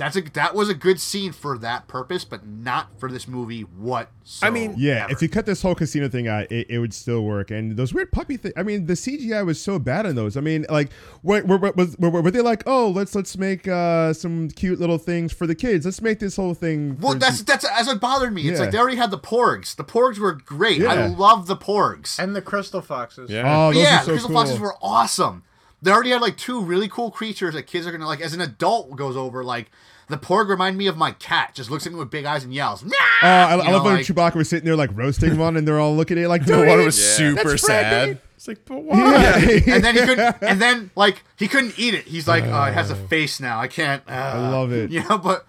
[0.00, 3.60] That's a that was a good scene for that purpose, but not for this movie
[3.62, 4.08] What?
[4.42, 7.22] I mean, Yeah, if you cut this whole casino thing out, it, it would still
[7.22, 7.50] work.
[7.50, 8.54] And those weird puppy things.
[8.56, 10.38] I mean, the CGI was so bad in those.
[10.38, 10.90] I mean, like,
[11.20, 12.62] what were, were, were, were they like?
[12.64, 15.84] Oh, let's let's make uh, some cute little things for the kids.
[15.84, 16.96] Let's make this whole thing.
[16.98, 18.48] Well, for- that's that's that's what bothered me.
[18.48, 18.64] It's Yeah.
[18.64, 19.76] like they already had the porgs.
[19.76, 20.82] The porgs were great.
[20.82, 22.18] I love the porgs.
[22.18, 23.30] And the crystal foxes.
[23.30, 23.42] Yeah.
[23.46, 24.40] oh, those yeah, are so the crystal cool.
[24.40, 25.42] foxes were awesome.
[25.82, 28.20] They already had like two really cool creatures that kids are gonna like.
[28.20, 29.70] As an adult goes over, like
[30.08, 31.54] the porg remind me of my cat.
[31.54, 32.84] Just looks at me with big eyes and yells.
[32.84, 32.90] Nah!
[33.22, 35.56] Uh, I, You I love know, when like- Chewbacca was sitting there like roasting one,
[35.56, 37.16] and they're all looking at it like, The "Don't one was Yeah.
[37.16, 38.06] super That's Fred, sad.
[38.08, 38.18] baby.
[38.36, 38.96] It's like, but why?
[38.98, 39.60] Yeah.
[39.74, 40.36] and then he couldn't.
[40.42, 42.04] And then like he couldn't eat it.
[42.06, 43.60] He's like, oh, it has a face now.
[43.60, 44.02] I can't.
[44.08, 44.90] Uh, I love it.
[44.90, 45.46] You know, but.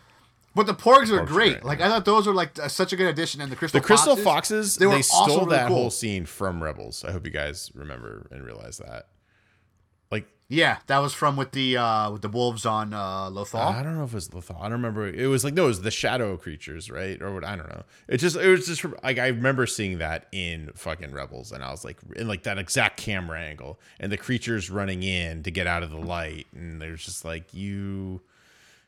[0.54, 1.52] But the porgs were Porgs are great.
[1.54, 1.64] great.
[1.64, 3.40] Like I thought those were like uh, such a good addition.
[3.40, 5.76] And the crystal The Crystal foxes, Foxes, they they, stole also really that cool.
[5.78, 7.06] whole scene from Rebels.
[7.06, 9.08] I hope you guys remember and realize that.
[10.52, 13.56] Like, Yeah, that was from with the uh with the wolves on uh Lothal.
[13.74, 14.58] I don't know if it was Lothal.
[14.60, 15.08] I don't remember.
[15.08, 17.22] It was like no, it was the shadow creatures, right?
[17.22, 17.46] Or what?
[17.46, 17.84] I don't know.
[18.08, 21.72] It just it was just like I remember seeing that in fucking Rebels, and I
[21.72, 25.68] was like in like that exact camera angle, and the creatures running in to get
[25.68, 28.22] out of the light, and there's just like you.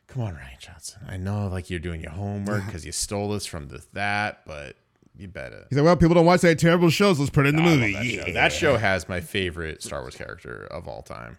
[0.07, 1.01] Come on, Rian Johnson.
[1.07, 4.75] I know like you're doing your homework because you stole this from the that, but
[5.17, 5.65] you better.
[5.69, 7.19] He's like, "Well, people don't watch that terrible shows.
[7.19, 8.25] Let's put it in the I movie." that, Yeah.
[8.25, 8.33] show.
[8.33, 11.37] that show has my favorite Star Wars character of all time.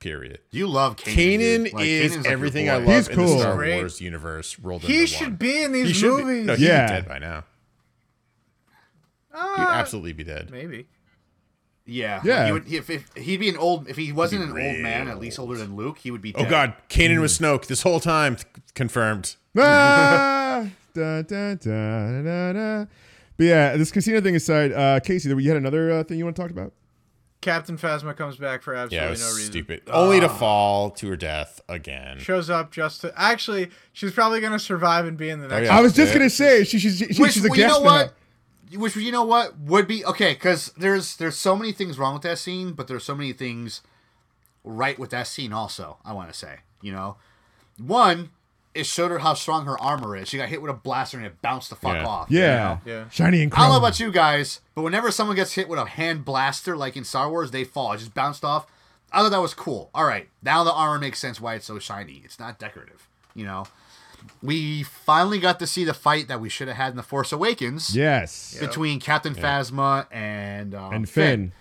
[0.00, 0.38] Period.
[0.50, 1.14] You love Kanan.
[1.40, 1.72] Kanan.
[1.72, 3.26] Like, is Kanan's like everything I love He's in cool.
[3.34, 3.76] the Star Great.
[3.78, 5.36] Wars universe rolled He into should one.
[5.36, 6.46] be in He these should be- movies.
[6.46, 6.86] No, he'd Yeah.
[6.86, 7.44] be dead by now.
[9.32, 10.50] He'd Ah, absolutely be dead.
[10.50, 10.86] maybe.
[11.84, 12.46] Yeah, Yeah.
[12.46, 15.06] He would, he, if, if he'd be an old, if he wasn't an old man,
[15.06, 16.34] real at least older than Luke, he would be.
[16.34, 18.36] Oh God, Kanan was Snoke this whole time.
[18.74, 19.36] Confirmed.
[19.56, 22.84] ah, da, da, da, da, da.
[23.36, 26.36] But yeah, this casino thing aside, uh, Casey, you had another uh, thing you want
[26.36, 26.72] to talk about?
[27.40, 29.52] Captain Phasma comes back for Yeah, absolutely it was no reason.
[29.52, 29.82] stupid.
[29.88, 32.18] Only to fall to her death again.
[32.18, 35.66] Shows up just to actually, she's probably gonna survive and be in the oh, next.
[35.68, 35.76] yeah.
[35.76, 36.18] I was just Yeah.
[36.18, 37.84] gonna say she, she, she, Which, she's a well, you know now.
[37.84, 38.14] what?
[38.74, 42.22] Which you know what would be okay because there's there's so many things wrong with
[42.24, 43.80] that scene, but there's so many things
[44.64, 45.98] right with that scene also.
[46.04, 47.16] I want to say, you know,
[47.78, 48.30] one
[48.78, 50.28] it showed her how strong her armor is.
[50.28, 52.06] She got hit with a blaster and it bounced the fuck Yeah.
[52.06, 52.30] off.
[52.30, 52.78] you Yeah.
[52.84, 53.08] Yeah.
[53.10, 55.84] shiny and I don't know about you guys, but whenever someone gets hit with a
[55.86, 57.92] hand blaster, like in Star Wars, they fall.
[57.92, 58.66] It just bounced off.
[59.12, 59.90] I thought that was cool.
[59.94, 62.20] All right, now the armor makes sense why it's so shiny.
[62.24, 63.64] It's not decorative, you know.
[64.42, 67.32] We finally got to see the fight that we should have had in the Force
[67.32, 71.52] Awakens Yes, between Captain Phasma and um, and Finn.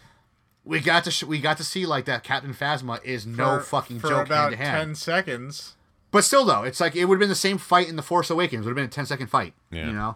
[0.66, 4.00] We got to sh- we got to see like that Captain Phasma is no fucking
[4.02, 4.78] for joke about hand to hand.
[4.88, 5.76] ten seconds.
[6.12, 8.30] But still, though, it's like it would have been the same fight in the Force
[8.30, 8.66] Awakens.
[8.66, 9.54] It would have been a 10 second fight.
[9.72, 9.88] Yeah.
[9.88, 10.16] You know.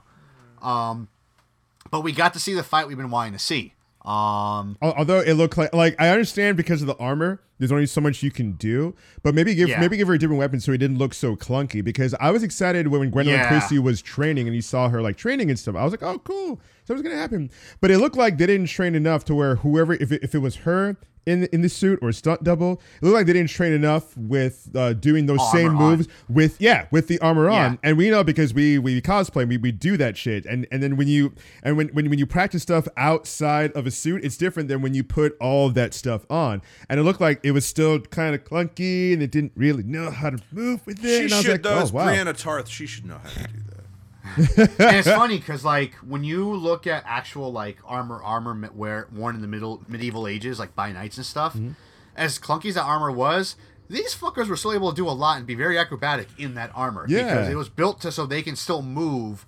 [0.61, 1.09] Um,
[1.89, 3.73] but we got to see the fight we've been wanting to see.
[4.05, 8.01] Um, Although it looked like like I understand because of the armor, there's only so
[8.01, 8.95] much you can do.
[9.21, 9.79] But maybe give Yeah.
[9.79, 11.83] maybe give her a different weapon so it didn't look so clunky.
[11.83, 13.47] Because I was excited when Gwendoline Yeah.
[13.47, 15.75] Christie was training and you saw her like training and stuff.
[15.75, 17.51] I was like, oh cool, something's gonna happen.
[17.79, 20.39] But it looked like they didn't train enough to where whoever if it, if it
[20.39, 23.73] was her in in the suit or stunt double, it looked like they didn't train
[23.73, 25.89] enough with uh, doing those Armor same on.
[25.97, 27.79] moves with yeah with the armor on.
[27.83, 30.45] And we know because we we cosplay, we, we do that shit.
[30.45, 31.33] And and then when you
[31.63, 34.93] and when, when when you practice stuff outside of a suit, it's different than when
[34.93, 36.61] you put all that stuff on.
[36.89, 40.09] And it looked like it was still kind of clunky and it didn't really know
[40.11, 41.07] how to move with it.
[41.07, 41.79] She and I was should like, though.
[41.79, 42.05] oh wow.
[42.05, 42.67] Brienne of Tarth.
[42.67, 43.70] She should know how to do that.
[44.57, 49.35] and it's funny because like when you look at actual like armor armor wear worn
[49.35, 51.71] in the middle medieval ages like by knights and stuff Mm-hmm.
[52.15, 53.55] as clunky as that armor was
[53.89, 56.71] these fuckers were still able to do a lot and be very acrobatic in that
[56.73, 57.23] armor Yeah.
[57.23, 59.45] because it was built to so they can still move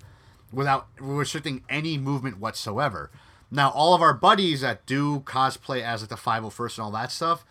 [0.52, 3.10] without restricting any movement whatsoever
[3.50, 7.10] now all of our buddies that do cosplay as like the 501st and all that
[7.10, 7.44] stuff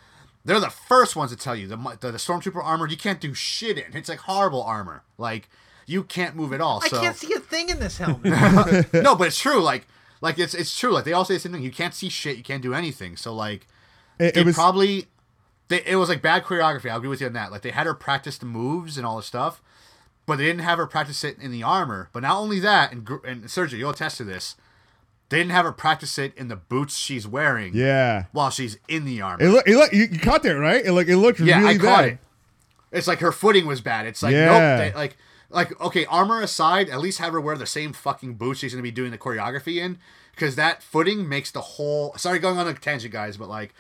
[0.46, 3.34] they're the first ones to tell you the, the, the stormtrooper armor you can't do
[3.34, 5.50] shit in it's like horrible armor like
[5.86, 8.24] you can't move at all I so can't see a thing in this helmet.
[8.94, 9.62] no, but it's true.
[9.62, 9.88] Like,
[10.22, 10.92] like it's it's true.
[10.92, 11.62] Like they all say the same thing.
[11.64, 12.38] You can't see shit.
[12.38, 13.18] You can't do anything.
[13.18, 13.68] So like,
[14.20, 15.08] It, it, it was probably
[15.68, 16.90] they, it was like bad choreography.
[16.92, 17.52] I agree with you on that.
[17.52, 19.62] Like they had her practice the moves and all the stuff,
[20.26, 22.10] but they didn't have her practice it in the armor.
[22.14, 24.56] But not only that, and Gr- and Sergio, you'll attest to this.
[25.30, 27.74] They didn't have her practice it in the boots she's wearing.
[27.74, 28.26] yeah.
[28.34, 29.44] While she's in the armor.
[29.44, 30.86] It look, it look, you, you caught that right?
[30.86, 32.06] It look, it looked yeah, really I caught bad.
[32.06, 32.18] it.
[32.92, 34.06] It's like her footing was bad.
[34.06, 34.46] It's like Yeah.
[34.46, 34.94] nope.
[34.94, 35.18] They, like
[35.54, 38.84] like okay, armor aside, at least have her wear the same fucking boots she's gonna
[38.84, 39.98] be doing the choreography in,
[40.36, 42.14] because that footing makes the whole.
[42.18, 43.74] Sorry, going on a tangent, guys, but like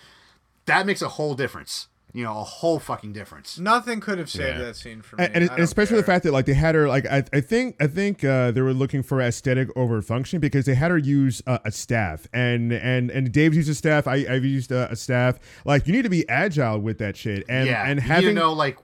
[0.65, 1.87] that makes a whole difference.
[2.15, 3.57] You know, a whole fucking difference.
[3.57, 4.65] Nothing could have saved Yeah.
[4.65, 5.23] that scene for me.
[5.25, 7.41] and, and I don't especially the fact that like they had her like I, I
[7.41, 10.97] think I think uh, they were looking for aesthetic over function because they had her
[10.99, 14.91] use uh, a staff and and and Dave's used a staff I, I've used a,
[14.91, 18.03] a staff like you need to be agile with that shit and yeah, and you
[18.03, 18.77] need to having know like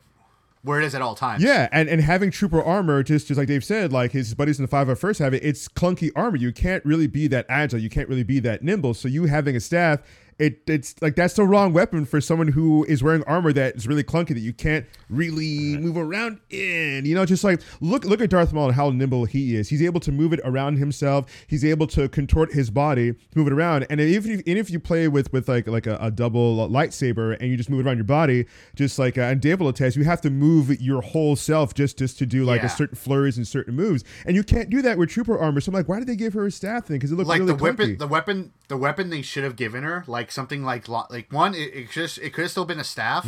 [0.61, 1.41] where it is at all times.
[1.44, 4.64] Yeah, and, and having trooper armor, just just like Dave said, like his buddies in
[4.64, 6.38] the five of first have it, it's clunky armor.
[6.38, 7.80] You can't really be that agile.
[7.80, 8.94] You can't really be that nimble.
[8.94, 10.02] So you having a staff,
[10.39, 13.87] it it's like that's the wrong weapon for someone who is wearing armor that is
[13.87, 17.05] really clunky that you can't really move around in.
[17.05, 19.69] You know, just like look look at Darth Maul and how nimble he is.
[19.69, 21.29] He's able to move it around himself.
[21.47, 23.85] He's able to contort his body, move it around.
[23.89, 27.37] And if you, and if you play with with like like a, a double lightsaber
[27.39, 28.45] and you just move it around your body,
[28.75, 31.97] just like uh, and Dave will attest, you have to move your whole self just
[31.97, 32.67] just to do like Yeah.
[32.67, 35.59] a certain flurries and certain moves, and you can't do that with trooper armor.
[35.61, 36.97] So I'm like, why did they give her a staff thing?
[36.97, 39.83] Because it looks like really the weapon, the weapon, the weapon they should have given
[39.83, 42.84] her, like something like like one, it, it just it could have still been a
[42.84, 43.27] staff,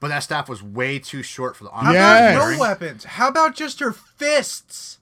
[0.00, 1.86] but that staff was way too short for the arm.
[1.86, 2.36] How Yes.
[2.36, 3.04] about no weapons?
[3.04, 4.98] How about just her fists?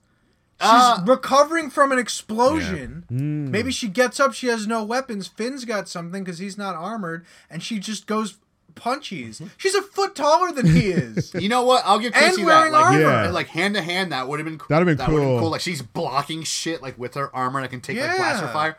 [0.58, 3.04] She's Uh, recovering from an explosion.
[3.10, 3.50] Hmm.
[3.50, 5.26] Maybe she gets up, she has no weapons.
[5.28, 8.38] Finn's got something because he's not armored, and she just goes
[8.74, 9.46] punchies.
[9.58, 11.32] She's a foot taller than he is.
[11.38, 11.82] You know what?
[11.84, 12.46] I'll give And Casey that.
[12.46, 13.00] wearing Like, armor.
[13.00, 13.30] Yeah.
[13.30, 15.40] like hand to hand, that would have been That'd have been that would've cool.
[15.40, 15.50] cool.
[15.50, 18.16] Like she's blocking shit like with her armor and I can take like Yeah.
[18.16, 18.76] blaster fire.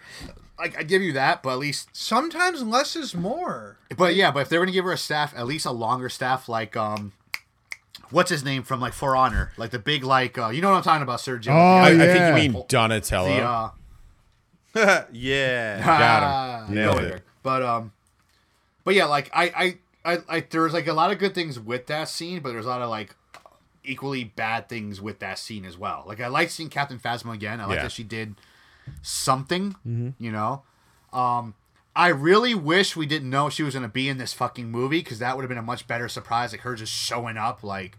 [0.60, 3.78] Like I give you that, but at least, Sometimes less is more.
[3.96, 6.50] but yeah, but if they're gonna give her a staff, at least a longer staff,
[6.50, 7.12] like um,
[8.10, 10.78] what's his name from like For Honor, like the big like uh, you know what
[10.78, 11.50] I'm talking about, Sergio.
[11.50, 12.14] Oh, I, I yeah.
[12.32, 13.72] think you mean Donatello.
[14.74, 15.78] the uh, yeah.
[15.86, 16.30] Got him.
[16.30, 17.22] Ah, Nailed it.
[17.44, 17.92] But um,
[18.84, 21.60] but yeah, like I I I, I there was like a lot of good things
[21.60, 23.16] with that scene, but there's a lot of like
[23.84, 26.04] equally bad things with that scene as well.
[26.08, 27.62] Like I like seeing Captain Phasma again.
[27.62, 27.84] I like Yeah.
[27.84, 28.36] that she did
[29.02, 29.76] something.
[30.20, 30.64] You know,
[31.14, 31.56] um.
[32.00, 35.18] I really wish we didn't know she was gonna be in this fucking movie because
[35.18, 36.52] that would have been a much better surprise.
[36.52, 37.98] Like her just showing up, like,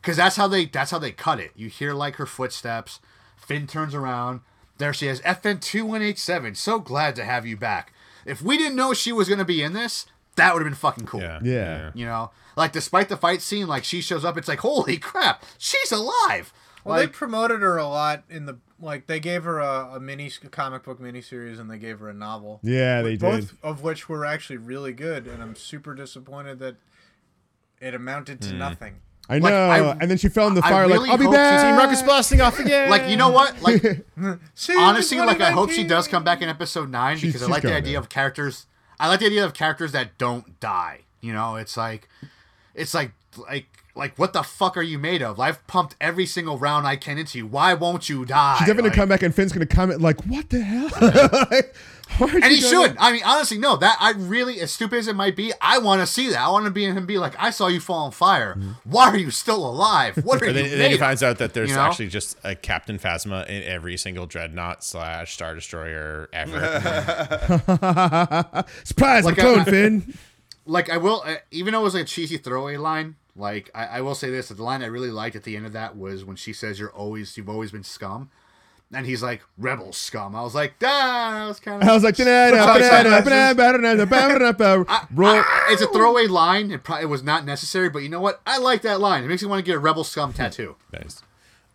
[0.00, 1.52] because that's how they that's how they cut it.
[1.54, 3.00] You hear like her footsteps.
[3.36, 4.40] Finn turns around.
[4.78, 6.54] There she is, FN two one eight seven.
[6.54, 7.92] So glad to have you back.
[8.24, 10.06] If we didn't know she was gonna be in this,
[10.36, 11.20] that would have been fucking cool.
[11.20, 11.40] Yeah.
[11.42, 11.90] Yeah.
[11.94, 15.44] You know, like despite the fight scene, like she shows up, it's like holy crap,
[15.58, 16.50] she's alive.
[16.84, 19.06] Well, like they promoted her a lot in the like.
[19.06, 22.14] They gave her a, a mini a comic book miniseries, and they gave her a
[22.14, 22.60] novel.
[22.62, 23.58] Yeah, they did both did.
[23.62, 26.76] of which were actually really good, and I'm super disappointed that
[27.80, 28.58] it amounted to hmm.
[28.58, 28.96] nothing.
[29.28, 29.48] I know.
[29.68, 30.86] Like, I- and then she fell in the I fire.
[30.86, 31.62] really like, I'll be back.
[31.62, 32.90] Team Rocket's blasting off again.
[32.90, 33.54] like you know what?
[33.62, 34.04] Like
[34.54, 37.50] See, honestly, like I hope she does come back in episode nine She's- because I
[37.50, 38.00] like the idea to.
[38.00, 38.66] of characters.
[39.00, 41.00] I like the idea of characters that don't die.
[41.22, 42.08] You know, it's like,
[42.74, 43.12] it's like
[43.48, 45.38] like like what the fuck are you made of?
[45.38, 47.46] I've pumped every single round I can into you.
[47.46, 48.56] Why won't you die?
[48.58, 50.90] She's definitely Like- gonna come back, and Finn's gonna comment like, "What the hell?"
[52.20, 52.96] Like, And he gonna- should.
[53.00, 53.76] I mean, honestly, no.
[53.76, 56.38] That I really, as stupid as it might be, I want to see that.
[56.38, 58.58] I want to be in him be like, I saw you fall on fire.
[58.84, 60.16] Why are you still alive?
[60.22, 61.82] What are And then, you and then he finds out that there's You know?
[61.82, 66.60] actually just a Captain Phasma in every single dreadnought slash Star Destroyer ever.
[68.84, 70.14] Surprise, Like, I'm clone I- Finn.
[70.66, 73.16] like I will, uh, even though it was like a cheesy throwaway line.
[73.36, 75.72] Like I, I will say this: the line I really liked at the end of
[75.72, 78.30] that was when she says, "You're always, you've always been scum,"
[78.92, 82.04] and he's like, "Rebel scum." I was like, "Ah, that was kind of." I was
[82.04, 82.16] like,
[85.68, 86.70] it's a throwaway line.
[86.70, 88.40] It probably was not necessary, but you know what?
[88.46, 89.24] I like that line.
[89.24, 90.76] It makes me want to get a rebel scum tattoo.
[90.92, 91.22] nice.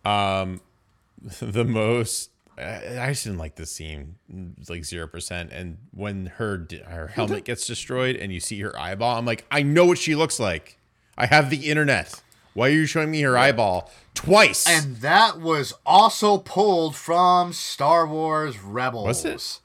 [0.04, 0.62] Um,
[1.40, 2.30] the most.
[2.56, 4.16] I I just didn't like this scene,
[4.68, 5.52] like zero percent.
[5.52, 9.62] And when her her helmet gets destroyed and you see her eyeball, I'm like, I
[9.62, 10.78] know what she looks like.
[11.20, 12.20] I have the internet.
[12.54, 14.66] Why are you showing me your eyeball twice?
[14.68, 19.06] And that was also pulled from Star Wars Rebels.
[19.06, 19.60] Was it?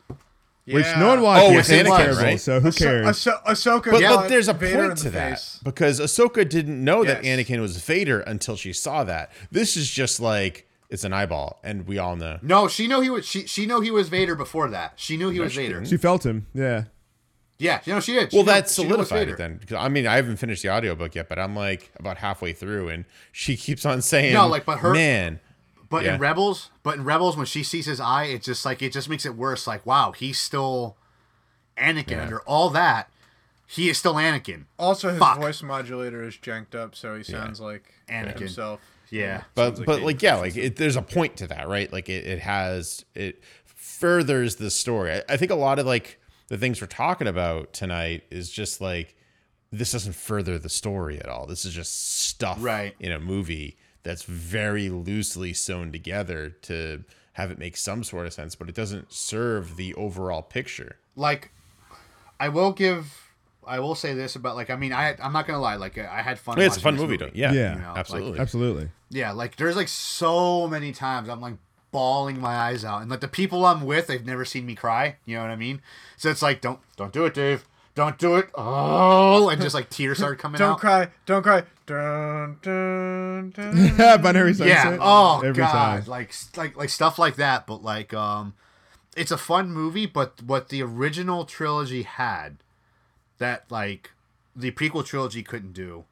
[0.68, 0.99] Which Yeah.
[0.99, 1.44] no one watched.
[1.45, 2.41] Oh, because it's Anakin, terrible, right?
[2.41, 3.06] So who Ahso- cares?
[3.07, 5.60] Ahso- Ahsoka, But, got but there's a Vader point to that face.
[5.64, 9.32] because Ahsoka didn't know that Anakin was Vader until she saw that.
[9.52, 12.38] This is just like it's an eyeball, and we all know.
[12.41, 13.26] No, she knew he was.
[13.26, 14.94] She she knew he was Vader before that.
[14.95, 15.76] She knew he was she Vader.
[15.76, 15.88] didn't.
[15.90, 16.45] She felt him.
[16.53, 16.86] Yeah.
[17.57, 18.32] Yeah, you know she did.
[18.32, 19.38] She Well, knew- that she knew it was solidified it
[19.69, 19.77] then.
[19.80, 23.06] I mean, I haven't finished the audiobook yet, but I'm like about halfway through, and
[23.32, 25.40] she keeps on saying, No, like, but her- man."
[25.88, 26.15] But Yeah.
[26.15, 29.07] in Rebels, but in Rebels, when she sees his eye, it just like it just
[29.07, 29.68] makes it worse.
[29.68, 30.98] Like, wow, he's still
[31.77, 32.23] Anakin Yeah.
[32.23, 33.10] under all that.
[33.68, 34.65] He is still Anakin.
[34.77, 35.38] Also, his Fuck.
[35.40, 38.40] voice modulator is janked up, so he sounds like Anakin.
[38.40, 38.82] himself.
[39.11, 39.44] Yeah.
[39.53, 42.26] but like but like yeah like it, there's a point to that right like it,
[42.26, 46.80] it has it furthers the story I, I think a lot of like the things
[46.81, 49.15] we're talking about tonight is just like
[49.72, 52.95] this doesn't further the story at all this is just stuff Right.
[52.99, 57.03] in a movie that's very loosely sewn together to
[57.34, 61.51] have it make some sort of sense but it doesn't serve the overall picture like
[62.39, 63.22] I will give
[63.67, 66.22] I will say this about like I mean I I'm not gonna lie like I
[66.22, 66.55] had fun.
[66.55, 67.31] I mean, it's a fun this movie, though.
[67.34, 67.73] Yeah, Yeah.
[67.76, 68.39] You know, like, absolutely.
[68.39, 68.89] Absolutely.
[69.09, 71.55] Yeah, like there's like so many times I'm like
[71.95, 75.15] bawling my eyes out, and like the people I'm with, they've never seen me cry.
[75.26, 75.81] You know what I mean?
[76.17, 77.65] So it's like, don't don't do it, Dave.
[77.95, 78.49] Don't do it.
[78.55, 80.80] Oh, and just like tears start coming Don't out.
[80.80, 84.22] cry, don't cry, Dun, dun, dun.
[84.22, 84.67] Binary Sunset.
[84.67, 84.97] yeah.
[84.99, 86.03] Oh Every god, time.
[86.07, 87.65] like like like stuff like that.
[87.65, 88.53] But like, um,
[89.15, 90.05] it's a fun movie.
[90.07, 92.57] But what the original trilogy had,
[93.38, 94.11] that like
[94.53, 96.03] the prequel trilogy couldn't do,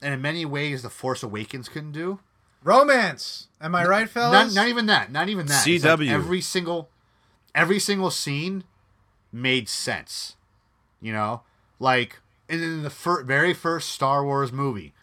[0.00, 2.20] and in many ways the Force Awakens couldn't do.
[2.66, 3.46] Romance.
[3.60, 4.54] Am I right, fellas?
[4.54, 5.12] not even that.
[5.12, 5.66] Not even that.
[5.66, 6.10] It's like CW.
[6.10, 6.90] every single,
[7.54, 8.64] every single scene
[9.32, 10.34] made sense.
[11.00, 11.42] You know,
[11.78, 12.18] like
[12.48, 14.94] in, in the fir- very first Star Wars movie,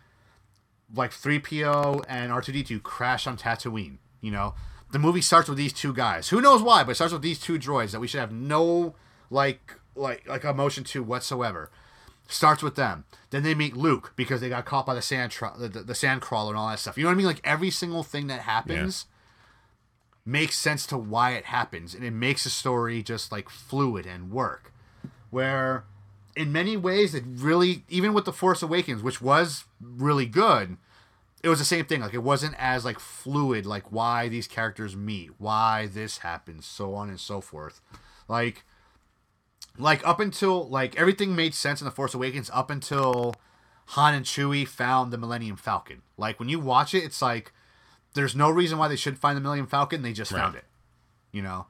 [0.94, 3.98] like 3PO and R2D2 crash on Tatooine.
[4.20, 4.56] You know,
[4.92, 6.30] the movie starts with these two guys.
[6.30, 8.96] Who knows why, but it starts with these two droids that we should have no
[9.30, 11.72] like like like emotion to whatsoever.
[12.28, 13.04] Starts with them.
[13.30, 16.22] Then they meet Luke because they got caught by the sand the, the, the sand
[16.22, 16.98] crawler and all that stuff.
[16.98, 17.26] You know what I mean?
[17.26, 19.06] Like every single thing that happens
[20.26, 24.32] makes sense to why it happens, and it makes the story just like fluid and
[24.32, 24.74] work.
[25.30, 25.84] Where,
[26.36, 30.78] in many ways, it really even with the Force Awakens, which was really good,
[31.44, 32.02] it was the same thing.
[32.02, 36.96] Like it wasn't as like fluid, like why these characters meet, why this happens, so
[36.96, 37.82] on and so forth.
[38.30, 38.64] Like,
[39.78, 43.36] like up until like everything made sense in the Force Awakens up until
[43.88, 46.02] Han and Chewie found the Millennium Falcon.
[46.18, 47.52] Like when you watch it, it's like
[48.14, 50.02] there's no reason why they should find the Millennium Falcon.
[50.02, 50.66] They just found it.
[51.32, 51.66] You know,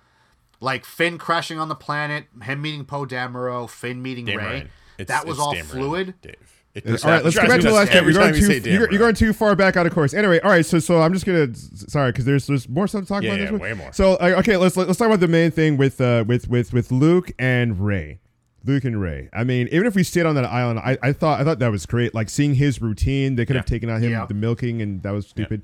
[0.59, 4.67] like Finn crashing on the planet, him meeting Poe Dameron, Finn meeting Rey.
[4.97, 6.15] that was all right, fluid.
[6.21, 6.62] Dave.
[6.75, 8.03] It- All right, let's it go back to the last me game.
[8.05, 10.13] You're going you too you're, you're going too far back out of course.
[10.13, 10.65] Anyway, all right.
[10.65, 13.39] So so I'm just gonna sorry because there's there's more stuff to talk Yeah, about.
[13.39, 13.61] yeah, this one.
[13.61, 13.93] way more.
[13.93, 16.91] So uh, okay, let's let's talk about the main thing with uh with with with
[16.91, 18.19] Luke and Rey.
[18.65, 19.29] Luke and Rey.
[19.33, 21.69] I mean, even if we stayed on that island, I, I thought I thought that
[21.69, 22.15] was great.
[22.15, 24.25] Like seeing his routine, they could have taken out him Yeah.
[24.25, 25.61] the milking, and that was stupid.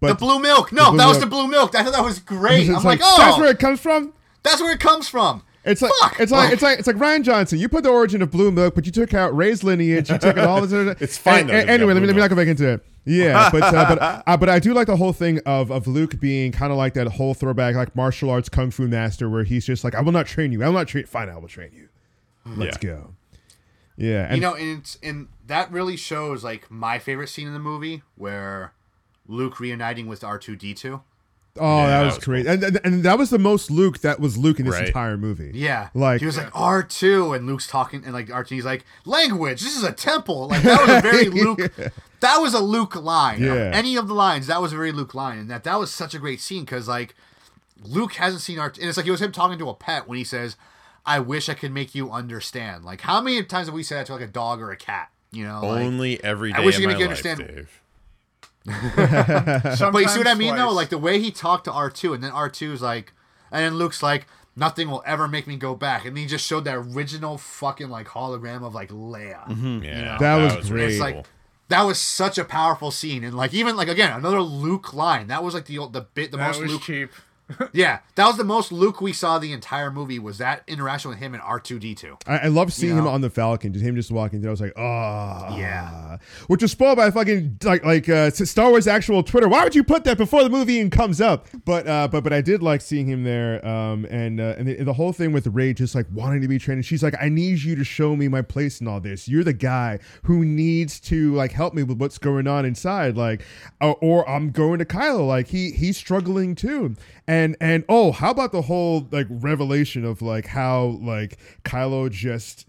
[0.00, 0.70] The But blue milk.
[0.70, 1.74] No, blue that was the blue milk.
[1.74, 2.68] I thought that was great.
[2.68, 4.12] I'm like, oh that's where it comes from.
[4.42, 5.42] that's where it comes from.
[5.64, 6.18] It's like Fuck.
[6.20, 7.58] it's like it's like it's like Rian Johnson.
[7.58, 10.10] You put the origin of blue milk, but you took out Rey's lineage.
[10.10, 10.72] You took out all this.
[10.72, 12.30] other- It's fine, And- though, and- that we anyway, got let me, let me not
[12.30, 12.84] go back into it.
[13.04, 16.18] Yeah, but uh, but uh, but I do like the whole thing of of Luke
[16.20, 19.64] being kind of like that whole throwback, like martial arts kung fu master, where he's
[19.64, 20.62] just like, I will not train you.
[20.62, 21.06] I will not train.
[21.06, 21.88] Fine, I will train you.
[22.44, 22.90] Let's Yeah.
[22.90, 23.14] go.
[23.96, 27.52] Yeah, and you know, and it's and that really shows like my favorite scene in
[27.52, 28.72] the movie where
[29.28, 31.02] Luke reuniting with R two D two.
[31.58, 33.98] Oh, Yeah, that, that was, was great, and, and and that was the most Luke
[34.00, 34.86] that was Luke in this Right.
[34.88, 35.52] entire movie.
[35.54, 38.64] Yeah, like he was like R two, and Luke's talking, and like R two, he's
[38.64, 39.62] like language.
[39.62, 40.48] This is a temple.
[40.48, 41.60] Like that was a very Luke.
[42.20, 43.42] That was a Luke line.
[43.42, 43.70] Yeah.
[43.74, 46.14] Any of the lines, that was a very Luke line, and that that was such
[46.14, 47.14] a great scene because like
[47.82, 50.06] Luke hasn't seen R two, and it's like it was him talking to a pet
[50.08, 50.56] when he says,
[51.04, 54.06] "I wish I could make you understand." Like how many times have we said that
[54.06, 55.10] to like a dog or a cat?
[55.32, 57.80] You know, like, Only every day I wish of you my could life, understand- Dave.
[58.66, 60.70] But you see what I mean though?
[60.70, 63.12] Like the way he talked to R2 and then R2's like
[63.50, 66.64] and then Luke's like nothing will ever make me go back and he just showed
[66.64, 69.48] that original fucking like hologram of like Leia.
[69.48, 69.84] Mm-hmm.
[69.84, 70.90] Yeah, That was great.
[70.90, 71.24] It's like
[71.68, 75.28] that was such a powerful scene and like even like again another Luke line.
[75.28, 77.10] That was like the old the bit the That most was Luke cheap.
[77.72, 81.18] Yeah, that was the most Luke we saw the entire movie was that interaction with
[81.18, 82.22] him and R2D2.
[82.26, 83.10] I, I love seeing You him know?
[83.10, 84.50] on the Falcon, just him just walking through.
[84.50, 86.18] I was like, oh, Yeah.
[86.46, 89.48] Which was spoiled by fucking like like uh, Star Wars actual Twitter.
[89.48, 91.46] Why would you put that before the movie even comes up?
[91.64, 93.64] But uh, but but I did like seeing him there.
[93.66, 96.58] Um, and uh, and the, the whole thing with Rey just like wanting to be
[96.58, 96.78] trained.
[96.78, 99.28] And she's like, I need you to show me my place in all this.
[99.28, 103.16] You're the guy who needs to like help me with what's going on inside.
[103.16, 103.42] Like,
[103.80, 105.26] or, or I'm going to Kylo.
[105.26, 106.96] Like he he's struggling too.
[107.28, 112.66] And and oh, how about the whole like revelation of like how like Kylo just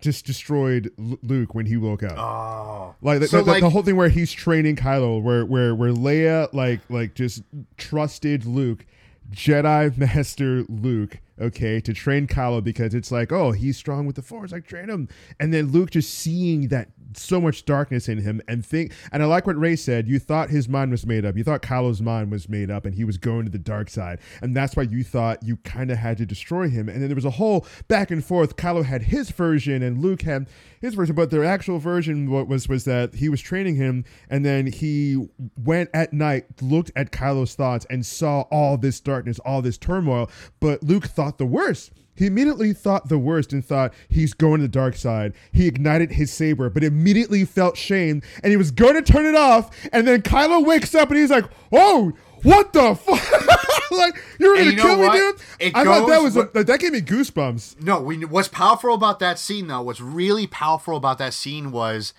[0.00, 2.18] just destroyed Luke when he woke up.
[2.18, 2.94] Oh.
[3.00, 5.92] like, the, So, the, the- the whole thing where he's training Kylo, where where where
[5.92, 7.42] Leia like like just
[7.76, 8.84] trusted Luke,
[9.30, 14.22] Jedi Master Luke, okay, to train Kylo because it's like, oh, he's strong with the
[14.22, 15.08] Force, like train him,
[15.40, 19.26] and then Luke just seeing that so much darkness in him and think, and I
[19.26, 20.08] like what Rey said.
[20.08, 21.36] You thought his mind was made up.
[21.36, 24.20] You thought Kylo's mind was made up, and he was going to the dark side,
[24.42, 26.88] and that's why you thought you kind of had to destroy him.
[26.88, 28.56] And then there was a whole back and forth.
[28.56, 30.48] Kylo had his version, and Luke had
[30.80, 34.44] his version, but their actual version wa- was was that he was training him, and
[34.44, 39.62] then he went at night, looked at Kylo's thoughts, and saw all this darkness, all
[39.62, 40.30] this turmoil.
[40.60, 41.90] But Luke thought the worst.
[42.16, 45.32] He immediately thought the worst and thought he's going to the dark side.
[45.50, 49.34] He ignited his saber, but immediately felt shame and he was going to turn it
[49.34, 49.70] off.
[49.92, 52.12] And then Kylo wakes up and he's like, "Oh,
[52.44, 53.90] what the fuck?
[53.90, 56.50] like you're And gonna you kill me, dude!" It I thought that goes was a,
[56.54, 57.82] with- that gave me goosebumps.
[57.82, 62.14] No, we, what's powerful about that scene though, what's really powerful about that scene was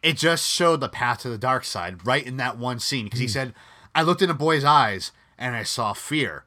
[0.00, 3.18] it just showed the path to the dark side right in that one scene because
[3.18, 3.30] he Hmm.
[3.32, 3.54] said,
[3.96, 6.44] "I looked in a boy's eyes and I saw fear.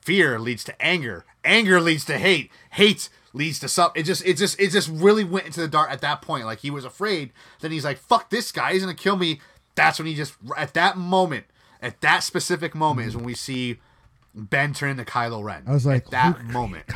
[0.00, 4.00] fear leads to anger, anger leads to hate, hate leads to something.
[4.00, 6.44] It just, it just, it just really went into the dark at that point.
[6.44, 7.32] Like he was afraid.
[7.60, 8.72] Then he's like, "Fuck this guy!
[8.72, 9.40] He's gonna kill me."
[9.74, 11.44] That's when he just, at that moment,
[11.82, 13.78] at that specific moment, is when we see
[14.34, 15.64] Ben turn into Kylo Ren.
[15.66, 16.86] I was like, at that who moment,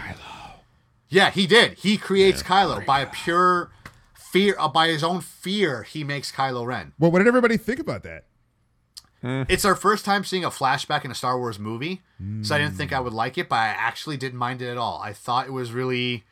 [1.08, 1.74] Yeah, he did.
[1.74, 3.70] He creates Kylo by a pure
[4.14, 5.82] fear, uh, by his own fear.
[5.82, 6.92] He makes Kylo Ren.
[6.98, 8.24] Well, what did everybody think about that?
[9.22, 9.44] Eh.
[9.48, 12.00] It's our first time seeing a flashback in a Star Wars movie,
[12.42, 14.78] so I didn't think I would like it, but I actually didn't mind it at
[14.78, 15.00] all.
[15.02, 16.24] I thought it was really,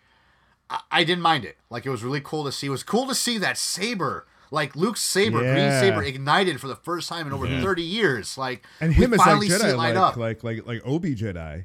[0.70, 1.56] I, I didn't mind it.
[1.70, 2.66] Like it was really cool to see.
[2.68, 6.76] It was cool to see that saber, like Luke's saber, green saber, ignited for the
[6.76, 8.38] first time in over thirty years.
[8.38, 10.16] Like And him as like finally see Jedi, it light like, up.
[10.16, 11.64] like like like Obi Jedi.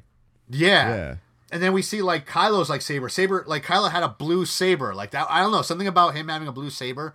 [0.50, 0.88] Yeah.
[0.94, 1.14] Yeah.
[1.50, 3.08] And then we see like Kylo's like saber.
[3.08, 4.94] Saber like Kylo had a blue saber.
[4.94, 7.14] Like that I don't know, something about him having a blue saber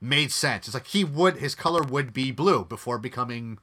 [0.00, 0.66] made sense.
[0.66, 3.58] It's like he would his color would be blue before becoming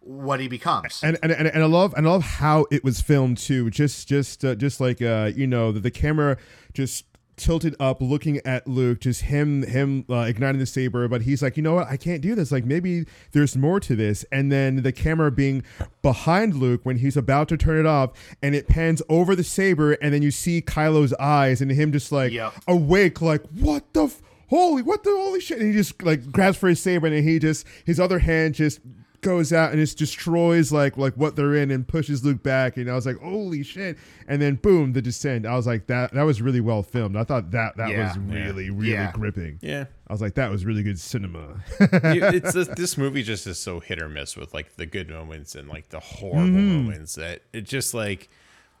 [0.00, 1.00] what he becomes.
[1.02, 3.70] and and, and, and I love and I love how it was filmed too.
[3.70, 6.36] Just just uh, just like uh, you know the, the camera
[6.72, 7.04] just
[7.36, 11.56] tilted up looking at Luke just him him uh, igniting the saber but he's like
[11.56, 14.82] you know what I can't do this like maybe there's more to this and then
[14.82, 15.62] the camera being
[16.02, 18.10] behind Luke when he's about to turn it off
[18.42, 22.10] and it pans over the saber and then you see Kylo's eyes and him just
[22.10, 22.54] like Yep.
[22.66, 26.56] awake like what the f- holy what the holy shit and he just like grabs
[26.56, 28.80] for his saber and then he just his other hand just
[29.20, 32.88] goes out and just destroys like like what they're in and pushes Luke back and
[32.88, 33.98] I was like holy shit
[34.28, 37.24] and then boom the descent I was like that that was really well filmed I
[37.24, 38.08] thought that that Yeah.
[38.08, 39.10] was really really Yeah.
[39.12, 39.86] gripping Yeah.
[40.06, 43.80] I was like that was really good cinema it's this, this movie just is so
[43.80, 46.84] hit or miss with like the good moments and like the horrible mm-hmm.
[46.84, 48.28] moments that it just like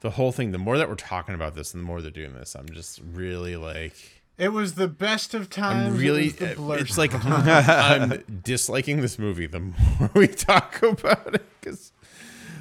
[0.00, 0.52] the whole thing.
[0.52, 3.00] The more that we're talking about this, and the more they're doing this, I'm just
[3.12, 5.88] really like It was the best of times.
[5.88, 6.24] I'm it really.
[6.24, 9.60] was the blur- It's like I'm disliking this movie the
[9.98, 11.92] more we talk about it because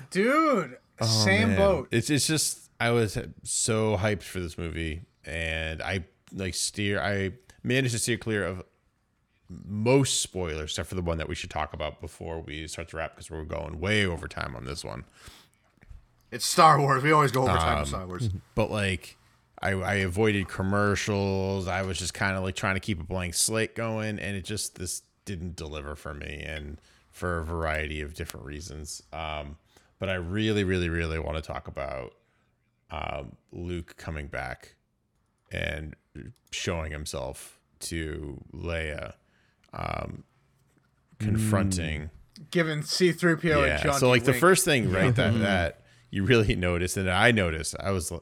[0.10, 1.58] dude, same Oh, man.
[1.58, 1.88] boat.
[1.92, 7.00] It's it's just I was so hyped for this movie, and I like steer.
[7.00, 7.32] I
[7.64, 8.64] managed to steer clear of
[9.50, 12.98] most spoilers, except for the one that we should talk about before we start to
[12.98, 15.06] wrap, because we're going way over time on this one.
[16.32, 17.02] it's Star Wars.
[17.04, 18.30] We always go over Um, time with Star Wars.
[18.56, 19.16] But like,
[19.62, 21.68] I I avoided commercials.
[21.68, 24.46] I was just kind of like trying to keep a blank slate going, and it
[24.46, 26.80] just this didn't deliver for me, and
[27.12, 29.02] for a variety of different reasons.
[29.12, 29.58] Um,
[30.00, 32.14] but I really, really, really want to talk about
[32.92, 34.76] um, Luke coming back
[35.52, 35.96] and
[36.52, 39.14] showing himself to Leia,
[39.74, 40.24] um,
[41.20, 42.10] confronting.
[42.52, 43.82] Given C-3PO Yeah.
[43.84, 45.82] and so like the first thing, right, that that
[46.12, 48.22] you really noticed, and I noticed, I was like,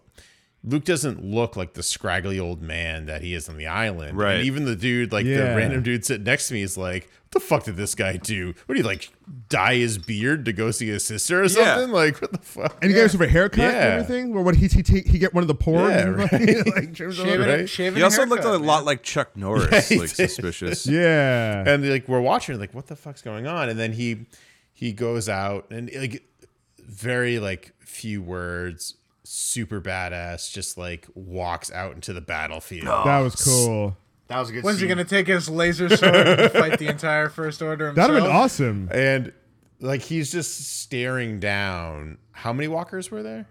[0.68, 4.18] Luke doesn't look like the scraggly old man that he is on the island.
[4.18, 4.38] Right.
[4.38, 7.32] And even the dude, like the random dude sitting next to me, is like, "What
[7.32, 8.56] the fuck did this guy do?
[8.66, 9.10] What did he like
[9.48, 11.48] dye his beard to go see his sister or Yeah.
[11.76, 11.92] something?
[11.92, 13.80] Like, what the fuck?" and he gave us a haircut and Yeah.
[13.96, 16.32] everything or what he he take he get one of the poor Yeah, and, like,
[16.32, 16.66] right.
[16.76, 17.48] like, trims shaving, over.
[17.58, 17.70] right?
[17.70, 18.64] shaving He also haircut, looked a man.
[18.68, 20.30] lot like Chuck Norris, he like did.
[20.32, 20.88] suspicious.
[20.88, 24.26] yeah and like we're watching like what the fuck's going on and then he
[24.74, 26.24] he goes out and like
[26.80, 32.88] very like few words super badass just like walks out into the battlefield.
[32.88, 33.98] Oh, that was cool.
[34.28, 34.64] That was a good.
[34.64, 38.08] When's he gonna take his laser sword and fight the entire First Order himself?
[38.08, 38.90] that'd have been awesome.
[38.92, 39.34] And
[39.80, 42.18] like he's just staring down.
[42.32, 43.48] How many walkers were there?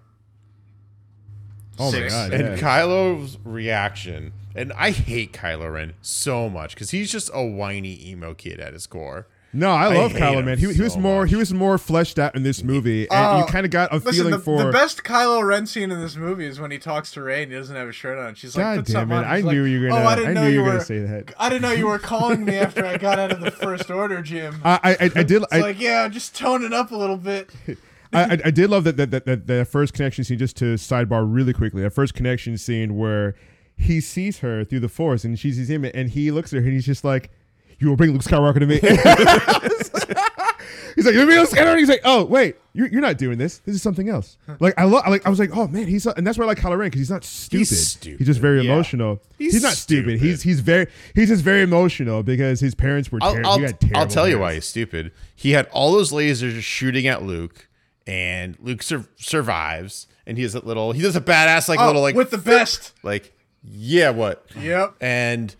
[1.79, 2.57] Oh my god and yeah.
[2.57, 8.33] kylo's reaction and i hate kylo ren so much because he's just a whiny emo
[8.33, 10.59] kid at his core No, I love hate Kylo, man.
[10.59, 11.31] He, he was more much.
[11.31, 13.93] he was more fleshed out in this movie, and you uh, Oh, kind of got
[13.93, 14.65] a Listen, feeling the, for.
[14.65, 17.53] the best Kylo Ren scene in this movie is when he talks to Rey and
[17.53, 18.35] he doesn't have a shirt on.
[18.35, 19.17] She's like, God damn it!
[19.25, 20.05] I He's knew like, you were oh, gonna.
[20.05, 20.73] Oh, I didn't I know knew you you were were.
[20.73, 21.35] gonna say that.
[21.39, 24.23] I didn't know you were calling me after I got out of the First Order,
[24.23, 24.61] Jim.
[24.65, 27.17] I I, I, I did It's I, like, yeah, just tone it up a little
[27.17, 27.51] bit.
[28.13, 30.39] I, I, I did love that that, that that that first connection scene.
[30.39, 33.35] Just to sidebar really quickly, that first connection scene where
[33.77, 36.65] he sees her through the force and she sees him, and he looks at her
[36.65, 37.31] and he's just like,
[37.79, 38.79] "You will bring Luke Skywalker to me."
[40.95, 43.59] he's like, "You bring Luke Skywalker." He's like, "Oh wait, you're, you're not doing this.
[43.59, 46.27] This is something else." Like I love, like I was like, "Oh man, he's," and
[46.27, 47.59] that's why I like Kylo Ren because he's not stupid.
[47.69, 48.19] He's, stupid.
[48.19, 48.73] He's just very Yeah.
[48.73, 49.21] emotional.
[49.39, 50.19] He's, He's not stupid.
[50.19, 50.21] stupid.
[50.21, 53.19] He's he's very he's just very emotional because his parents were.
[53.23, 54.67] I'll, Ter- I'll, he got terrible I'll tell you why parents.
[54.67, 55.13] he's stupid.
[55.35, 57.69] He had all those lasers shooting at Luke,
[58.07, 60.93] and Luke sur- survives, and he has that little.
[60.93, 62.93] He does a badass like Oh, little like with the best.
[63.03, 63.33] like
[63.67, 64.97] yeah what Yep.
[65.01, 65.55] and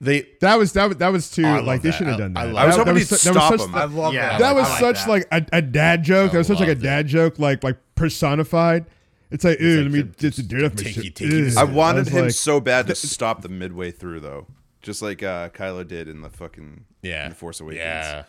[0.00, 1.96] they That was that was that was too Oh, like they that.
[1.96, 2.52] should have I- done I that.
[2.52, 3.72] love That- I was that hoping he'd su- that stop was him.
[3.72, 4.28] such- I love Yeah.
[4.30, 4.38] that.
[4.40, 5.08] that was like such that.
[5.08, 6.32] like a, a dad joke.
[6.32, 6.86] that was such like a loved it.
[6.86, 8.86] dad joke, like like personified.
[9.30, 10.76] It's like, ew, let me the- just do it.
[10.76, 13.48] take you- take you to I wanted was him like- so bad to stop the
[13.48, 14.46] midway through, though,
[14.82, 17.78] just like uh, Kylo did in the fucking yeah in the Force Awakens.
[17.84, 18.22] yeah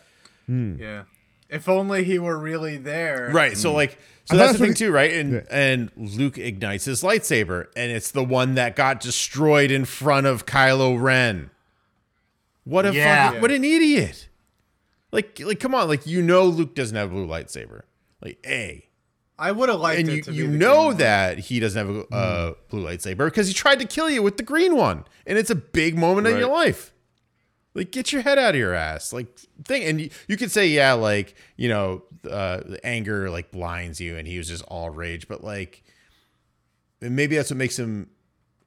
[0.46, 0.74] Hmm.
[0.78, 1.02] Yeah.
[1.48, 3.30] If only he were really there.
[3.32, 3.56] Right.
[3.56, 5.12] So like so I that's the thing that's too, right?
[5.12, 5.40] And Yeah.
[5.50, 10.46] and Luke ignites his lightsaber, and it's the one that got destroyed in front of
[10.46, 11.50] Kylo Ren.
[12.64, 13.26] What a Yeah.
[13.26, 14.28] fucking, what an idiot.
[15.10, 17.82] Like like come on, like you know Luke doesn't have a blue lightsaber.
[18.22, 18.86] Like A.
[19.38, 20.96] I would have liked And it you, to be you the know green one.
[20.98, 24.36] that he doesn't have a uh, blue lightsaber because he tried to kill you with
[24.36, 25.04] the green one.
[25.26, 26.92] And it's a big moment in your life.
[27.74, 29.12] Like, get your head out of your ass.
[29.12, 29.82] Like, thing.
[29.84, 34.16] And you, you could say, yeah, like, you know, uh, the anger like blinds you
[34.16, 35.26] and he was just all rage.
[35.26, 35.82] But like,
[37.00, 38.10] and maybe that's what makes him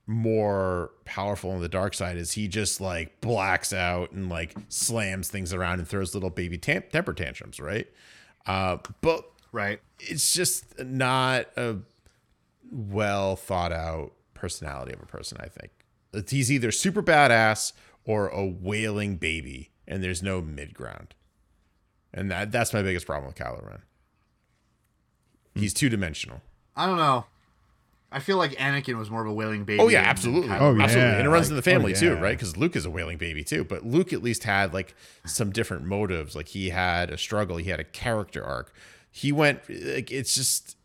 [0.08, 5.30] more powerful on the dark side is he just like blacks out and like slams
[5.30, 7.88] things around and throws little baby tam- temper tantrums, right?
[8.46, 9.80] Uh, but Right.
[10.00, 11.78] it's just not a
[12.72, 15.38] well thought out personality of a person.
[15.42, 15.72] I think
[16.14, 17.74] It's- he's either super badass
[18.04, 21.16] or a wailing baby, and there's no mid ground.
[22.14, 23.82] And that that's my biggest problem with Kylo Ren.
[25.56, 26.42] He's two dimensional.
[26.76, 27.26] I don't know.
[28.12, 29.82] I feel like Anakin was more of a wailing baby.
[29.82, 30.50] Oh yeah, than absolutely.
[30.50, 30.84] Kylo Oh, yeah.
[30.84, 31.16] absolutely.
[31.16, 32.38] And it runs Like, in the oh, family oh, too, right?
[32.38, 33.64] Because Luke is a wailing baby too.
[33.64, 34.96] But Luke at least had like
[35.26, 36.36] some different motives.
[36.36, 37.58] Like he had a struggle.
[37.58, 38.74] He had a character arc.
[39.12, 40.78] He went like it's just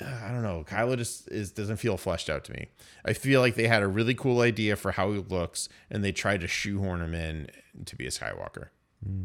[0.00, 0.64] I don't know.
[0.66, 2.68] Kylo just is doesn't feel fleshed out to me.
[3.04, 6.12] I feel like they had a really cool idea for how he looks, and they
[6.12, 7.48] tried to shoehorn him in
[7.84, 8.68] to be a Skywalker.
[9.04, 9.24] Hmm.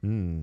[0.00, 0.42] Hmm.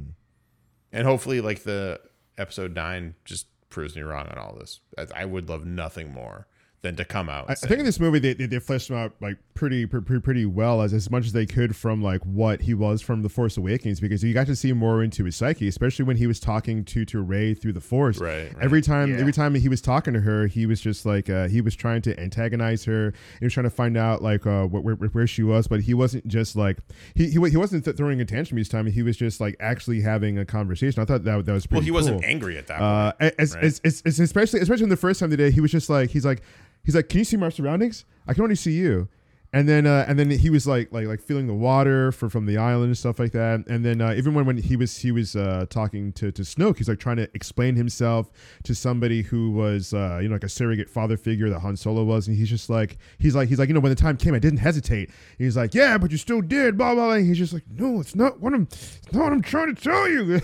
[0.94, 2.00] And hopefully, like the
[2.38, 4.80] episode nine just proves me wrong on all this.
[4.98, 6.48] I, I would love nothing more
[6.84, 7.48] than to come out.
[7.48, 10.20] I, I think in this movie they, they, they fleshed him out like pretty pretty
[10.20, 13.30] pretty well as as much as they could from like what he was from the
[13.30, 16.40] Force Awakens because you got to see more into his psyche, especially when he was
[16.40, 18.18] talking to to Rey through the Force.
[18.20, 18.64] Right, right.
[18.64, 19.20] Every time Yeah.
[19.20, 22.02] every time he was talking to her, he was just like uh, he was trying
[22.02, 23.14] to antagonize her.
[23.40, 25.94] He was trying to find out like uh, where, where, where she was, but he
[25.94, 26.78] wasn't just like
[27.14, 28.88] he he, he wasn't th- throwing a tantrum each time.
[28.88, 31.00] He was just like actually having a conversation.
[31.00, 31.82] I thought that that was pretty.
[31.82, 33.32] well, he wasn't angry at that point.
[33.32, 33.64] Uh, as, right?
[33.66, 36.26] as, as, as- especially especially in the first time today, he was just like he's
[36.26, 36.42] like
[36.84, 38.06] he's like, can you see my surroundings?
[38.28, 39.10] I can only see you.
[39.54, 42.46] And then uh, and then he was like like like feeling the water for, from
[42.46, 43.68] the island and stuff like that.
[43.68, 46.78] And then uh, even when, when he was he was uh, talking to, to Snoke,
[46.78, 48.32] he's like trying to explain himself
[48.64, 52.06] to somebody who was uh, you know like a surrogate father figure that Han Solo
[52.06, 54.34] was, and he's just like he's like he's like you know when the time came,
[54.34, 55.10] I didn't hesitate.
[55.38, 57.08] he's like yeah, but you still did, blah blah.
[57.08, 57.16] blah.
[57.16, 59.82] And he's just like no, it's not what I'm it's not what I'm trying to
[59.82, 60.40] tell you.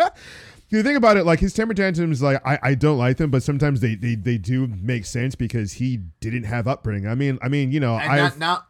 [0.70, 3.42] You think about it, like his temper tantrums, like I, I don't like them, but
[3.42, 7.06] sometimes they, they they do make sense because he didn't have upbringing.
[7.08, 8.66] I mean, I mean, you know, I not, not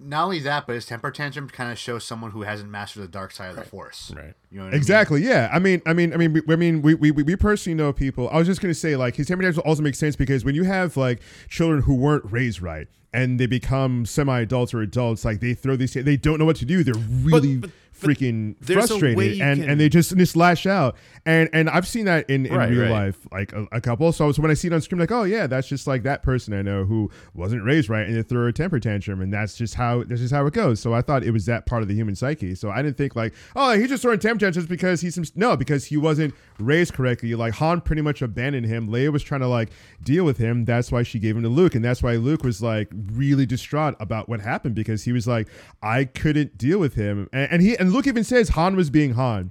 [0.00, 3.08] not only that, but his temper tantrum kind of shows someone who hasn't mastered the
[3.08, 4.12] dark side of the force.
[4.14, 4.34] Right.
[4.50, 4.78] You know what I mean?
[4.78, 5.48] exactly, yeah.
[5.52, 8.28] I mean, I mean, I mean, we, I mean, we, we we personally know people.
[8.30, 10.64] I was just gonna say, like, his temper tantrums also make sense because when you
[10.64, 15.54] have like children who weren't raised right and they become semi-adults or adults, like they
[15.54, 16.82] throw these, they don't know what to do.
[16.82, 20.96] They're really but- but freaking frustrated, and can- and they just just lash out.
[21.26, 22.90] And and I've seen that in, in Right, real right.
[22.90, 24.12] life, like a, a couple.
[24.12, 26.52] So, when I see it on screen, like, oh yeah, that's just like that person
[26.54, 29.74] I know who wasn't raised right, and they throw a temper tantrum, and that's just
[29.74, 30.80] how that's just how it goes.
[30.80, 32.54] So I thought it was that part of the human psyche.
[32.54, 35.56] So I didn't think like, oh, he's just throwing temper tantrums because he's some no,
[35.56, 37.34] because he wasn't raised correctly.
[37.34, 38.88] Like Han pretty much abandoned him.
[38.88, 39.70] Leia was trying to like
[40.02, 40.64] deal with him.
[40.64, 43.94] That's why she gave him to Luke, and that's why Luke was like really distraught
[44.00, 45.48] about what happened because he was like,
[45.82, 49.14] I couldn't deal with him, and, and he and Luke even says Han was being
[49.14, 49.50] Han.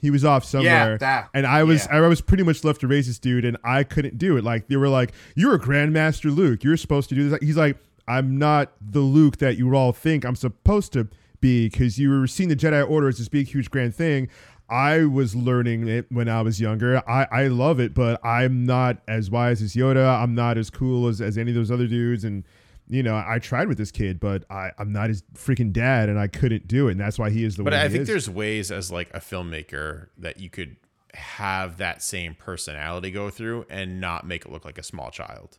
[0.00, 1.96] He was off somewhere, that- and I was yeah.
[1.96, 4.44] I was pretty much left to raise this dude, and I couldn't do it.
[4.44, 6.62] Like they were like, "You're a Grandmaster Luke.
[6.62, 7.76] You're supposed to do this." He's like,
[8.06, 11.08] "I'm not the Luke that you all think I'm supposed to
[11.40, 14.28] be because you were seeing the Jedi Order as this big, huge, grand thing."
[14.70, 17.02] I was learning it when I was younger.
[17.08, 20.22] I, I love it, but I'm not as wise as Yoda.
[20.22, 22.22] I'm not as cool as, as any of those other dudes.
[22.22, 22.44] And,
[22.88, 26.18] you know, I tried with this kid, but I, I'm not his freaking dad, and
[26.18, 26.92] I couldn't do it.
[26.92, 27.72] And that's why he is the one.
[27.72, 28.08] But I think is.
[28.08, 30.76] there's ways as like a filmmaker that you could
[31.14, 35.58] have that same personality go through and not make it look like a small child.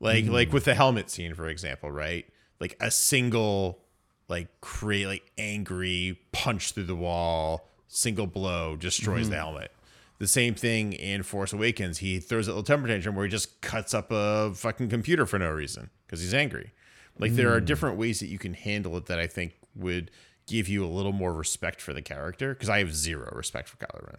[0.00, 0.54] Like like hmm.
[0.54, 2.26] with the helmet scene, for example, right?
[2.60, 3.80] Like a single
[4.28, 9.44] like create like angry punch through the wall, single blow destroys the mm-hmm.
[9.44, 9.72] helmet.
[10.18, 11.98] The same thing in Force Awakens.
[11.98, 15.38] He throws a little temper tantrum where he just cuts up a fucking computer for
[15.38, 16.72] no reason because he's angry.
[17.18, 17.64] Like there are hmm.
[17.64, 20.10] different ways that you can handle it that I think would
[20.46, 23.76] give you a little more respect for the character because I have zero respect for
[23.76, 24.18] Kylo Ren.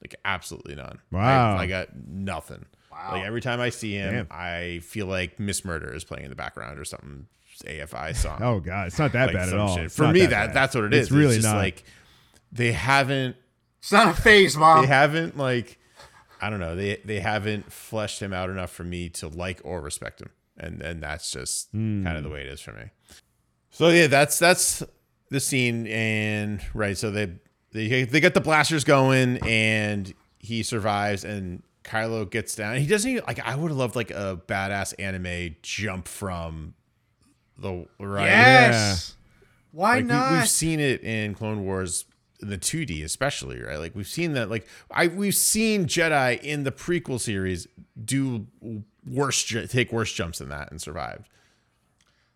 [0.00, 0.98] Like absolutely none.
[1.10, 1.56] Wow.
[1.56, 2.66] I, I got nothing.
[2.90, 3.12] Wow.
[3.12, 6.36] Like every time I see him, I feel like Miss Murder is playing in the
[6.36, 7.26] background or something
[7.64, 8.38] AFI song.
[8.42, 9.76] Oh god, it's not that Like bad at all.
[9.76, 9.92] shit.
[9.92, 10.54] For me, that that, bad.
[10.54, 11.06] that's what it is.
[11.06, 11.56] It's really not.
[11.56, 11.84] like
[12.50, 13.36] they haven't
[13.82, 14.82] It's not a phase, mom.
[14.82, 15.78] they haven't like
[16.40, 19.80] I don't know they they haven't fleshed him out enough for me to like or
[19.80, 22.04] respect him, and and that's just hmm.
[22.04, 22.84] kind of the way it is for me.
[23.70, 24.82] So yeah, that's that's
[25.30, 26.96] the scene, and right.
[26.96, 27.32] So they
[27.72, 32.76] they they get the blasters going, and he survives, and Kylo gets down.
[32.76, 33.44] He doesn't even like.
[33.44, 36.74] I would have loved like a badass anime jump from
[37.58, 38.26] the right.
[38.26, 39.16] Yes.
[39.72, 40.32] Why Like we, not?
[40.32, 42.11] we've seen it in Clone Wars, in
[42.42, 43.78] the 2D especially, right?
[43.78, 44.50] Like we've seen that.
[44.50, 47.66] Like I we've seen Jedi in the prequel series
[48.04, 48.46] do
[49.06, 51.28] worse, take worse jumps than that and survived.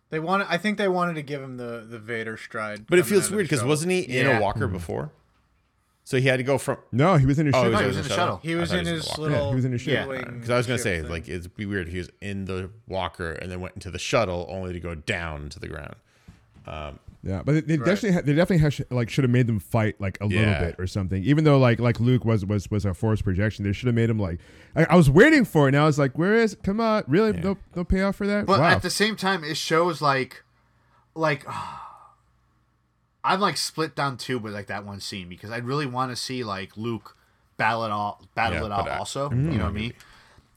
[0.09, 0.47] they wanted.
[0.49, 2.87] I think they wanted to give him the the Vader stride.
[2.87, 4.39] But it feels weird because wasn't he in Yeah.
[4.39, 4.73] a walker mm-hmm.
[4.73, 5.11] before?
[6.03, 6.77] So he had to go from.
[6.93, 7.79] No, he was in his Oh, ship.
[7.81, 8.37] he was in the shuttle.
[8.41, 9.21] He was in he his the walker.
[9.23, 9.37] little.
[9.37, 10.07] Yeah, he was in his ship.
[10.09, 10.23] Yeah.
[10.31, 11.09] Because I was gonna say, thing.
[11.11, 11.89] like, it'd be weird.
[11.89, 15.49] He was in the walker and then went into the shuttle, only to go down
[15.49, 15.95] to the ground.
[16.65, 19.59] Um, Yeah, but they, they definitely ha- they definitely have, like should have made them
[19.59, 21.23] fight like a little bit or something.
[21.23, 24.09] Even though like like Luke was was was a force projection, they should have made
[24.09, 24.39] him like
[24.75, 25.69] I, I was waiting for it.
[25.69, 26.55] and I was like, where is?
[26.63, 27.33] Come on, really?
[27.33, 28.45] No no payoff for that.
[28.45, 28.69] But wow.
[28.69, 30.43] at the same time, it shows like,
[31.15, 31.45] like,
[33.23, 36.15] I'm like split down too with like that one scene because I really want to
[36.15, 37.17] see like Luke
[37.57, 38.85] battle it all, battle Yeah, it out.
[38.85, 39.57] but I- Also, you mm-hmm.
[39.57, 39.93] know what I mean?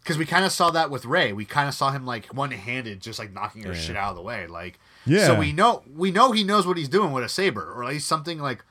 [0.02, 1.32] Because we kind of saw that with Rey.
[1.32, 4.16] We kind of saw him like one handed, just like knocking her shit out of
[4.16, 4.46] the way.
[4.46, 4.78] Like,
[5.10, 5.26] Yeah.
[5.26, 7.90] So we know we know he knows what he's doing with a saber, or at
[7.90, 8.64] least something like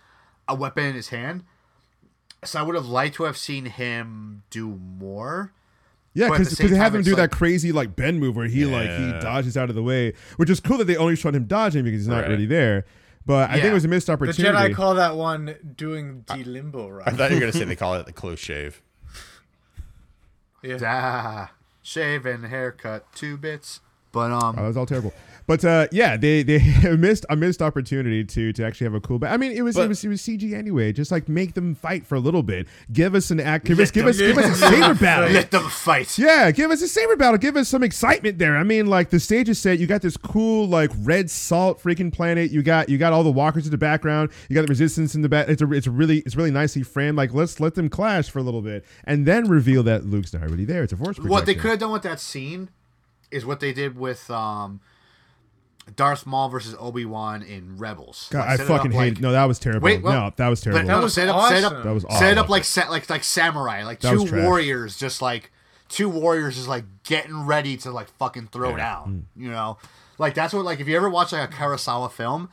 [0.47, 1.43] a weapon in his hand.
[2.45, 5.51] So I would have liked to have seen him do more.
[6.13, 8.19] Yeah, But at the because same they have him do like- that crazy like bend
[8.19, 10.95] move where he like he dodges out of the way, which is cool that they
[10.97, 12.29] only showed him dodging because he's not Right.
[12.29, 12.85] really there.
[13.25, 14.41] But I think it was a missed opportunity.
[14.41, 14.73] the opportunity.
[14.73, 17.07] Jedi call that one doing the limbo right.
[17.07, 18.81] I thought you were gonna say they call it the close shave.
[20.63, 20.77] Yeah.
[20.85, 21.51] Ah,
[21.81, 23.81] shave and haircut, two bits.
[24.11, 25.13] But um, Oh, that was all terrible.
[25.49, 26.59] But uh, yeah, they they
[26.95, 29.17] missed a missed opportunity to to actually have a cool.
[29.17, 30.93] But I mean, it was it was it was CG anyway.
[30.93, 32.67] Just like make them fight for a little bit.
[32.93, 33.65] Give us an act.
[33.65, 35.31] Give us give them- us give us a saber battle.
[35.31, 36.19] let them fight.
[36.19, 37.39] Yeah, give us a saber battle.
[37.39, 38.57] Give us some excitement there.
[38.57, 39.79] I mean, like the stage is set.
[39.79, 42.51] You got this cool like red salt freaking planet.
[42.51, 44.29] You got you got all the walkers in the background.
[44.49, 45.49] You got the resistance in the back.
[45.49, 47.17] It's a, it's really it's really nicely framed.
[47.17, 50.43] Like let's let them clash for a little bit and then reveal that Luke's not
[50.43, 50.83] already there.
[50.83, 51.31] It's a force projection.
[51.31, 52.69] What they could have done with that scene
[53.31, 54.79] is what they did with um,
[55.95, 58.27] Darth Maul versus Obi Wan in Rebels.
[58.31, 59.21] God, Like, I set it up fucking like- hate.
[59.21, 59.85] No, that was terrible.
[59.85, 60.81] Wait, well, no, that was terrible.
[60.81, 61.83] But That was set up, set up, awesome.
[61.87, 62.19] That was awesome.
[62.19, 65.51] set up like sa- like like samurai, like That two warriors, just like
[65.87, 68.77] two warriors, just like getting ready to like fucking throw Hmm.
[68.77, 69.25] down.
[69.35, 69.77] You know,
[70.17, 72.49] like that's what like if you ever watch like a Kurosawa film,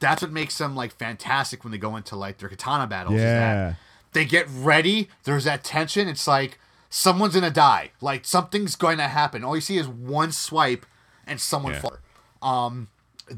[0.00, 3.16] that's what makes them like fantastic when they go into like their katana battles.
[3.16, 3.40] is Yeah.
[3.70, 3.76] that
[4.12, 5.08] they get ready.
[5.24, 6.08] There's that tension.
[6.08, 6.58] It's like
[6.90, 7.90] someone's gonna die.
[8.00, 9.42] Like something's going to happen.
[9.44, 10.86] All you see is one swipe
[11.26, 11.80] and someone Yeah.
[11.80, 11.96] fall.
[12.44, 12.88] Um,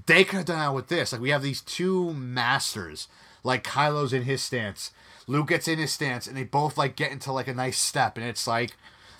[0.06, 1.12] they could have done out with this.
[1.12, 3.08] Like we have these two masters.
[3.44, 4.90] Like Kylo's in his stance,
[5.28, 8.16] Luke gets in his stance, and they both like get into like a nice step,
[8.18, 8.72] and it's like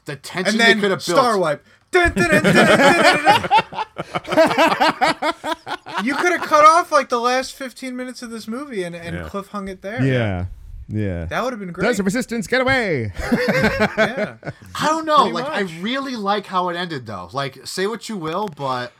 [0.06, 1.18] the tension and they could have built.
[1.18, 1.64] Star Wipe.
[1.92, 3.48] Dun, dun, dun,
[6.04, 9.16] you could have cut off like the last 15 minutes of this movie and, and
[9.16, 9.28] Yeah.
[9.28, 10.04] cliffhung it there.
[10.04, 10.46] yeah,
[10.88, 11.24] yeah.
[11.26, 11.84] That would have been great.
[11.84, 12.46] There's a resistance.
[12.46, 13.12] Get away.
[13.20, 14.36] yeah.
[14.74, 15.30] I don't know.
[15.30, 17.28] Pretty Like I really like how it ended though.
[17.32, 18.92] Like say what you will, but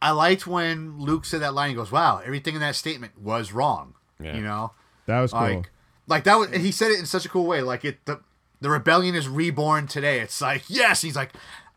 [0.00, 1.70] I liked when Luke said that line.
[1.70, 4.36] He goes, "Wow, everything in that statement was wrong." Yeah.
[4.36, 4.72] You know,
[5.06, 5.40] That was cool.
[5.40, 5.70] like
[6.06, 6.50] like that was.
[6.50, 7.62] and He said it in such a cool way.
[7.62, 8.20] Like it the
[8.60, 10.20] the rebellion is reborn today.
[10.20, 11.02] It's like yes.
[11.02, 11.30] He's like.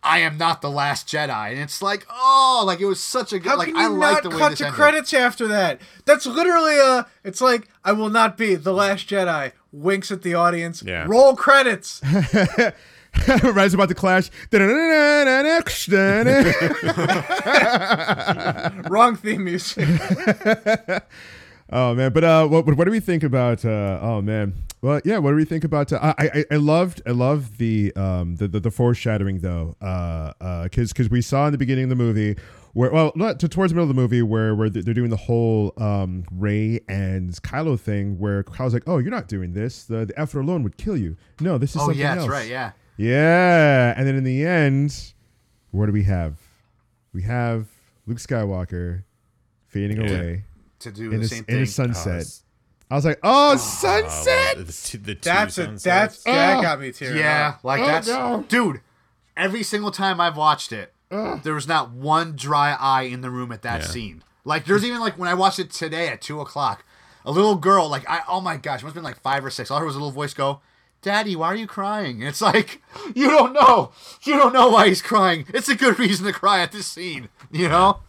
[0.03, 3.38] I am not the last Jedi, and it's like, oh, like it was such a
[3.38, 3.49] good.
[3.49, 4.76] How like can I you like not the way cut this to ended.
[4.76, 5.80] credits after that?
[6.06, 7.06] That's literally a.
[7.23, 9.52] It's like I will not be the last Jedi.
[9.72, 10.81] Winks at the audience.
[10.81, 11.06] Yeah.
[11.07, 12.02] Roll credits.
[13.43, 14.29] Rise about to clash.
[18.89, 19.88] Wrong theme music.
[21.73, 23.63] Oh man, but uh, what what do we think about?
[23.63, 25.93] Uh, oh man, well yeah, what do we think about?
[25.93, 30.33] Uh, I I I loved I loved the um the the, the foreshadowing though, uh
[30.41, 32.35] uh because because we saw in the beginning of the movie
[32.73, 35.15] where well not to, towards the middle of the movie where where they're doing the
[35.15, 40.05] whole um Rey and Kylo thing where Kylo's like oh you're not doing this the
[40.05, 42.49] the effort alone would kill you no this is Oh something yeah, else that's right.
[42.49, 45.13] Yeah, yeah and then in the end
[45.72, 46.38] what do we have
[47.13, 47.68] we have
[48.07, 49.03] Luke Skywalker
[49.68, 50.09] fading Yeah.
[50.09, 50.43] away
[50.80, 51.65] to do in the a, same in a thing.
[51.65, 52.13] sunset.
[52.15, 52.43] it's-
[52.89, 54.57] I was like, oh, Uh, sunset.
[54.57, 55.84] the two, the two That's a sunsets.
[55.84, 56.61] that's that Oh.
[56.61, 57.63] got me tearing Yeah, up.
[57.63, 58.43] like Oh, that's no.
[58.49, 58.81] dude.
[59.38, 63.53] Every single time I've watched it, there was not one dry eye in the room
[63.53, 63.88] at that Yeah.
[63.88, 64.23] scene.
[64.43, 66.84] Like there's even like when I watched it today at two o'clock,
[67.23, 69.49] a little girl like I oh my gosh, it must have been like five or
[69.49, 69.72] six.
[69.72, 70.59] All I heard was a little voice go,
[71.02, 72.82] "Daddy, why are you crying?" And it's like
[73.15, 73.91] you don't know,
[74.23, 75.45] you don't know why he's crying.
[75.53, 77.99] It's a good reason to cry at this scene, you know.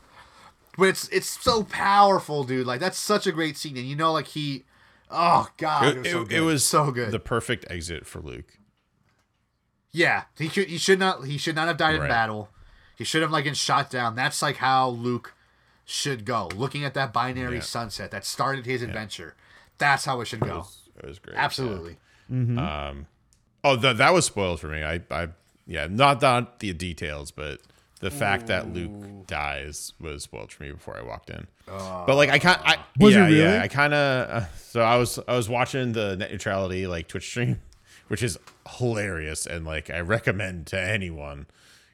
[0.78, 2.66] But it's it's so powerful, dude.
[2.66, 4.64] Like that's such a great scene, and you know, like he,
[5.10, 6.32] oh god, it, It, was so good.
[6.36, 7.10] it was so good.
[7.12, 8.58] The perfect exit for Luke.
[9.92, 12.48] Yeah, he should he should not he should not have died in battle.
[12.96, 14.14] He should have like been shot down.
[14.16, 15.34] That's like how Luke
[15.84, 16.48] should go.
[16.54, 17.62] Looking at that binary Yeah.
[17.62, 19.34] sunset that started his adventure.
[19.78, 20.66] That's how it should go.
[20.96, 21.36] It was great.
[21.36, 21.98] Absolutely.
[22.30, 22.58] Mm-hmm.
[22.58, 23.06] Um,
[23.64, 24.82] oh, that that was spoiled for me.
[24.82, 25.28] I, I,
[25.66, 27.60] yeah, not not the details, but
[28.00, 31.46] the fact that Luke dies was spoiled for me before I walked in.
[31.70, 32.04] Ah.
[32.04, 32.60] but like, I can't.
[32.64, 33.38] I Was yeah, really?
[33.40, 33.62] yeah.
[33.62, 34.28] I kind of.
[34.28, 37.60] Uh, so I was I was watching the net neutrality like Twitch stream,
[38.08, 38.38] which is
[38.78, 41.46] hilarious and like I recommend to anyone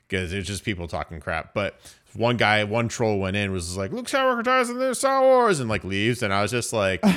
[0.08, 1.52] because it's just people talking crap.
[1.52, 1.78] But
[2.14, 5.60] one guy, one troll went in was like Luke Skywalker dies in the Star Wars
[5.60, 7.02] and like leaves, and I was just like.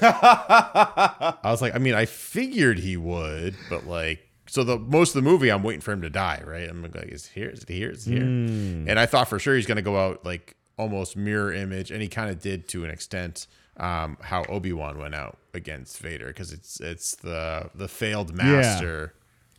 [0.00, 5.22] I was like, I mean, I figured he would, but like, so the most of
[5.24, 6.68] the movie, I'm waiting for him to die, right?
[6.68, 7.48] I'm like, is here?
[7.50, 7.90] Is it here?
[7.90, 8.22] Is it here?
[8.22, 12.08] And I thought for sure he's gonna go out like almost mirror image, and he
[12.08, 13.46] kind of did to an extent.
[13.76, 19.14] Um, how Obi Wan went out against Vader because it's it's the the failed master.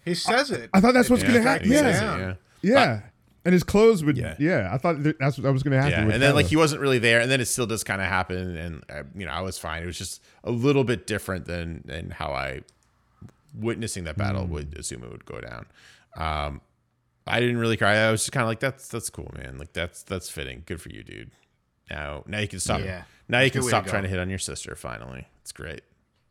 [0.06, 0.70] He says it.
[0.74, 1.70] I thought that's what's Yeah, gonna happen.
[1.70, 2.16] says Yeah.
[2.30, 3.02] it, yeah, yeah.
[3.46, 4.18] And his clothes would.
[4.18, 4.70] Yeah, Yeah.
[4.74, 6.08] I thought that that's what was gonna happen.
[6.08, 8.08] Yeah, and then like he wasn't really there, and then it still does kind of
[8.08, 9.84] happen, and uh, you know I was fine.
[9.84, 12.62] It was just a little bit different than than how I
[13.54, 15.66] witnessing that battle would assume it would go down.
[16.18, 16.62] Um,
[17.28, 17.96] I didn't really cry.
[17.96, 19.58] I was just kind of like, that's that's cool, man.
[19.58, 20.64] Like that's that's fitting.
[20.66, 21.32] Good for you, dude.
[21.90, 22.82] Now now you can stop.
[22.82, 23.04] Yeah.
[23.30, 24.76] Now you can way to stop trying to hit on your sister.
[24.76, 25.82] Finally, it's great.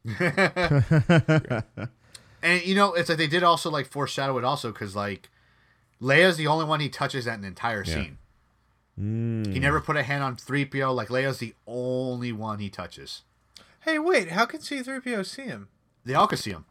[2.45, 5.31] And you know, it's like they did also like foreshadow it also because like
[6.05, 8.19] Leia's the only one he touches that an entire scene.
[8.97, 9.51] Hmm.
[9.51, 10.95] He never put a hand on 3PO.
[10.95, 13.23] Like Leia's the only one he touches.
[13.81, 14.31] Hey, wait.
[14.31, 15.69] How can C-3PO see him?
[16.05, 16.67] They all can see him.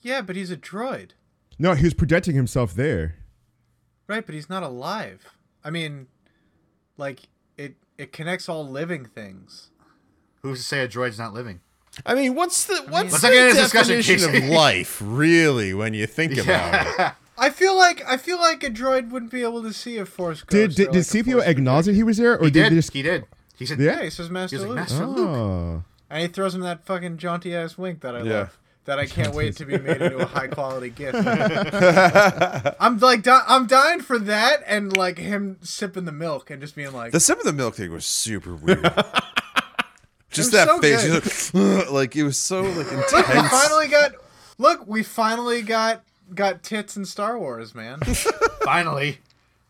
[0.00, 1.10] Yeah, but he's a droid,
[1.58, 3.16] no, he was projecting himself there.
[4.06, 4.24] right?
[4.24, 5.24] But he's not alive.
[5.64, 6.06] I mean,
[6.96, 7.74] like it.
[7.98, 9.70] It connects all living things.
[10.42, 11.60] Who's to say a droid's not living?
[12.04, 15.00] I mean, what's the what's Let's the not get into this discussion, definition of life,
[15.02, 17.12] really, when you think about it?
[17.38, 20.42] I feel like I feel like a droid wouldn't be able to see a force
[20.42, 20.50] ghost.
[20.50, 22.72] Did did, or did like CPO acknowledge that he was there, or He did did.
[22.72, 22.92] they just?
[22.92, 23.24] He did.
[23.56, 23.96] He said, Yeah?
[23.98, 25.84] Yeah, he says Master He was like, Luke, "Master Luke." Oh.
[26.10, 28.32] and he throws him that fucking jaunty ass wink that I Yeah.
[28.38, 28.58] love.
[28.86, 31.16] That I can't wait to be made into a high quality gift.
[32.80, 36.76] I'm like, di- I'm dying for that, and like him sipping the milk and just
[36.76, 38.82] being like, The sip of the milk thing was super weird.
[40.30, 43.12] Just that so face, he's like, like it was so like intense.
[43.12, 44.12] Look, we finally got.
[44.58, 46.02] Look, we finally got
[46.34, 48.00] got tits in Star Wars, man.
[48.64, 49.18] finally.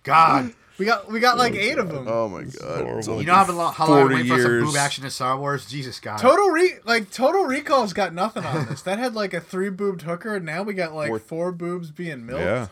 [0.03, 0.53] God.
[0.79, 2.05] We got we got like eight of oh, them.
[2.07, 2.99] oh my god!
[2.99, 4.77] It's only You know how been long, how long I 40 wait for some boob
[4.77, 5.65] action in Star Wars?
[5.67, 6.19] Jesus God.
[6.19, 8.83] Total re like Total Recall's got nothing on this.
[8.83, 11.91] That had like a three boobed hooker, and now we got like Four- four boobs
[11.91, 12.43] being milked.
[12.43, 12.67] Yeah,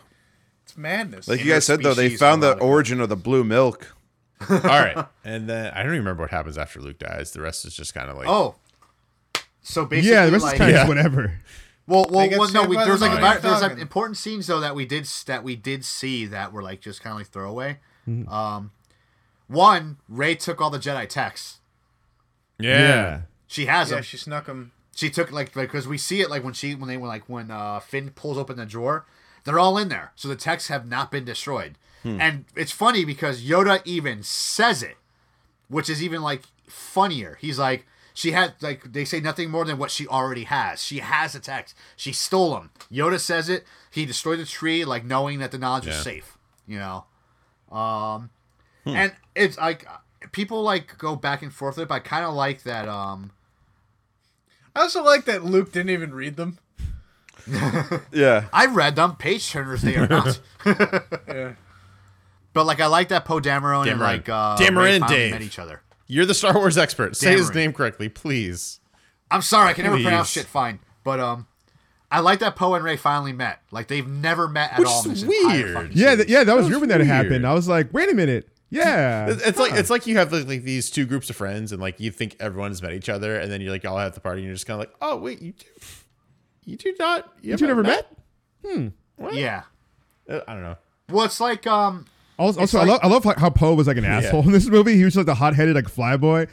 [0.65, 1.27] It's madness.
[1.27, 3.95] like you guys said though, they found the origin of the blue milk.
[4.49, 7.31] All right, and then I don't even remember what happens after Luke dies.
[7.31, 8.53] The rest is just kind of like, Oh.
[9.63, 11.39] So basically, Yeah, the rest like, is kind of whatever.
[11.87, 13.77] Well, well, well no, saved we, by there was like a, Millennium there was like
[13.77, 17.13] important scenes though that we did that we did see that were like just kind
[17.13, 17.77] of like throwaway.
[18.07, 18.71] Um,
[19.47, 21.59] one, Rey took all the Jedi texts.
[22.59, 24.03] yeah, She has yeah, them.
[24.03, 24.71] she snuck them.
[24.95, 27.51] She took like because we see it like when she when they were like when
[27.51, 29.05] uh, Finn pulls open the drawer,
[29.43, 30.11] they're all in there.
[30.15, 31.77] So the texts have not been destroyed.
[32.19, 34.97] And it's funny because Yoda even says it,
[35.69, 37.35] which is even like funnier.
[37.41, 40.81] He's like she had like they say nothing more than what she already has.
[40.81, 41.75] She has the text.
[41.97, 42.71] She stole them.
[42.91, 43.65] Yoda says it.
[43.91, 46.37] He destroyed the tree like knowing that the knowledge was safe.
[46.65, 47.05] You know.
[47.77, 48.29] Um,
[48.85, 49.85] and it's like
[50.31, 51.89] people like go back and forth with it.
[51.89, 52.87] But I kind of like that.
[52.87, 53.31] Um,
[54.73, 56.57] I also like that Luke didn't even read them.
[58.11, 59.17] Yeah, I read them.
[59.17, 60.39] Page turners, they are not.
[60.65, 61.53] Yeah.
[62.53, 65.31] but like, I like that Poe Dameron and like uh, Dameron, finally Dave.
[65.31, 65.81] met each other.
[66.07, 67.15] You're the Star Wars expert.
[67.15, 68.79] Say his name correctly, please.
[69.31, 70.03] I'm sorry, I can never Please.
[70.03, 71.47] pronounce shit fine, but um,
[72.11, 73.59] I like that Poe and Rey finally met.
[73.71, 74.99] Like they've never met at Which all.
[74.99, 75.95] is in this entire weird.
[75.95, 77.07] Yeah, th- yeah, that was That weird when that weird.
[77.07, 77.47] happened.
[77.47, 78.47] I was like, wait a minute.
[78.69, 81.81] Yeah, It's like it's like you have like, like these two groups of friends, and
[81.81, 84.39] like you think everyone's met each other, and then you're like all at the party,
[84.41, 85.67] and you're just kind of like, oh wait, you two,
[86.65, 88.11] you two not, you, you two never met.
[88.65, 88.87] Hmm.
[89.31, 89.63] Yeah.
[90.29, 90.75] Uh, I don't know.
[91.09, 92.05] Well, it's like um,
[92.37, 94.51] Also, also like- I love I love how, how Poe was like an asshole in
[94.51, 94.95] this movie.
[94.95, 96.47] He was like the hot headed like flyboy,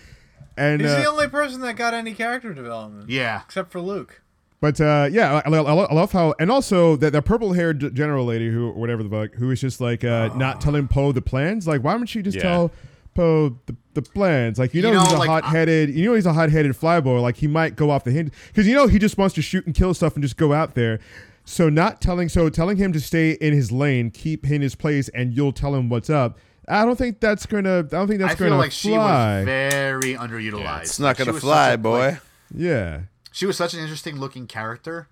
[0.57, 3.11] and He's uh, the only person that got any character development.
[3.11, 4.21] yeah, Except for Luke.
[4.61, 8.25] But uh, yeah, I, I, I love how, and also that the purple haired general
[8.25, 11.21] lady who, or whatever the fuck, who is just like uh, not telling Poe the
[11.23, 11.67] plans.
[11.67, 12.43] Like, why wouldn't she just Yeah.
[12.45, 12.71] tell
[13.17, 14.61] Poe the, the plans?
[14.61, 16.71] Like, you know, You know, he's a hot headed, you know, he's a hot headed
[16.77, 17.21] flyboy.
[17.21, 19.67] Like, he might go off the hinge because you know he just wants to shoot
[19.67, 21.01] and kill stuff and just go out there.
[21.45, 25.09] So not telling, so telling him to stay in his lane, keep in his place,
[25.09, 26.39] and you'll tell him what's up.
[26.69, 27.79] I don't think that's gonna.
[27.79, 29.39] I don't think that's I gonna like she fly.
[29.39, 30.83] was very underutilized.
[30.83, 31.99] it's not gonna fly, a, boy.
[32.11, 32.21] like,
[32.55, 33.01] yeah.
[33.33, 35.09] she was such an interesting looking character,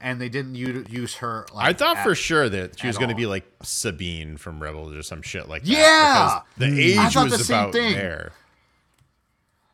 [0.00, 1.46] and they didn't u- use her.
[1.54, 3.18] Like, I thought at- for sure that she was going to all.
[3.18, 5.68] be like Sabine from Rebels or some shit like that.
[5.68, 6.40] Yeah!
[6.56, 6.78] the hmm.
[6.78, 7.92] age I was the same about thing.
[7.92, 8.32] there.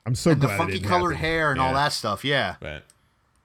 [0.06, 1.24] I'm so and the glad it funky didn't colored happen.
[1.24, 2.24] hair and all that stuff.
[2.24, 2.56] Yeah.
[2.58, 2.82] But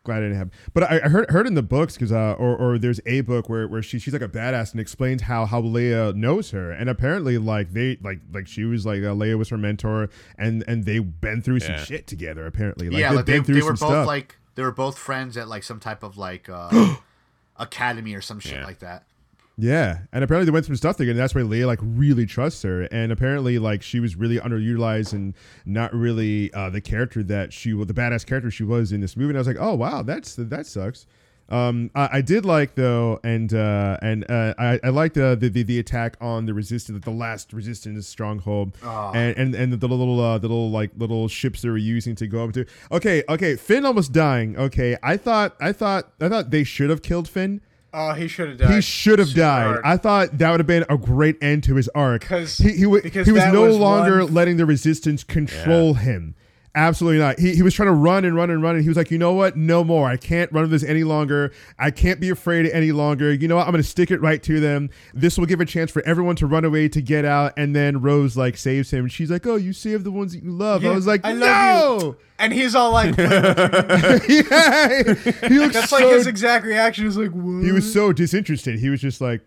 [0.06, 0.52] Glad it didn't happen.
[0.73, 3.49] But I, I heard heard in the books because uh, or or there's a book
[3.49, 6.90] where, where she she's like a badass and explains how how Leia knows her and
[6.90, 10.86] apparently like they like like she was like uh, Leia was her mentor and and
[10.86, 11.84] they've been through some Yeah.
[11.84, 12.90] shit together apparently.
[12.90, 14.07] Like, yeah, they've like they, through they were some both stuff.
[14.07, 16.95] like they were both friends at like some type of like uh
[17.57, 18.65] academy or some shit Yeah.
[18.65, 19.06] like that.
[19.57, 21.11] Yeah, and apparently they went through stuff together.
[21.11, 25.14] And that's why Leia like really trusts her, and apparently like she was really underutilized
[25.14, 25.34] and
[25.65, 29.15] not really uh, the character that she was, the badass character she was in this
[29.15, 29.30] movie.
[29.30, 31.07] And I was like, oh wow, that's that sucks.
[31.48, 35.49] Um, I, I did like though, and uh, and uh, I, I liked the, the
[35.49, 40.38] the attack on the resistance, the last resistance stronghold, and and and the little uh,
[40.38, 42.65] the little like little ships they were using to go up to.
[42.91, 44.57] Okay, okay, Finn almost dying.
[44.57, 47.61] Okay, I thought I thought I thought they should have killed Finn.
[47.98, 48.72] Oh, he should have died.
[48.76, 49.64] He should have died.
[49.64, 49.82] hard.
[49.86, 52.24] I thought that would have been a great end to his arc.
[52.26, 55.94] 'Cause- he, he, w- because he was no was longer one- letting the resistance control
[55.94, 56.36] him.
[56.76, 57.39] Absolutely not.
[57.39, 59.18] He, he was trying to run and run and run, and he was like, you
[59.18, 59.56] know what?
[59.56, 60.10] No more.
[60.10, 61.53] I can't run this any longer.
[61.80, 63.31] I can't be afraid any longer.
[63.34, 63.65] You know what?
[63.65, 64.89] I'm going to stick it right to them.
[65.14, 67.53] This will give a chance for everyone to run away to get out.
[67.56, 69.06] And then Rose like saves him.
[69.06, 70.84] And she's like, oh, you saved the ones that you love.
[70.84, 71.45] I was like, I no.
[71.45, 72.18] love you.
[72.39, 74.19] And he's all like, yeah.
[75.47, 77.64] He looks that's so like his exact reaction is like, what?
[77.64, 78.80] he was so disinterested.
[78.80, 79.39] He was just like,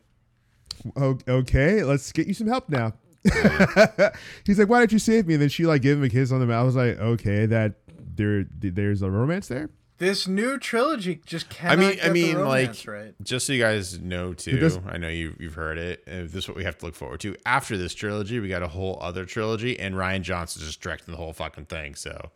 [0.97, 2.95] "Okay, let's get you some help now."
[4.45, 6.33] He's like, "Why did you save me?" And then she like gave him a kiss
[6.33, 6.63] on the mouth.
[6.63, 7.75] I was like, "Okay, that
[8.17, 12.87] there there's a romance there." This new trilogy just I mean, get I mean, like,
[12.87, 13.15] right.
[13.21, 14.57] just so you guys know too.
[14.59, 16.05] does- I know you you've heard it.
[16.07, 17.35] This is what we have to look forward to.
[17.45, 21.19] After this trilogy, we got a whole other trilogy, and Rian Johnson's just directing the
[21.19, 21.97] whole fucking thing.
[21.97, 22.31] So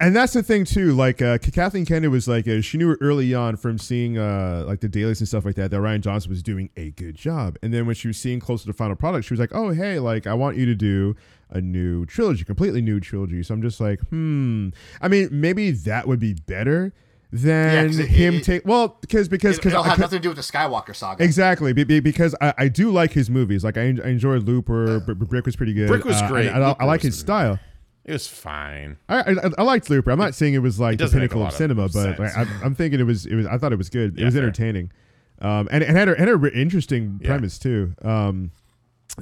[0.00, 0.92] And that's the thing too.
[0.92, 4.80] Like uh, Kathleen Kennedy was like, uh, she knew early on from seeing uh, like
[4.80, 7.56] the dailies and stuff like that that Rian Johnson was doing a good job.
[7.62, 9.70] And then when she was seeing close to the final product, she was like, "Oh
[9.70, 11.14] hey, like I want you to do
[11.50, 14.70] a new trilogy, completely new trilogy." So I'm just like, hmm.
[15.00, 16.92] I mean, maybe that would be better
[17.32, 18.66] than 'cause it- him it- take.
[18.66, 21.22] Well, because because It, because it'll have nothing to do with the Skywalker saga.
[21.24, 23.62] Exactly, be- be- because I, I do like his movies.
[23.64, 25.00] Like I, en- I enjoyed Looper.
[25.00, 25.86] Br- Br- Brick was pretty good.
[25.88, 26.48] Brick was Uh, great.
[26.48, 27.26] and I, I Looper like was his good.
[28.04, 28.10] Style.
[28.10, 28.96] it was fine.
[29.08, 30.10] I, I I liked Looper.
[30.10, 31.88] I'm not saying it was like the doesn't make a pinnacle of lot of cinema,
[31.88, 32.36] but like.
[32.36, 33.26] I, I'm thinking it was.
[33.26, 33.46] It was.
[33.46, 34.18] I thought it was good.
[34.18, 34.92] It was entertaining,
[35.40, 37.28] um, and it had a, had a re- interesting Yeah.
[37.28, 37.94] premise too.
[38.02, 38.50] Um,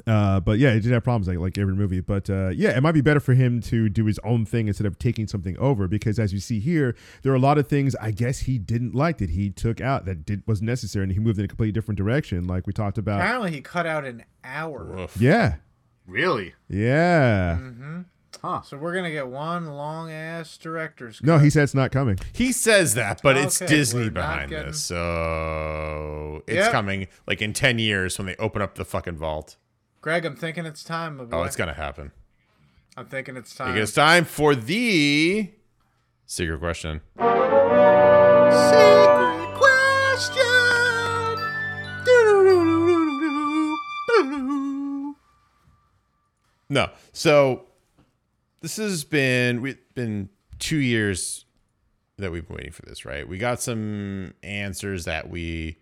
[0.07, 1.99] uh, but yeah, it did have problems like like every movie.
[1.99, 4.87] But uh, yeah, it might be better for him to do his own thing instead
[4.87, 7.93] of taking something over because as you see here, there are a lot of things
[8.01, 11.19] I guess he didn't like that he took out that did was necessary, and he
[11.19, 12.47] moved in a completely different direction.
[12.47, 13.19] Like we talked about.
[13.19, 14.83] Apparently, he cut out an hour.
[14.85, 15.15] Woof.
[15.19, 15.55] Yeah,
[16.07, 16.53] Really?
[16.69, 17.59] yeah.
[18.41, 21.19] So we're gonna get one long ass director's.
[21.19, 21.27] Cut.
[21.27, 22.19] No, he said it's not coming.
[22.33, 26.71] He says that, but it's Okay, Disney behind getting- this, so it's Yep.
[26.71, 29.55] coming like in ten years when they open up the fucking vault.
[30.01, 31.29] Greg, I'm thinking it's time.
[31.31, 32.11] Oh, it's gonna happen.
[32.97, 33.77] I'm thinking it's time.
[33.77, 35.49] it's time for the
[36.25, 37.01] secret question.
[37.17, 37.29] Secret
[39.55, 40.43] question.
[46.69, 46.89] No.
[47.11, 47.65] So
[48.63, 51.45] this has been we've been two years
[52.17, 53.27] that we've been waiting for this, right?
[53.27, 55.77] We got some answers that we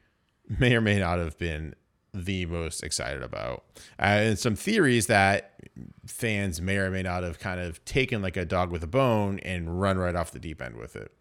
[0.60, 1.76] may or may not have been
[2.14, 3.64] the most excited about,
[3.99, 5.53] uh, and some theories that
[6.08, 9.40] fans may or may not have kind of taken like a dog with a bone
[9.40, 11.14] and run right off the deep end with it.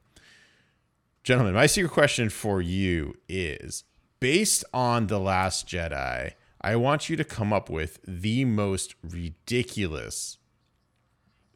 [1.23, 3.85] Gentlemen, my secret question for you is
[4.19, 6.33] based on The Last Jedi,
[6.63, 10.39] I want you to come up with the most ridiculous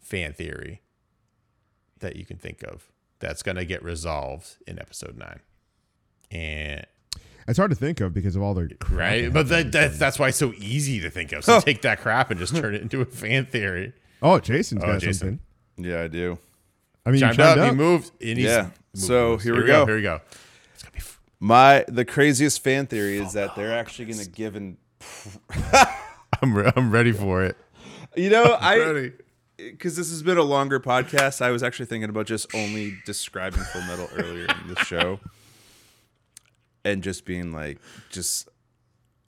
[0.04, 0.82] fan theory
[2.00, 5.40] that you can think of that's going to get resolved in episode 9.
[6.30, 6.86] And
[7.48, 9.72] It's hard to think of because of all their crap right, but happened.
[9.72, 11.44] that, that's that's why it's so easy to think of.
[11.44, 11.60] So oh.
[11.60, 13.92] take that crap and just turn it into a fan theory.
[14.22, 15.40] Oh, Jason's Oh, got Jason.
[15.76, 15.90] something.
[15.90, 16.38] Yeah, I do.
[17.06, 17.70] I mean, you Chimed chimed up, up.
[17.70, 18.10] he moved.
[18.20, 18.62] And he's Yeah.
[18.62, 19.44] moved So, moves.
[19.44, 19.86] here we go.
[19.86, 20.20] Here we go.
[20.74, 24.30] It's gonna be f- My the craziest fan theory is that they're actually going to
[24.30, 24.76] give an
[26.42, 27.56] I'm re- I'm ready for it.
[28.16, 29.12] You know, I ready.
[29.56, 31.40] Because this has been a longer podcast.
[31.42, 35.20] I was actually thinking about just only describing Full Metal earlier in the show,
[36.84, 37.78] and just being like,
[38.10, 38.48] just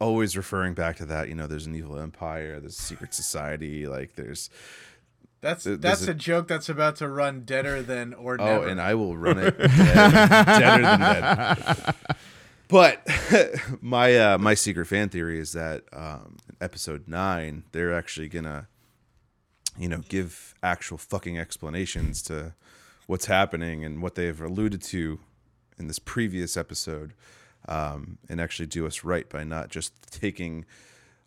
[0.01, 1.29] always referring back to that.
[1.29, 4.51] You know, there's an evil empire, there's a secret society, like there's
[5.41, 8.81] That's There's that's a- a joke that's about to run deader than or oh, and
[8.81, 9.69] I will run it dead,
[10.59, 11.95] deader than dead.
[12.69, 13.07] But
[13.81, 18.67] my uh, my secret fan theory is that um, episode nine, they're actually gonna,
[19.79, 22.55] you know, give actual fucking explanations to
[23.07, 25.21] what's happening and what they've alluded to
[25.79, 27.13] in this previous episode,
[27.69, 30.65] um, and actually do us right by not just taking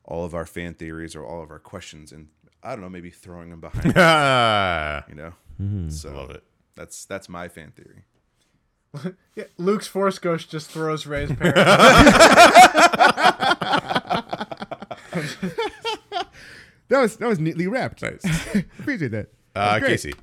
[0.03, 2.27] all of our fan theories or all of our questions and
[2.61, 3.85] I don't know, maybe throwing them behind,
[5.09, 5.33] you know.
[5.89, 6.43] So I love it.
[6.75, 8.03] that's that's my fan theory.
[9.35, 11.59] Yeah, Luke's Force Ghost just throws Rey's parents.
[16.89, 18.01] That was that was neatly wrapped.
[18.01, 18.23] Nice.
[18.79, 19.27] Appreciate that.
[19.55, 19.91] Uh, great.
[19.91, 20.13] Casey,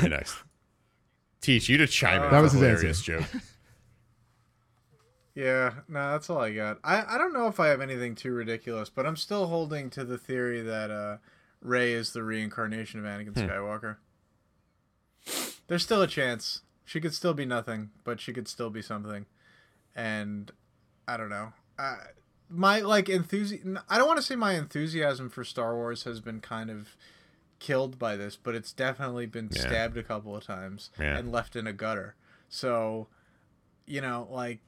[0.00, 0.36] you're next.
[1.40, 2.22] Teach you to chime in.
[2.22, 3.24] That That was was a his hilarious joke.
[5.34, 6.78] yeah, no, that's all I got.
[6.82, 10.04] I, I don't know if I have anything too ridiculous, but I'm still holding to
[10.04, 11.16] the theory that uh,
[11.60, 13.96] Rey is the reincarnation of Anakin Skywalker.
[15.66, 16.62] There's still a chance.
[16.84, 19.26] She could still be nothing, but she could still be something.
[19.94, 20.50] And
[21.08, 21.52] I don't know.
[21.78, 21.96] I,
[22.54, 23.78] my like enthusiasm.
[23.88, 26.96] I don't want to say my enthusiasm for Star Wars has been kind of
[27.58, 29.60] killed by this, but it's definitely been Yeah.
[29.62, 31.16] stabbed a couple of times Yeah.
[31.16, 32.14] and left in a gutter.
[32.48, 33.08] So,
[33.86, 34.60] you know, like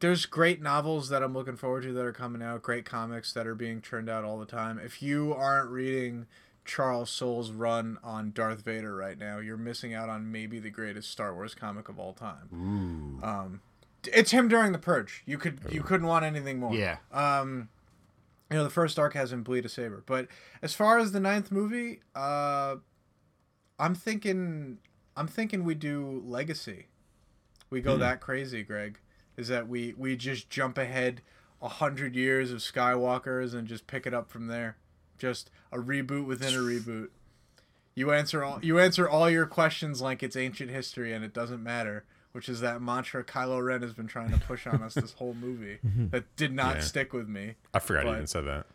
[0.00, 3.46] there's great novels that I'm looking forward to that are coming out, great comics that
[3.46, 4.78] are being churned out all the time.
[4.78, 6.26] If you aren't reading
[6.64, 11.10] Charles Soule's run on Darth Vader right now, you're missing out on maybe the greatest
[11.10, 13.20] Star Wars comic of all time.
[13.22, 13.60] Um,
[14.12, 15.22] it's him during the Purge.
[15.26, 16.74] You could you couldn't want anything more.
[16.74, 16.98] Yeah.
[17.12, 17.68] Um,
[18.50, 20.28] you know, the first arc has him bleed a saber, but
[20.60, 22.76] as far as the ninth movie, uh,
[23.78, 24.78] I'm thinking
[25.16, 26.86] I'm thinking we do Legacy.
[27.70, 28.98] We go that crazy, Greg.
[29.36, 31.22] Is that we we just jump ahead
[31.62, 34.76] a hundred years of Skywalkers and just pick it up from there.
[35.16, 37.08] Just a reboot within a reboot.
[37.94, 41.62] You answer all you answer all your questions like it's ancient history and it doesn't
[41.62, 45.12] matter, which is that mantra Kylo Ren has been trying to push on us this
[45.14, 46.10] whole movie mhm.
[46.10, 46.80] that did not Yeah.
[46.82, 47.54] stick with me.
[47.72, 48.66] I forgot But- you even said that.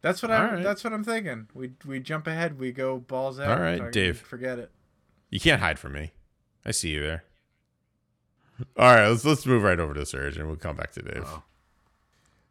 [0.00, 0.36] That's what I.
[0.46, 0.62] All right.
[0.62, 1.48] That's what I'm thinking.
[1.54, 2.58] We we jump ahead.
[2.58, 3.48] We go balls out.
[3.56, 4.18] All right, Fucking Dave.
[4.18, 4.70] Forget it.
[5.30, 6.12] You can't hide from me.
[6.66, 7.24] I see you there.
[8.76, 11.24] All right, let's let's move right over to Surge and we'll come back to Dave.
[11.26, 11.42] Oh.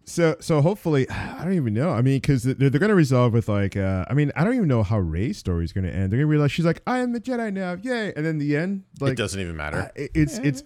[0.05, 1.89] So so hopefully I don't even know.
[1.91, 4.67] I mean, because they're, they're gonna resolve with like uh, I mean I don't even
[4.67, 6.11] know how Rey's story is gonna end.
[6.11, 8.13] They're gonna realize she's like I am the Jedi now, yay!
[8.15, 9.77] And then the end like it doesn't even matter.
[9.77, 10.63] uh, it- it's it's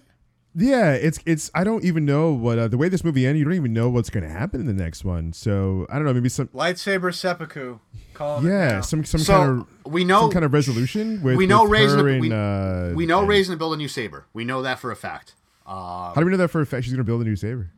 [0.54, 3.38] yeah it's it's I don't even know what uh, the way this movie ends.
[3.38, 5.32] You don't even know what's gonna happen in the next one.
[5.32, 6.14] So I don't know.
[6.14, 7.78] Maybe some Lightsaber seppuku.
[8.14, 11.36] Call it yeah some some So kind of we know some kind of resolution with
[11.36, 13.74] we know with Rey's her gonna, and, we, uh, we know and- Rey's gonna build
[13.74, 14.26] a new saber.
[14.32, 15.34] We know that for a fact.
[15.64, 16.84] Uh, How do we know that for a fact?
[16.84, 17.70] She's gonna build a new saber.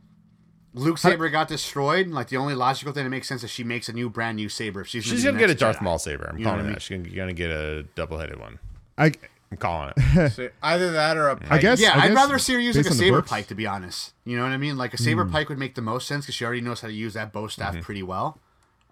[0.73, 3.89] Luke's saber got destroyed, like the only logical thing that makes sense is she makes
[3.89, 4.81] a new brand new saber.
[4.81, 5.81] If she's She's be gonna get a Darth Jedi.
[5.81, 6.27] Maul saber.
[6.31, 6.69] I'm You calling what I that.
[6.69, 6.79] mean?
[6.79, 8.59] She's gonna, gonna get a double-headed one.
[8.97, 9.11] I
[9.51, 10.29] I'm calling it.
[10.31, 11.51] So either that or a pike.
[11.51, 13.55] I guess Yeah, I I'd rather see her use like a saber books- pike, to
[13.55, 14.13] be honest.
[14.23, 14.77] You know what I mean?
[14.77, 16.93] Like a saber pike would make the most sense because she already knows how to
[16.93, 18.39] use that bow staff pretty well.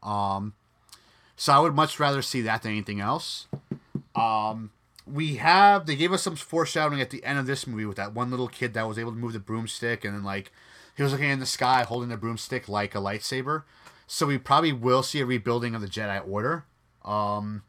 [0.04, 0.54] Um,
[1.38, 3.48] so I would much rather see that than anything else.
[4.16, 4.72] Um,
[5.08, 8.14] we have they gave us some foreshadowing at the end of this movie with that
[8.14, 10.52] one little kid that was able to move the broomstick and then like
[11.00, 13.64] he was looking in the sky holding the broomstick like a lightsaber.
[14.06, 16.66] So we probably will see a rebuilding of the Jedi Order.
[17.06, 17.64] Um,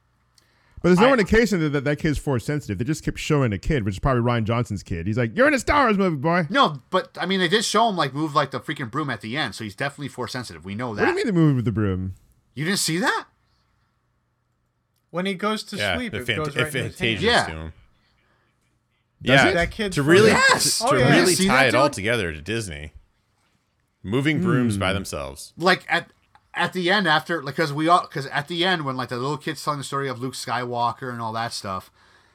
[0.82, 2.78] But there's no I- indication that, that that kid's force sensitive.
[2.78, 5.06] They just kept showing a kid, which is probably Rian Johnson's kid.
[5.06, 7.64] He's like, "You're in a Star Wars movie, boy." no, but I mean they did
[7.64, 10.32] show him like move like the freaking broom at the end, so he's definitely force
[10.32, 10.64] sensitive.
[10.64, 11.02] We know that.
[11.02, 12.14] What do you mean the movie with the broom?
[12.54, 13.26] You didn't see that?
[15.10, 17.20] When he goes to yeah, sleep, if, it fant- goes right if in his hand.
[17.20, 17.44] Yeah.
[17.44, 17.72] to him.
[19.22, 19.54] Does yeah, it?
[19.54, 20.78] That kid's to really Yes!
[20.78, 21.20] to, Oh, to yeah.
[21.20, 22.92] really tie it all together to Disney.
[24.02, 24.80] Moving brooms Hmm.
[24.80, 25.52] by themselves.
[25.58, 26.10] Like at
[26.54, 29.16] at the end after like because we all because at the end when like the
[29.16, 31.90] little kid's telling the story of Luke Skywalker and all that stuff,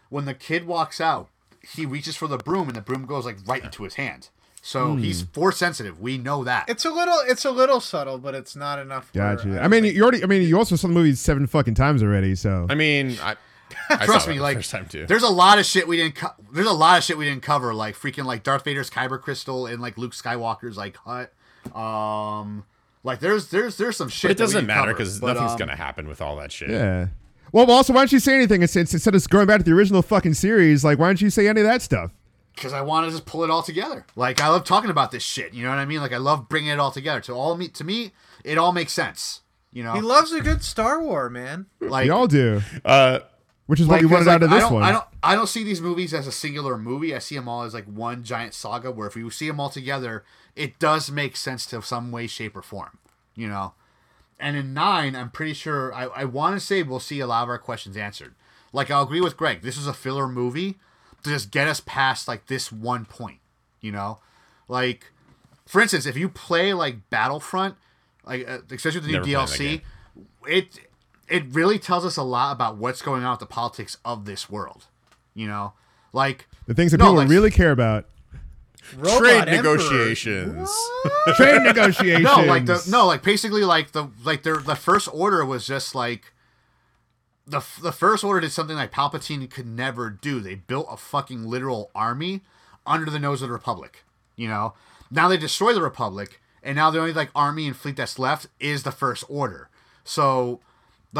[0.09, 1.29] when the kid walks out,
[1.75, 4.29] he reaches for the broom and the broom goes like right into his hand.
[4.61, 5.99] So he's force sensitive.
[5.99, 6.67] We know that.
[6.67, 7.19] It's a little.
[7.27, 9.11] It's a little subtle, but it's not enough.
[9.13, 9.59] where Gotcha.
[9.61, 10.23] I I mean, think- you already.
[10.23, 12.33] I mean, you also saw the movie seven fucking times already.
[12.33, 13.35] So I mean, I,
[13.91, 15.05] I Trust saw me, like the first time too.
[15.05, 16.15] there's a lot of shit we didn't.
[16.15, 19.21] Co- there's a lot of shit we didn't cover, like freaking like Darth Vader's kyber
[19.21, 21.31] crystal and like Luke Skywalker's like hut.
[21.73, 22.65] Um,
[23.03, 24.29] like there's there's there's some shit.
[24.29, 26.69] But it doesn't didn't matter because nothing's um, gonna happen with all that shit.
[26.69, 27.07] yeah.
[27.51, 30.01] Well, also, why don't you say anything instead, instead of going back to the original
[30.01, 30.83] fucking series?
[30.83, 32.11] Like, why don't you say any of that stuff?
[32.55, 34.05] because I want to just pull it all together.
[34.15, 35.53] Like I love talking about this shit.
[35.53, 35.99] You know what I mean?
[35.99, 37.19] Like I love bringing it all together.
[37.21, 38.11] To all me, to me,
[38.43, 39.41] it all makes sense.
[39.71, 41.65] You know, he loves a good Star War, man.
[41.81, 43.19] like We all do, Uh,
[43.67, 44.83] which is like, what we 'cause, wanted out of like, this I one.
[44.83, 47.15] I don't, I don't see these movies as a singular movie.
[47.15, 48.91] I see them all as like one giant saga.
[48.91, 50.23] Where if you see them all together,
[50.55, 52.97] it does make sense to some way, shape, or form.
[53.35, 53.73] You know,
[54.39, 57.43] and in nine, I'm pretty sure I, I want to say we'll see a lot
[57.43, 58.33] of our questions answered.
[58.71, 59.61] Like I'll agree with Greg.
[59.61, 60.77] This is a filler movie
[61.23, 63.39] to just get us past like this one point.
[63.81, 64.19] You know,
[64.67, 65.11] like
[65.65, 67.75] for instance, if you play like Battlefront,
[68.25, 69.81] like uh, especially with the new Never DLC,
[70.47, 70.79] it
[71.27, 74.49] it really tells us a lot about what's going on with the politics of this
[74.49, 74.85] world.
[75.33, 75.73] You know,
[76.13, 78.05] like the things that No, people like- really care about:
[78.95, 79.55] Robot trade Emperor.
[79.77, 80.69] negotiations.
[81.35, 82.23] trade negotiations.
[82.23, 85.93] no, like the no, like basically like the like their the first order was just
[85.95, 86.31] like
[87.47, 90.39] the the first order did something like Palpatine could never do.
[90.39, 92.41] They built a fucking literal army
[92.85, 94.03] under the nose of the Republic.
[94.35, 94.73] You know,
[95.11, 98.47] now they destroy the Republic, and now the only like army and fleet that's left
[98.59, 99.69] is the First Order.
[100.03, 100.59] So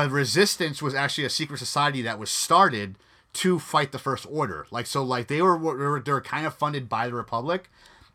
[0.04, 2.98] the Resistance was actually a secret society that was started
[3.34, 4.68] to fight the First Order.
[4.72, 7.70] Like so, like they were they were, they were kind of funded by the Republic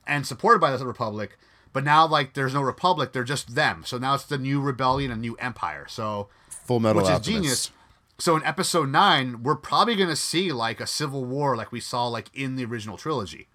[0.06, 1.38] and supported by the Republic.
[1.72, 3.84] But now, like, there's no Republic; they're just them.
[3.84, 5.86] So now it's the new rebellion, a new empire.
[5.88, 7.70] So Full Metal which is genius.
[8.18, 12.06] So in episode nine, we're probably gonna see like a civil war, like we saw
[12.08, 13.48] like in the original trilogy.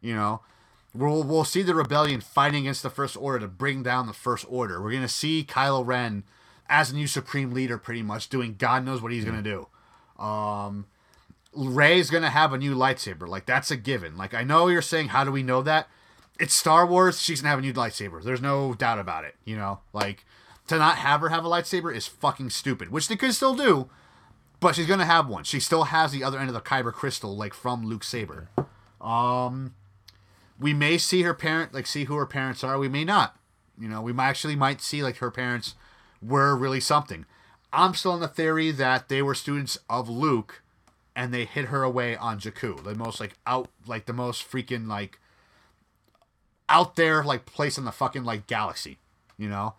[0.00, 0.42] You know,
[0.94, 4.44] we'll we'll see the rebellion fighting against the First Order to bring down the First
[4.48, 4.82] Order.
[4.82, 6.24] We're gonna see Kylo Ren
[6.70, 9.66] as a new supreme leader, pretty much doing God knows what he's gonna do.
[10.18, 10.86] Um,
[11.52, 14.16] Rey's gonna have a new lightsaber, like that's a given.
[14.16, 15.88] Like I know you're saying, how do we know that?
[16.38, 17.20] It's Star Wars.
[17.20, 18.22] She's gonna have a new lightsaber.
[18.22, 19.34] There's no doubt about it.
[19.44, 20.24] You know, like
[20.68, 23.90] to not have her have a lightsaber is fucking stupid, which they could still do.
[24.60, 25.42] But she's gonna have one.
[25.42, 28.48] She still has the other end of the kyber crystal, like from Luke's saber.
[29.00, 29.74] Um,
[30.58, 32.78] we may see her parent, like see who her parents are.
[32.78, 33.36] We may not.
[33.78, 35.74] You know, we might actually might see like her parents
[36.22, 37.26] were really something.
[37.72, 40.62] I'm still in the theory that they were students of Luke,
[41.14, 44.86] and they hid her away on Jakku, the most like out, like the most freaking
[44.86, 45.18] like
[46.68, 48.98] out there like place in the fucking like galaxy.
[49.36, 49.74] You know,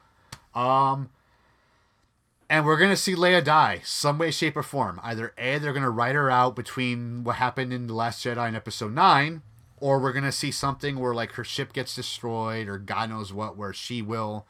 [0.56, 1.10] um,
[2.50, 5.00] and we're gonna see Leia die some way, shape, or form.
[5.04, 8.56] Either a they're gonna write her out between what happened in the Last Jedi and
[8.56, 9.42] Episode Nine,
[9.78, 13.58] or we're gonna see something where like her ship gets destroyed, or God knows what,
[13.58, 14.46] where she will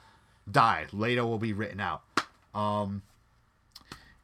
[0.50, 0.86] die.
[0.92, 2.02] Leia will be written out.
[2.54, 3.02] Um,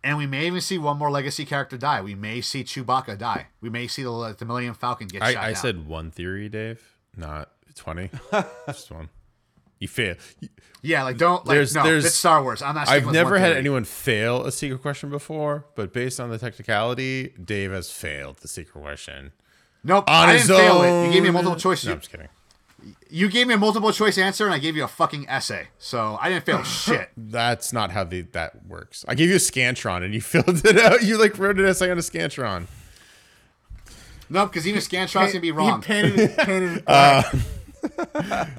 [0.04, 2.02] and we may even see one more legacy character die.
[2.02, 3.48] We may see Chewbacca die.
[3.62, 5.56] We may see the, the Millennium Falcon get shot I, I down.
[5.56, 6.82] said one theory, Dave,
[7.16, 8.10] not twenty.
[8.68, 9.10] Just one.
[9.80, 10.16] You fail.
[10.82, 11.84] yeah, like don't like There's- no.
[11.84, 12.62] there's- it's Star Wars.
[12.64, 12.88] I'm not.
[12.88, 13.60] sticking I've with never one had theory.
[13.60, 18.48] anyone fail a secret question before, but based on the technicality, Dave has failed the
[18.48, 19.34] secret question.
[19.84, 21.08] Nope, On I his didn't fail it.
[21.08, 21.86] You gave me multiple choices.
[21.86, 22.28] No, I'm just kidding.
[23.10, 25.68] You gave me a multiple choice answer, and I gave you a fucking essay.
[25.78, 27.10] So I didn't fail shit.
[27.18, 29.04] That's not how the, that works.
[29.08, 31.04] I gave you a Scantron and you filled it out.
[31.04, 32.68] You like wrote an essay on a Scantron.
[34.30, 35.82] Nope, because even Scantron's gonna be wrong.
[35.82, 38.50] He painted painted it black.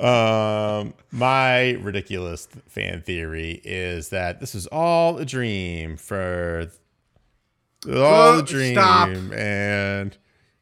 [0.00, 6.68] Um, my ridiculous fan theory is that this is all a dream for
[7.86, 9.08] all Oh, a dream, stop.
[9.32, 10.16] and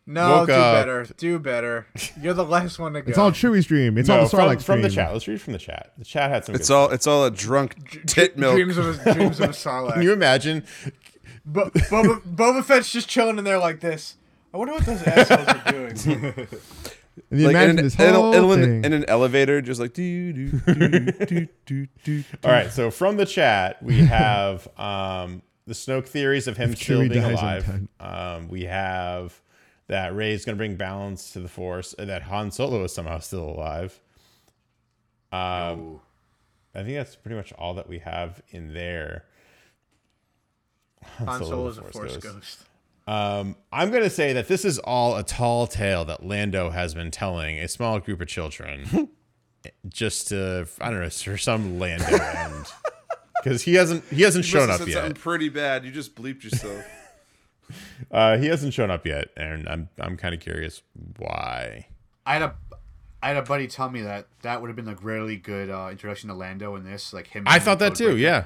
[0.07, 0.75] no, woke do up.
[0.75, 1.05] better.
[1.17, 1.87] Do better.
[2.21, 3.09] You're the last one to go.
[3.09, 3.99] It's all Chewie's dream.
[3.99, 4.95] It's all no, the from, Sarlacc from the dream.
[4.97, 5.13] chat.
[5.13, 5.93] Let's read from the chat.
[5.99, 6.55] The chat had some.
[6.55, 8.55] It's good all it's all a drunk tit milk.
[8.55, 9.95] Dreams of a, dreams of a Sarlacc.
[9.95, 10.65] Can you imagine?
[11.45, 14.17] Bo- Boba, Boba Fett's just chilling in there like this.
[14.53, 16.49] I wonder what those assholes are doing.
[17.31, 18.85] And you like imagine in, an, this whole a- in, thing.
[18.85, 22.25] in an elevator, just like do do do do do do.
[22.45, 26.79] All right, so from the chat we have um, the Snoke theories of him If
[26.83, 27.89] still Chewie being alive.
[27.99, 29.41] Um, we have
[29.89, 32.93] that Rey is going to bring balance to the Force, and that Han Solo is
[32.95, 34.01] somehow still alive.
[35.33, 36.01] Um,
[36.75, 39.25] I think that's pretty much all that we have in there.
[41.19, 42.35] Han Solo Solo's the a Force Ghost.
[42.35, 42.59] ghost.
[43.09, 46.93] Um, I'm going to say that this is all a tall tale that Lando has
[46.93, 49.11] been telling a small group of children,
[49.89, 52.65] just to I don't know for some Lando end,
[53.45, 55.85] because he hasn't he hasn't You shown up said something pretty bad.
[55.85, 56.85] You just bleeped yourself.
[58.11, 60.83] Uh, he hasn't shown up yet, and I'm I'm kind of curious
[61.19, 61.87] why.
[62.25, 62.55] I had a
[63.23, 65.89] I had a buddy tell me that that would have been a really good uh,
[65.91, 67.45] introduction to Lando in this, like him.
[67.47, 68.05] I thought that too.
[68.07, 68.19] Breaker.
[68.19, 68.45] Yeah,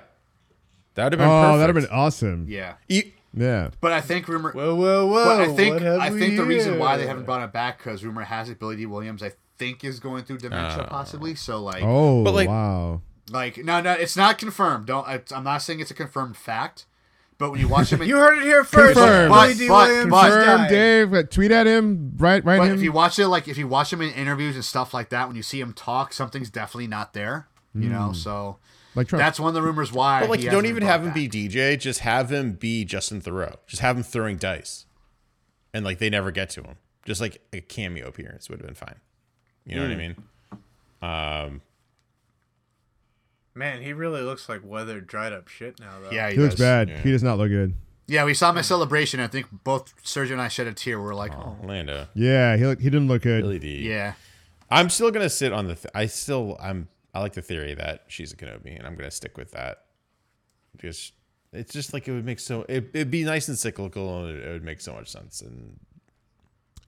[0.95, 1.29] that would have been.
[1.29, 2.47] oh, that'd have been awesome.
[2.49, 3.71] Yeah, E- Yeah.
[3.81, 4.53] but I think rumor.
[4.53, 5.25] Whoa, whoa, whoa!
[5.25, 8.23] But I think I think the reason why they haven't brought it back because rumor
[8.23, 11.35] has it Billy Dee Williams I think is going through dementia possibly.
[11.35, 13.03] So like Oh, But, like- wow.
[13.31, 14.87] like no no it's not confirmed.
[14.87, 16.87] Don't I, I'm not saying it's a confirmed fact.
[17.41, 18.99] But when you watch him, in, You heard it here first.
[18.99, 19.33] Confirmed.
[19.33, 20.69] Billy But- but- but- is Confirm.
[20.69, 21.31] Dave.
[21.31, 22.13] Tweet at him.
[22.19, 22.59] Right, right.
[22.59, 22.75] but him.
[22.77, 25.27] if you watch it like if you watch him in interviews and stuff like that,
[25.27, 27.49] when you see him talk, something's definitely not there.
[27.75, 28.59] You know, so
[28.95, 29.21] like Trump.
[29.21, 30.21] that's one of the rumors why.
[30.21, 31.15] but like, you don't even have him back.
[31.15, 31.79] be DJ.
[31.79, 33.55] Just have him be Justin Theroux.
[33.67, 34.85] Just have him throwing dice,
[35.73, 36.77] and like they never get to him.
[37.07, 38.97] Just like a cameo appearance would have been fine.
[39.65, 40.17] You know what I mean?
[41.01, 41.61] Um,
[43.55, 46.11] Man, he really looks like weathered, dried up shit now, though.
[46.11, 46.61] Yeah, he, he looks does.
[46.61, 46.89] bad.
[46.89, 47.03] Yeah.
[47.03, 47.75] He does not look good.
[48.07, 49.21] Yeah, we saw my celebration.
[49.21, 51.01] I think both Sergio and I shed a tear.
[51.01, 53.43] We are like, oh, oh, Orlando, Yeah, he look, he didn't look good.
[53.43, 54.15] Billy Dee yeah.
[54.69, 55.75] I'm still gonna sit on the.
[55.75, 56.89] Th- I still I'm.
[57.15, 59.85] I like the theory that she's a Kenobi, and I'm gonna stick with that
[60.73, 61.13] because
[61.53, 62.65] it's just like it would make so.
[62.69, 65.41] It, it'd be nice and cyclical, and it, it would make so much sense.
[65.41, 65.79] And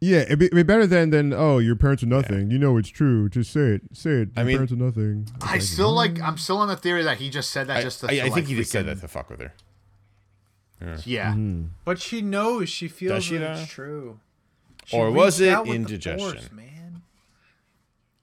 [0.04, 2.50] Yeah, it'd be, it'd be better than than oh your parents are nothing.
[2.50, 3.28] You know it's true.
[3.28, 3.82] Just say it.
[3.92, 4.14] Say it.
[4.14, 5.28] Your I mean- parents are nothing.
[5.40, 6.20] I still like.
[6.20, 8.06] I'm still on the theory that he just said that I, just to.
[8.08, 9.52] I, I to, think like, he just said that to fuck with her.
[11.04, 11.30] Yeah.
[11.34, 11.66] Mm-hmm.
[11.84, 12.68] But she knows.
[12.68, 14.18] She feels Does she that it's true.
[14.86, 16.18] She Or was it out with the indigestion?
[16.32, 17.02] force, man.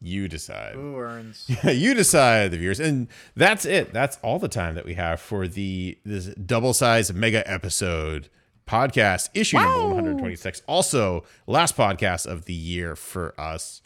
[0.02, 0.74] You decide.
[0.74, 1.50] Boo earns.
[1.64, 3.08] Yeah, you decide the viewers and
[3.38, 7.50] that's it that's all the time that we have for the this double sized mega
[7.50, 8.28] episode
[8.70, 13.82] podcast issue number 126 also last podcast of the year for us.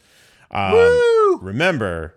[0.51, 2.15] Um, remember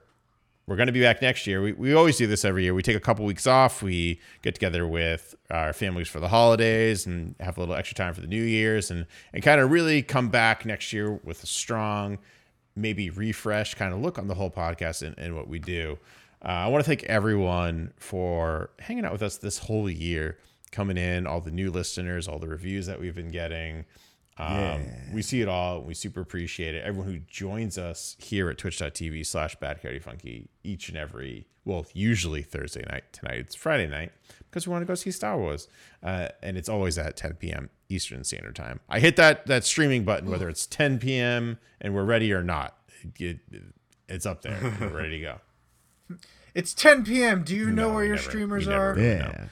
[0.67, 1.63] we're going to be back next year.
[1.63, 2.75] We, we always do this every year.
[2.75, 3.85] We take a couple weeks off.
[3.85, 8.15] We get together with our families for the holidays and have a little extra time
[8.15, 11.47] for the new year's and and kind of really come back next year with a
[11.47, 12.19] strong
[12.75, 15.99] maybe refresh kind of look on the whole podcast and, and what we do.
[16.45, 20.37] Uh, I want to thank everyone for hanging out with us this whole year,
[20.77, 23.87] coming in, all the new listeners, all the reviews that we've been getting.
[24.39, 24.85] Um,
[25.15, 25.81] We see it all.
[25.81, 26.85] We super appreciate it.
[26.85, 31.87] Everyone who joins us here at twitch.tv slash bad Coyote funky each and every, well,
[31.95, 33.05] usually Thursday night.
[33.15, 34.13] Tonight it's Friday night
[34.51, 35.69] because we want to go see Star Wars.
[36.03, 37.71] Uh, and it's always at 10 p.m.
[37.89, 38.81] Eastern Standard Time.
[38.91, 41.59] I hit that that streaming button, whether it's 10 p.m.
[41.81, 42.77] and we're ready or not.
[43.19, 43.63] It, it-
[44.09, 44.57] it's up there.
[44.81, 45.41] We're ready to go.
[46.55, 47.43] It's 10 p.m.
[47.43, 48.99] Do you know where your never- streamers never are?
[48.99, 49.45] Yeah.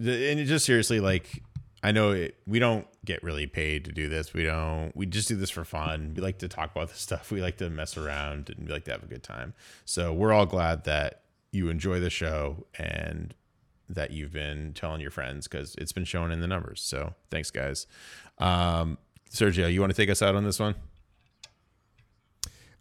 [0.00, 1.42] And just seriously, like
[1.82, 4.34] I know it, we don't get really paid to do this.
[4.34, 4.94] We don't.
[4.94, 6.12] We just do this for fun.
[6.14, 7.30] We like to talk about this stuff.
[7.30, 9.54] We like to mess around and we like to have a good time.
[9.84, 11.22] So we're all glad that
[11.52, 13.34] you enjoy the show and
[13.88, 16.80] that you've been telling your friends because it's been shown in the numbers.
[16.80, 17.86] So thanks, guys.
[18.38, 18.98] Um,
[19.30, 20.74] Sergio, you want to take us out on this one?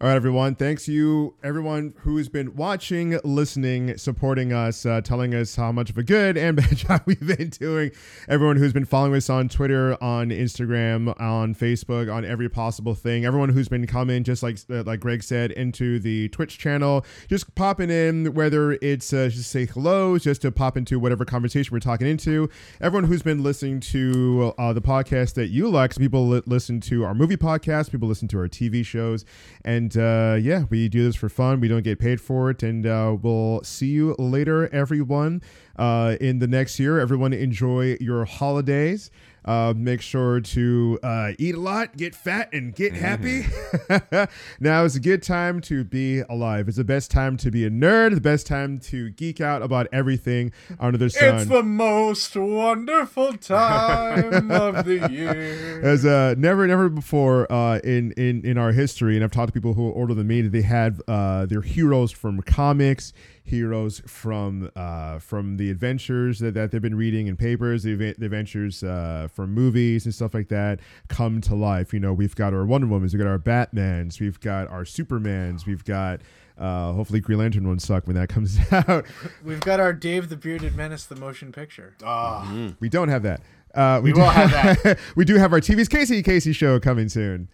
[0.01, 0.55] All right, everyone.
[0.55, 5.97] Thanks you, everyone who's been watching, listening, supporting us, uh, telling us how much of
[5.97, 7.91] a good and bad job we've been doing.
[8.29, 13.25] Everyone who's been following us on Twitter, on Instagram, on Facebook, on every possible thing.
[13.25, 17.53] Everyone who's been coming, just like uh, like Greg said, into the Twitch channel, just
[17.55, 21.81] popping in, whether it's uh, just say hello, just to pop into whatever conversation we're
[21.81, 22.49] talking into.
[22.79, 27.03] Everyone who's been listening to uh, the podcast that you like, people li- listen to
[27.03, 29.25] our movie podcast, people listen to our TV shows,
[29.65, 31.59] and uh, yeah, we do this for fun.
[31.59, 35.41] We don't get paid for it, and uh, we'll see you later, everyone.
[35.77, 39.11] Uh, in the next year, everyone enjoy your holidays.
[39.45, 43.45] Uh, make sure to uh, eat a lot, get fat, and get happy.
[44.59, 46.67] now is a good time to be alive.
[46.67, 48.15] It's the best time to be a nerd.
[48.15, 51.35] The best time to geek out about everything under the sun.
[51.35, 55.81] It's the most wonderful time of the year.
[55.83, 59.53] as uh never never before uh in in in our history and i've talked to
[59.53, 63.13] people who are older than me they had uh their heroes from comics
[63.49, 68.25] heroes from uh from the adventures that, that they've been reading in papers the, the
[68.25, 72.53] adventures uh from movies and stuff like that come to life you know we've got
[72.53, 76.21] our wonder womans we've got our batmans we've got our supermans we've got
[76.57, 79.05] uh hopefully green lantern won't suck when that comes out
[79.43, 81.95] We've got our Dave the Bearded Menace, the motion picture.
[82.03, 83.41] Ah, we don't have that
[83.75, 84.51] uh we do will have
[84.83, 84.99] that.
[85.15, 87.49] we do have our TV's Casey Casey show coming soon.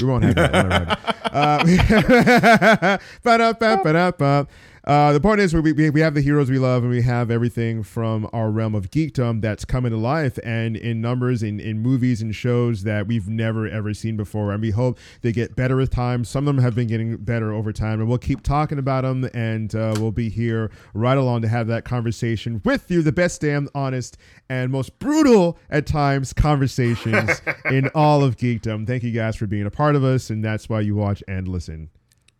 [0.00, 0.52] We won't have that.
[0.52, 2.90] We'll never have it.
[2.90, 4.46] Uh, ba-da-ba, ba-da-ba.
[4.84, 7.30] Uh, the point is, we, we, we have the heroes we love, and we have
[7.30, 11.80] everything from our realm of geekdom that's coming to life and in numbers, in, in
[11.80, 14.52] movies and shows that we've never ever seen before.
[14.52, 16.24] And we hope they get better with time.
[16.24, 19.28] Some of them have been getting better over time, and we'll keep talking about them.
[19.34, 23.42] And uh, we'll be here right along to have that conversation with you, the best,
[23.42, 24.16] damn honest,
[24.48, 28.86] and most brutal at times conversations in all of geekdom.
[28.86, 31.46] Thank you guys for being a part of us, and that's why you watch and
[31.46, 31.90] listen.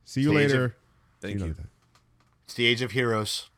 [0.05, 0.77] See you later.
[1.21, 1.53] Thank know you.
[1.55, 1.67] that.
[2.51, 3.49] It's the age of heroes.